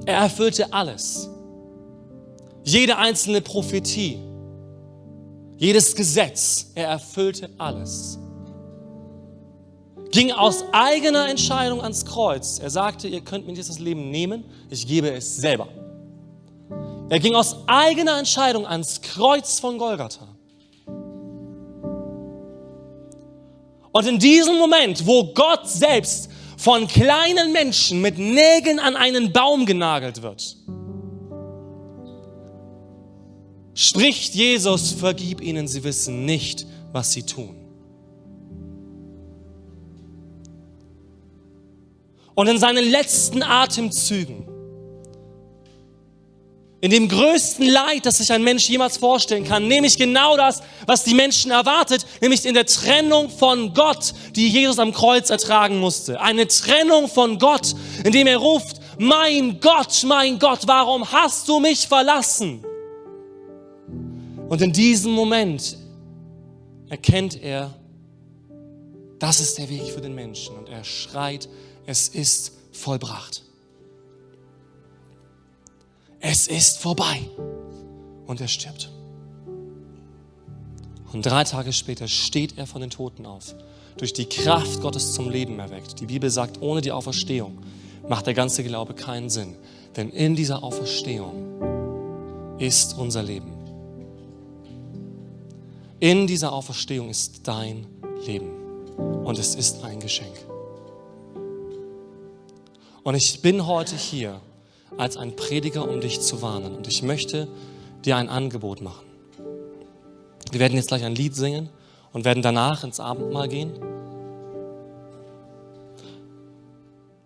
Er 0.05 0.17
erfüllte 0.17 0.71
alles. 0.71 1.29
Jede 2.63 2.97
einzelne 2.97 3.41
Prophetie, 3.41 4.19
jedes 5.57 5.95
Gesetz, 5.95 6.71
er 6.75 6.87
erfüllte 6.87 7.49
alles. 7.57 8.17
Ging 10.11 10.31
aus 10.31 10.63
eigener 10.71 11.27
Entscheidung 11.27 11.81
ans 11.81 12.05
Kreuz. 12.05 12.59
Er 12.59 12.69
sagte, 12.69 13.07
ihr 13.07 13.21
könnt 13.21 13.47
mir 13.47 13.53
dieses 13.53 13.79
Leben 13.79 14.11
nehmen, 14.11 14.45
ich 14.69 14.87
gebe 14.87 15.09
es 15.11 15.37
selber. 15.37 15.67
Er 17.09 17.19
ging 17.19 17.35
aus 17.35 17.57
eigener 17.67 18.17
Entscheidung 18.17 18.65
ans 18.65 19.01
Kreuz 19.01 19.59
von 19.59 19.77
Golgatha. 19.77 20.27
Und 23.91 24.07
in 24.07 24.19
diesem 24.19 24.57
Moment, 24.57 25.05
wo 25.05 25.33
Gott 25.33 25.67
selbst 25.67 26.29
von 26.57 26.87
kleinen 26.87 27.51
Menschen 27.51 28.01
mit 28.01 28.17
Nägeln 28.17 28.79
an 28.79 28.95
einen 28.95 29.31
Baum 29.33 29.65
genagelt 29.65 30.21
wird, 30.21 30.57
spricht 33.73 34.35
Jesus, 34.35 34.91
vergib 34.91 35.41
ihnen, 35.41 35.67
sie 35.67 35.83
wissen 35.83 36.25
nicht, 36.25 36.65
was 36.91 37.11
sie 37.11 37.23
tun. 37.23 37.55
Und 42.35 42.47
in 42.47 42.57
seinen 42.57 42.89
letzten 42.89 43.43
Atemzügen, 43.43 44.47
in 46.81 46.91
dem 46.91 47.07
größten 47.07 47.65
Leid, 47.65 48.05
das 48.05 48.17
sich 48.17 48.31
ein 48.33 48.43
Mensch 48.43 48.67
jemals 48.67 48.97
vorstellen 48.97 49.45
kann, 49.45 49.67
nämlich 49.67 49.97
genau 49.97 50.35
das, 50.35 50.61
was 50.85 51.05
die 51.05 51.13
Menschen 51.13 51.49
erwartet, 51.51 52.05
nämlich 52.19 52.45
in 52.45 52.55
der 52.55 52.65
Trennung 52.65 53.29
von 53.29 53.73
Gott, 53.73 54.13
die 54.35 54.49
Jesus 54.49 54.79
am 54.79 54.91
Kreuz 54.91 55.29
ertragen 55.29 55.79
musste. 55.79 56.19
Eine 56.19 56.45
Trennung 56.47 57.07
von 57.07 57.39
Gott, 57.39 57.73
indem 58.03 58.27
er 58.27 58.37
ruft, 58.37 58.81
mein 58.97 59.61
Gott, 59.61 60.03
mein 60.05 60.39
Gott, 60.39 60.61
warum 60.65 61.09
hast 61.09 61.47
du 61.47 61.59
mich 61.59 61.87
verlassen? 61.87 62.65
Und 64.53 64.61
in 64.61 64.71
diesem 64.71 65.13
Moment 65.13 65.79
erkennt 66.87 67.41
er, 67.41 67.73
das 69.17 69.39
ist 69.39 69.57
der 69.57 69.67
Weg 69.67 69.81
für 69.81 69.99
den 69.99 70.13
Menschen. 70.13 70.55
Und 70.55 70.69
er 70.69 70.83
schreit, 70.83 71.49
es 71.87 72.07
ist 72.07 72.51
vollbracht. 72.71 73.41
Es 76.19 76.47
ist 76.47 76.77
vorbei. 76.77 77.21
Und 78.27 78.41
er 78.41 78.47
stirbt. 78.47 78.91
Und 81.11 81.25
drei 81.25 81.45
Tage 81.45 81.73
später 81.73 82.07
steht 82.07 82.55
er 82.59 82.67
von 82.67 82.81
den 82.81 82.91
Toten 82.91 83.25
auf, 83.25 83.55
durch 83.97 84.13
die 84.13 84.25
Kraft 84.25 84.81
Gottes 84.81 85.13
zum 85.13 85.31
Leben 85.31 85.57
erweckt. 85.57 85.99
Die 85.99 86.05
Bibel 86.05 86.29
sagt, 86.29 86.61
ohne 86.61 86.81
die 86.81 86.91
Auferstehung 86.91 87.57
macht 88.07 88.27
der 88.27 88.35
ganze 88.35 88.63
Glaube 88.63 88.93
keinen 88.93 89.31
Sinn. 89.31 89.55
Denn 89.95 90.11
in 90.11 90.35
dieser 90.35 90.61
Auferstehung 90.61 92.59
ist 92.59 92.95
unser 92.95 93.23
Leben. 93.23 93.62
In 96.03 96.27
dieser 96.27 96.51
Auferstehung 96.51 97.07
ist 97.07 97.47
dein 97.47 97.87
Leben. 98.25 98.51
Und 99.23 99.39
es 99.39 99.55
ist 99.55 99.85
ein 99.85 100.01
Geschenk. 100.01 100.35
Und 103.03 103.15
ich 103.15 103.41
bin 103.41 103.65
heute 103.65 103.95
hier 103.95 104.41
als 104.97 105.15
ein 105.15 105.37
Prediger, 105.37 105.87
um 105.87 106.01
dich 106.01 106.19
zu 106.19 106.41
warnen. 106.41 106.75
Und 106.75 106.89
ich 106.89 107.03
möchte 107.03 107.47
dir 108.03 108.17
ein 108.17 108.27
Angebot 108.27 108.81
machen. 108.81 109.05
Wir 110.51 110.59
werden 110.59 110.75
jetzt 110.75 110.89
gleich 110.89 111.05
ein 111.05 111.15
Lied 111.15 111.37
singen 111.37 111.69
und 112.11 112.25
werden 112.25 112.43
danach 112.43 112.83
ins 112.83 112.99
Abendmahl 112.99 113.47
gehen. 113.47 113.71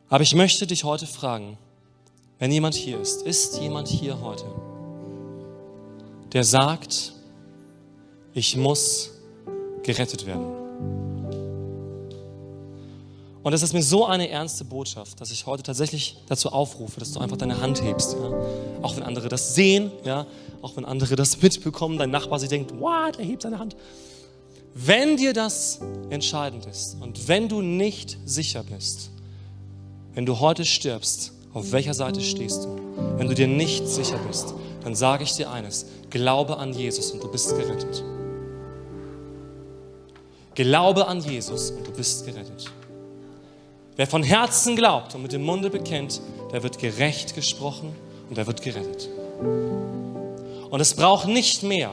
Aber 0.07 0.21
ich 0.21 0.35
möchte 0.35 0.67
dich 0.67 0.83
heute 0.83 1.07
fragen, 1.07 1.57
wenn 2.37 2.51
jemand 2.51 2.75
hier 2.75 3.01
ist, 3.01 3.23
ist 3.23 3.59
jemand 3.59 3.87
hier 3.87 4.21
heute, 4.21 4.45
der 6.31 6.43
sagt, 6.43 7.16
ich 8.37 8.55
muss 8.55 9.09
gerettet 9.81 10.27
werden. 10.27 10.45
Und 13.41 13.53
es 13.53 13.63
ist 13.63 13.73
mir 13.73 13.81
so 13.81 14.05
eine 14.05 14.29
ernste 14.29 14.63
Botschaft, 14.63 15.19
dass 15.21 15.31
ich 15.31 15.45
heute 15.45 15.63
tatsächlich 15.63 16.17
dazu 16.27 16.49
aufrufe, 16.49 16.99
dass 16.99 17.13
du 17.13 17.19
einfach 17.19 17.37
deine 17.37 17.61
Hand 17.61 17.81
hebst. 17.81 18.13
Ja? 18.13 18.31
Auch 18.83 18.95
wenn 18.95 19.03
andere 19.03 19.29
das 19.29 19.55
sehen, 19.55 19.89
ja? 20.03 20.27
auch 20.61 20.75
wenn 20.75 20.85
andere 20.85 21.15
das 21.15 21.41
mitbekommen, 21.41 21.97
dein 21.97 22.11
Nachbar 22.11 22.39
sich 22.39 22.49
denkt, 22.49 22.79
what, 22.79 23.17
er 23.17 23.25
hebt 23.25 23.41
seine 23.41 23.57
Hand. 23.57 23.75
Wenn 24.75 25.17
dir 25.17 25.33
das 25.33 25.79
entscheidend 26.11 26.67
ist 26.67 26.97
und 27.01 27.27
wenn 27.27 27.49
du 27.49 27.61
nicht 27.61 28.19
sicher 28.25 28.63
bist, 28.63 29.09
wenn 30.13 30.27
du 30.27 30.39
heute 30.39 30.63
stirbst, 30.63 31.31
auf 31.53 31.71
welcher 31.71 31.95
Seite 31.95 32.21
stehst 32.21 32.65
du? 32.65 32.77
Wenn 33.17 33.27
du 33.27 33.33
dir 33.33 33.47
nicht 33.47 33.87
sicher 33.87 34.19
bist, 34.27 34.53
dann 34.83 34.93
sage 34.93 35.23
ich 35.23 35.33
dir 35.33 35.49
eines, 35.49 35.87
glaube 36.11 36.57
an 36.57 36.73
Jesus 36.73 37.11
und 37.11 37.23
du 37.23 37.31
bist 37.31 37.55
gerettet. 37.57 38.03
Glaube 40.57 41.07
an 41.07 41.21
Jesus 41.21 41.69
und 41.69 41.85
du 41.85 41.91
bist 41.91 42.25
gerettet. 42.25 42.65
Wer 43.95 44.07
von 44.07 44.23
Herzen 44.23 44.75
glaubt 44.75 45.13
und 45.13 45.21
mit 45.21 45.31
dem 45.31 45.43
Munde 45.43 45.69
bekennt, 45.69 46.19
der 46.51 46.63
wird 46.63 46.79
gerecht 46.79 47.35
gesprochen 47.35 47.95
und 48.27 48.39
er 48.39 48.47
wird 48.47 48.63
gerettet. 48.63 49.07
Und 50.71 50.79
es 50.79 50.95
braucht 50.95 51.27
nicht 51.27 51.61
mehr, 51.61 51.91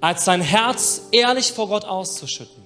als 0.00 0.24
sein 0.24 0.40
Herz 0.40 1.02
ehrlich 1.12 1.52
vor 1.52 1.68
Gott 1.68 1.84
auszuschütten. 1.84 2.62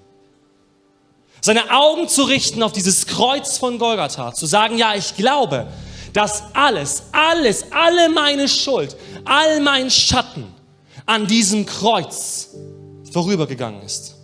Seine 1.41 1.73
Augen 1.73 2.07
zu 2.07 2.23
richten 2.23 2.63
auf 2.63 2.71
dieses 2.71 3.05
Kreuz 3.05 3.59
von 3.59 3.81
Golgatha, 3.81 4.33
zu 4.33 4.47
sagen, 4.47 4.79
ja, 4.79 4.95
ich 4.95 5.17
glaube, 5.17 5.67
dass 6.13 6.45
alles, 6.55 7.03
alles, 7.11 7.65
alle 7.73 8.11
meine 8.11 8.47
Schuld, 8.47 8.97
all 9.25 9.61
mein 9.61 9.91
Schatten 9.91 10.55
an 11.05 11.27
diesem 11.27 11.67
Kreuz 11.67 12.51
vorübergegangen 13.13 13.83
ist. 13.83 14.20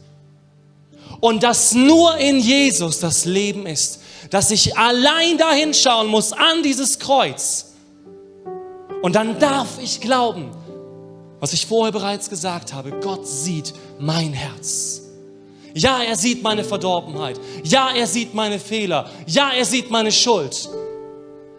Und 1.20 1.42
dass 1.42 1.72
nur 1.72 2.16
in 2.16 2.38
Jesus 2.38 3.00
das 3.00 3.24
Leben 3.24 3.66
ist, 3.66 4.00
dass 4.30 4.50
ich 4.50 4.76
allein 4.76 5.38
dahin 5.38 5.72
schauen 5.72 6.08
muss 6.08 6.32
an 6.32 6.62
dieses 6.62 6.98
Kreuz. 6.98 7.74
Und 9.02 9.14
dann 9.14 9.38
darf 9.38 9.78
ich 9.80 10.00
glauben, 10.00 10.50
was 11.40 11.52
ich 11.52 11.66
vorher 11.66 11.92
bereits 11.92 12.28
gesagt 12.28 12.72
habe, 12.72 12.92
Gott 13.00 13.26
sieht 13.26 13.72
mein 13.98 14.32
Herz. 14.32 15.02
Ja, 15.74 16.02
er 16.02 16.16
sieht 16.16 16.42
meine 16.42 16.64
Verdorbenheit. 16.64 17.38
Ja, 17.62 17.90
er 17.94 18.06
sieht 18.06 18.34
meine 18.34 18.58
Fehler. 18.58 19.10
Ja, 19.26 19.50
er 19.50 19.64
sieht 19.64 19.90
meine 19.90 20.10
Schuld. 20.10 20.68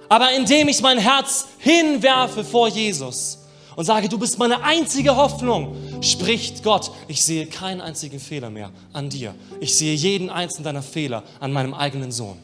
Aber 0.09 0.31
indem 0.31 0.67
ich 0.69 0.81
mein 0.81 0.97
Herz 0.97 1.45
hinwerfe 1.59 2.43
vor 2.43 2.67
Jesus 2.67 3.36
und 3.77 3.85
sage, 3.85 4.09
du 4.09 4.17
bist 4.17 4.39
meine 4.39 4.63
einzige 4.63 5.15
Hoffnung, 5.15 5.75
spricht 6.01 6.63
Gott, 6.63 6.89
ich 7.07 7.23
sehe 7.23 7.45
keinen 7.45 7.79
einzigen 7.79 8.19
Fehler 8.19 8.49
mehr 8.49 8.71
an 8.91 9.07
dir. 9.07 9.35
Ich 9.59 9.77
sehe 9.77 9.93
jeden 9.93 10.31
einzelnen 10.31 10.63
deiner 10.63 10.81
Fehler 10.81 11.23
an 11.39 11.53
meinem 11.53 11.75
eigenen 11.75 12.11
Sohn. 12.11 12.37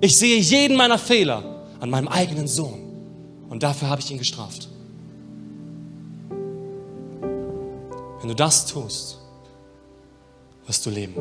Ich 0.00 0.16
sehe 0.16 0.38
jeden 0.38 0.78
meiner 0.78 0.96
Fehler 0.96 1.66
an 1.78 1.90
meinem 1.90 2.08
eigenen 2.08 2.48
Sohn. 2.48 2.80
Und 3.50 3.62
dafür 3.62 3.90
habe 3.90 4.00
ich 4.00 4.10
ihn 4.10 4.16
gestraft. 4.16 4.70
Wenn 8.20 8.28
du 8.28 8.34
das 8.34 8.64
tust, 8.64 9.18
wirst 10.66 10.86
du 10.86 10.90
leben. 10.90 11.16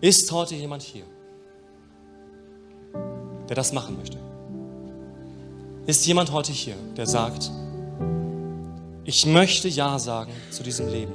Ist 0.00 0.32
heute 0.32 0.56
jemand 0.56 0.82
hier, 0.82 1.04
der 3.48 3.54
das 3.54 3.72
machen 3.72 3.96
möchte? 3.96 4.33
Ist 5.86 6.06
jemand 6.06 6.32
heute 6.32 6.50
hier, 6.50 6.76
der 6.96 7.06
sagt, 7.06 7.50
ich 9.04 9.26
möchte 9.26 9.68
Ja 9.68 9.98
sagen 9.98 10.32
zu 10.50 10.62
diesem 10.62 10.88
Leben. 10.88 11.12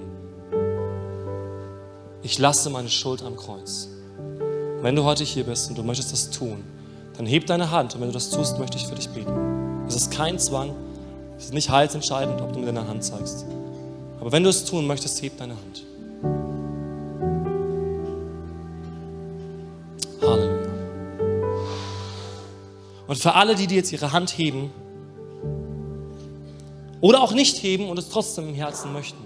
Ich 2.22 2.38
lasse 2.38 2.70
meine 2.70 2.90
Schuld 2.90 3.24
am 3.24 3.36
Kreuz. 3.36 3.88
Wenn 4.84 4.96
du 4.96 5.04
heute 5.06 5.24
hier 5.24 5.44
bist 5.44 5.70
und 5.70 5.78
du 5.80 5.82
möchtest 5.82 6.12
das 6.12 6.30
tun, 6.30 6.64
dann 7.18 7.26
heb 7.26 7.48
deine 7.48 7.72
Hand 7.72 7.96
und 7.96 8.02
wenn 8.02 8.10
du 8.10 8.14
das 8.14 8.30
tust, 8.30 8.60
möchte 8.60 8.78
ich 8.78 8.86
für 8.86 8.94
dich 8.94 9.10
beten. 9.10 9.86
Es 9.88 9.96
ist 9.96 10.12
kein 10.12 10.38
Zwang, 10.38 10.76
es 11.36 11.46
ist 11.46 11.54
nicht 11.56 11.72
heilsentscheidend, 11.72 12.40
ob 12.40 12.54
du 12.54 12.60
mit 12.60 12.68
deiner 12.68 12.88
Hand 12.88 13.04
zeigst. 13.04 13.46
Aber 14.20 14.32
wenn 14.32 14.44
du 14.44 14.52
es 14.52 14.66
tun 14.66 14.86
möchtest, 14.86 15.20
heb 15.24 15.36
deine 15.40 15.54
Hand. 15.54 15.84
Und 23.10 23.16
für 23.16 23.34
alle, 23.34 23.56
die, 23.56 23.66
die 23.66 23.74
jetzt 23.74 23.92
ihre 23.92 24.12
Hand 24.12 24.38
heben 24.38 24.70
oder 27.02 27.24
auch 27.24 27.34
nicht 27.34 27.58
heben 27.64 27.90
und 27.90 27.98
es 27.98 28.10
trotzdem 28.10 28.50
im 28.50 28.54
Herzen 28.54 28.94
möchten, 28.94 29.24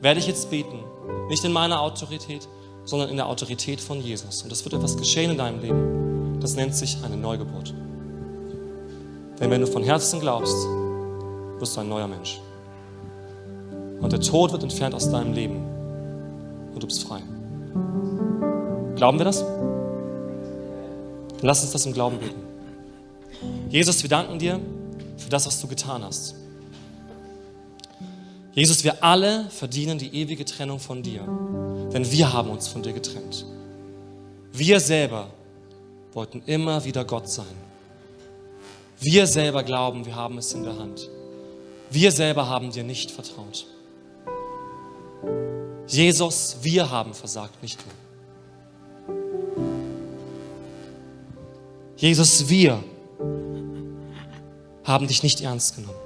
werde 0.00 0.18
ich 0.18 0.26
jetzt 0.26 0.48
beten. 0.48 0.78
Nicht 1.28 1.44
in 1.44 1.52
meiner 1.52 1.82
Autorität, 1.82 2.48
sondern 2.86 3.10
in 3.10 3.16
der 3.16 3.26
Autorität 3.26 3.82
von 3.82 4.00
Jesus. 4.00 4.40
Und 4.40 4.50
es 4.50 4.64
wird 4.64 4.72
etwas 4.72 4.96
geschehen 4.96 5.32
in 5.32 5.36
deinem 5.36 5.60
Leben. 5.60 6.40
Das 6.40 6.56
nennt 6.56 6.74
sich 6.74 6.96
eine 7.04 7.18
Neugeburt. 7.18 7.74
Denn 9.38 9.50
wenn 9.50 9.60
du 9.60 9.66
von 9.66 9.82
Herzen 9.82 10.20
glaubst, 10.20 10.56
wirst 11.58 11.76
du 11.76 11.80
ein 11.82 11.88
neuer 11.90 12.08
Mensch. 12.08 12.40
Und 14.00 14.10
der 14.10 14.20
Tod 14.20 14.52
wird 14.52 14.62
entfernt 14.62 14.94
aus 14.94 15.10
deinem 15.10 15.34
Leben. 15.34 15.56
Und 16.72 16.82
du 16.82 16.86
bist 16.86 17.04
frei. 17.04 17.20
Glauben 18.96 19.18
wir 19.18 19.26
das? 19.26 19.44
Lass 21.42 21.60
uns 21.60 21.72
das 21.72 21.84
im 21.84 21.92
Glauben 21.92 22.18
beten. 22.18 22.47
Jesus, 23.70 24.02
wir 24.02 24.08
danken 24.08 24.38
dir 24.38 24.60
für 25.16 25.28
das, 25.28 25.46
was 25.46 25.60
du 25.60 25.68
getan 25.68 26.02
hast. 26.02 26.34
Jesus, 28.54 28.82
wir 28.82 29.04
alle 29.04 29.48
verdienen 29.50 29.98
die 29.98 30.14
ewige 30.14 30.44
Trennung 30.44 30.80
von 30.80 31.02
dir. 31.02 31.20
Denn 31.92 32.10
wir 32.10 32.32
haben 32.32 32.50
uns 32.50 32.66
von 32.68 32.82
dir 32.82 32.92
getrennt. 32.92 33.44
Wir 34.52 34.80
selber 34.80 35.28
wollten 36.12 36.42
immer 36.46 36.84
wieder 36.84 37.04
Gott 37.04 37.28
sein. 37.28 37.46
Wir 39.00 39.26
selber 39.26 39.62
glauben, 39.62 40.06
wir 40.06 40.16
haben 40.16 40.38
es 40.38 40.52
in 40.54 40.64
der 40.64 40.76
Hand. 40.76 41.08
Wir 41.90 42.10
selber 42.10 42.48
haben 42.48 42.72
dir 42.72 42.84
nicht 42.84 43.10
vertraut. 43.10 43.66
Jesus, 45.86 46.56
wir 46.62 46.90
haben 46.90 47.14
versagt, 47.14 47.62
nicht 47.62 47.78
du. 47.80 49.12
Jesus, 51.96 52.48
wir 52.48 52.82
haben 54.88 55.06
dich 55.06 55.22
nicht 55.22 55.42
ernst 55.42 55.76
genommen. 55.76 55.98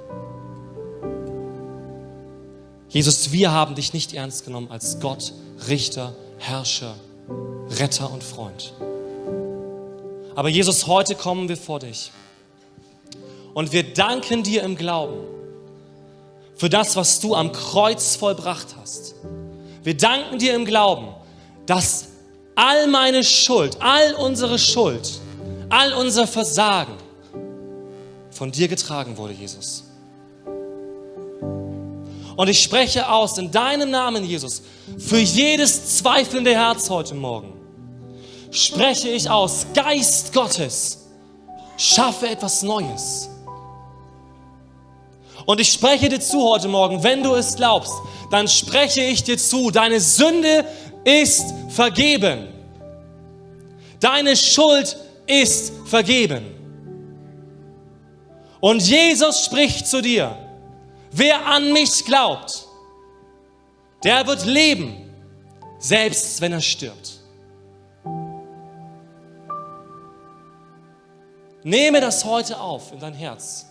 Jesus, 2.89 3.31
wir 3.31 3.51
haben 3.51 3.75
dich 3.75 3.93
nicht 3.93 4.13
ernst 4.13 4.45
genommen 4.45 4.69
als 4.69 4.99
Gott, 4.99 5.33
Richter, 5.67 6.13
Herrscher, 6.37 6.95
Retter 7.69 8.11
und 8.11 8.23
Freund. 8.23 8.73
Aber 10.35 10.49
Jesus, 10.49 10.85
heute 10.85 11.15
kommen 11.15 11.47
wir 11.47 11.57
vor 11.57 11.79
dich 11.79 12.11
und 13.53 13.71
wir 13.71 13.93
danken 13.93 14.43
dir 14.43 14.63
im 14.63 14.75
Glauben 14.75 15.21
für 16.55 16.69
das, 16.69 16.95
was 16.95 17.19
du 17.19 17.35
am 17.35 17.51
Kreuz 17.53 18.15
vollbracht 18.17 18.75
hast. 18.79 19.15
Wir 19.81 19.95
danken 19.95 20.39
dir 20.39 20.55
im 20.55 20.65
Glauben, 20.65 21.07
dass 21.65 22.09
all 22.55 22.87
meine 22.87 23.23
Schuld, 23.23 23.77
all 23.79 24.13
unsere 24.15 24.59
Schuld, 24.59 25.19
all 25.69 25.93
unser 25.93 26.27
Versagen 26.27 27.02
von 28.33 28.51
dir 28.51 28.67
getragen 28.67 29.17
wurde, 29.17 29.33
Jesus. 29.33 29.83
Und 32.35 32.47
ich 32.47 32.61
spreche 32.61 33.09
aus 33.09 33.37
in 33.37 33.51
deinem 33.51 33.91
Namen, 33.91 34.23
Jesus, 34.23 34.63
für 34.97 35.19
jedes 35.19 35.97
zweifelnde 35.97 36.53
Herz 36.53 36.89
heute 36.89 37.13
Morgen. 37.13 37.53
Spreche 38.51 39.09
ich 39.09 39.29
aus, 39.29 39.67
Geist 39.73 40.33
Gottes, 40.33 41.05
schaffe 41.77 42.27
etwas 42.27 42.63
Neues. 42.63 43.29
Und 45.45 45.59
ich 45.59 45.71
spreche 45.71 46.09
dir 46.09 46.19
zu 46.19 46.41
heute 46.49 46.67
Morgen, 46.67 47.03
wenn 47.03 47.21
du 47.21 47.35
es 47.35 47.55
glaubst, 47.55 47.93
dann 48.31 48.47
spreche 48.47 49.01
ich 49.01 49.23
dir 49.23 49.37
zu, 49.37 49.71
deine 49.71 49.99
Sünde 49.99 50.65
ist 51.03 51.53
vergeben. 51.69 52.47
Deine 53.99 54.35
Schuld 54.35 54.97
ist 55.27 55.71
vergeben. 55.85 56.62
Und 58.63 58.81
Jesus 58.81 59.43
spricht 59.43 59.85
zu 59.87 60.01
dir, 60.01 60.37
wer 61.11 61.45
an 61.47 61.73
mich 61.73 62.05
glaubt, 62.05 62.65
der 64.05 64.25
wird 64.25 64.45
leben, 64.45 65.13
selbst 65.79 66.39
wenn 66.39 66.53
er 66.53 66.61
stirbt. 66.61 67.19
Nehme 71.63 71.99
das 71.99 72.23
heute 72.23 72.57
auf 72.57 72.93
in 72.93 73.01
dein 73.01 73.13
Herz. 73.13 73.65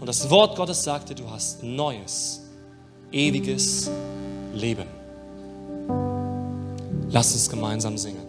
Und 0.00 0.06
das 0.06 0.30
Wort 0.30 0.56
Gottes 0.56 0.84
sagte, 0.84 1.14
du 1.14 1.30
hast 1.30 1.62
neues, 1.62 2.40
ewiges 3.12 3.90
Leben. 4.54 4.88
Lass 7.10 7.34
uns 7.34 7.50
gemeinsam 7.50 7.98
singen. 7.98 8.25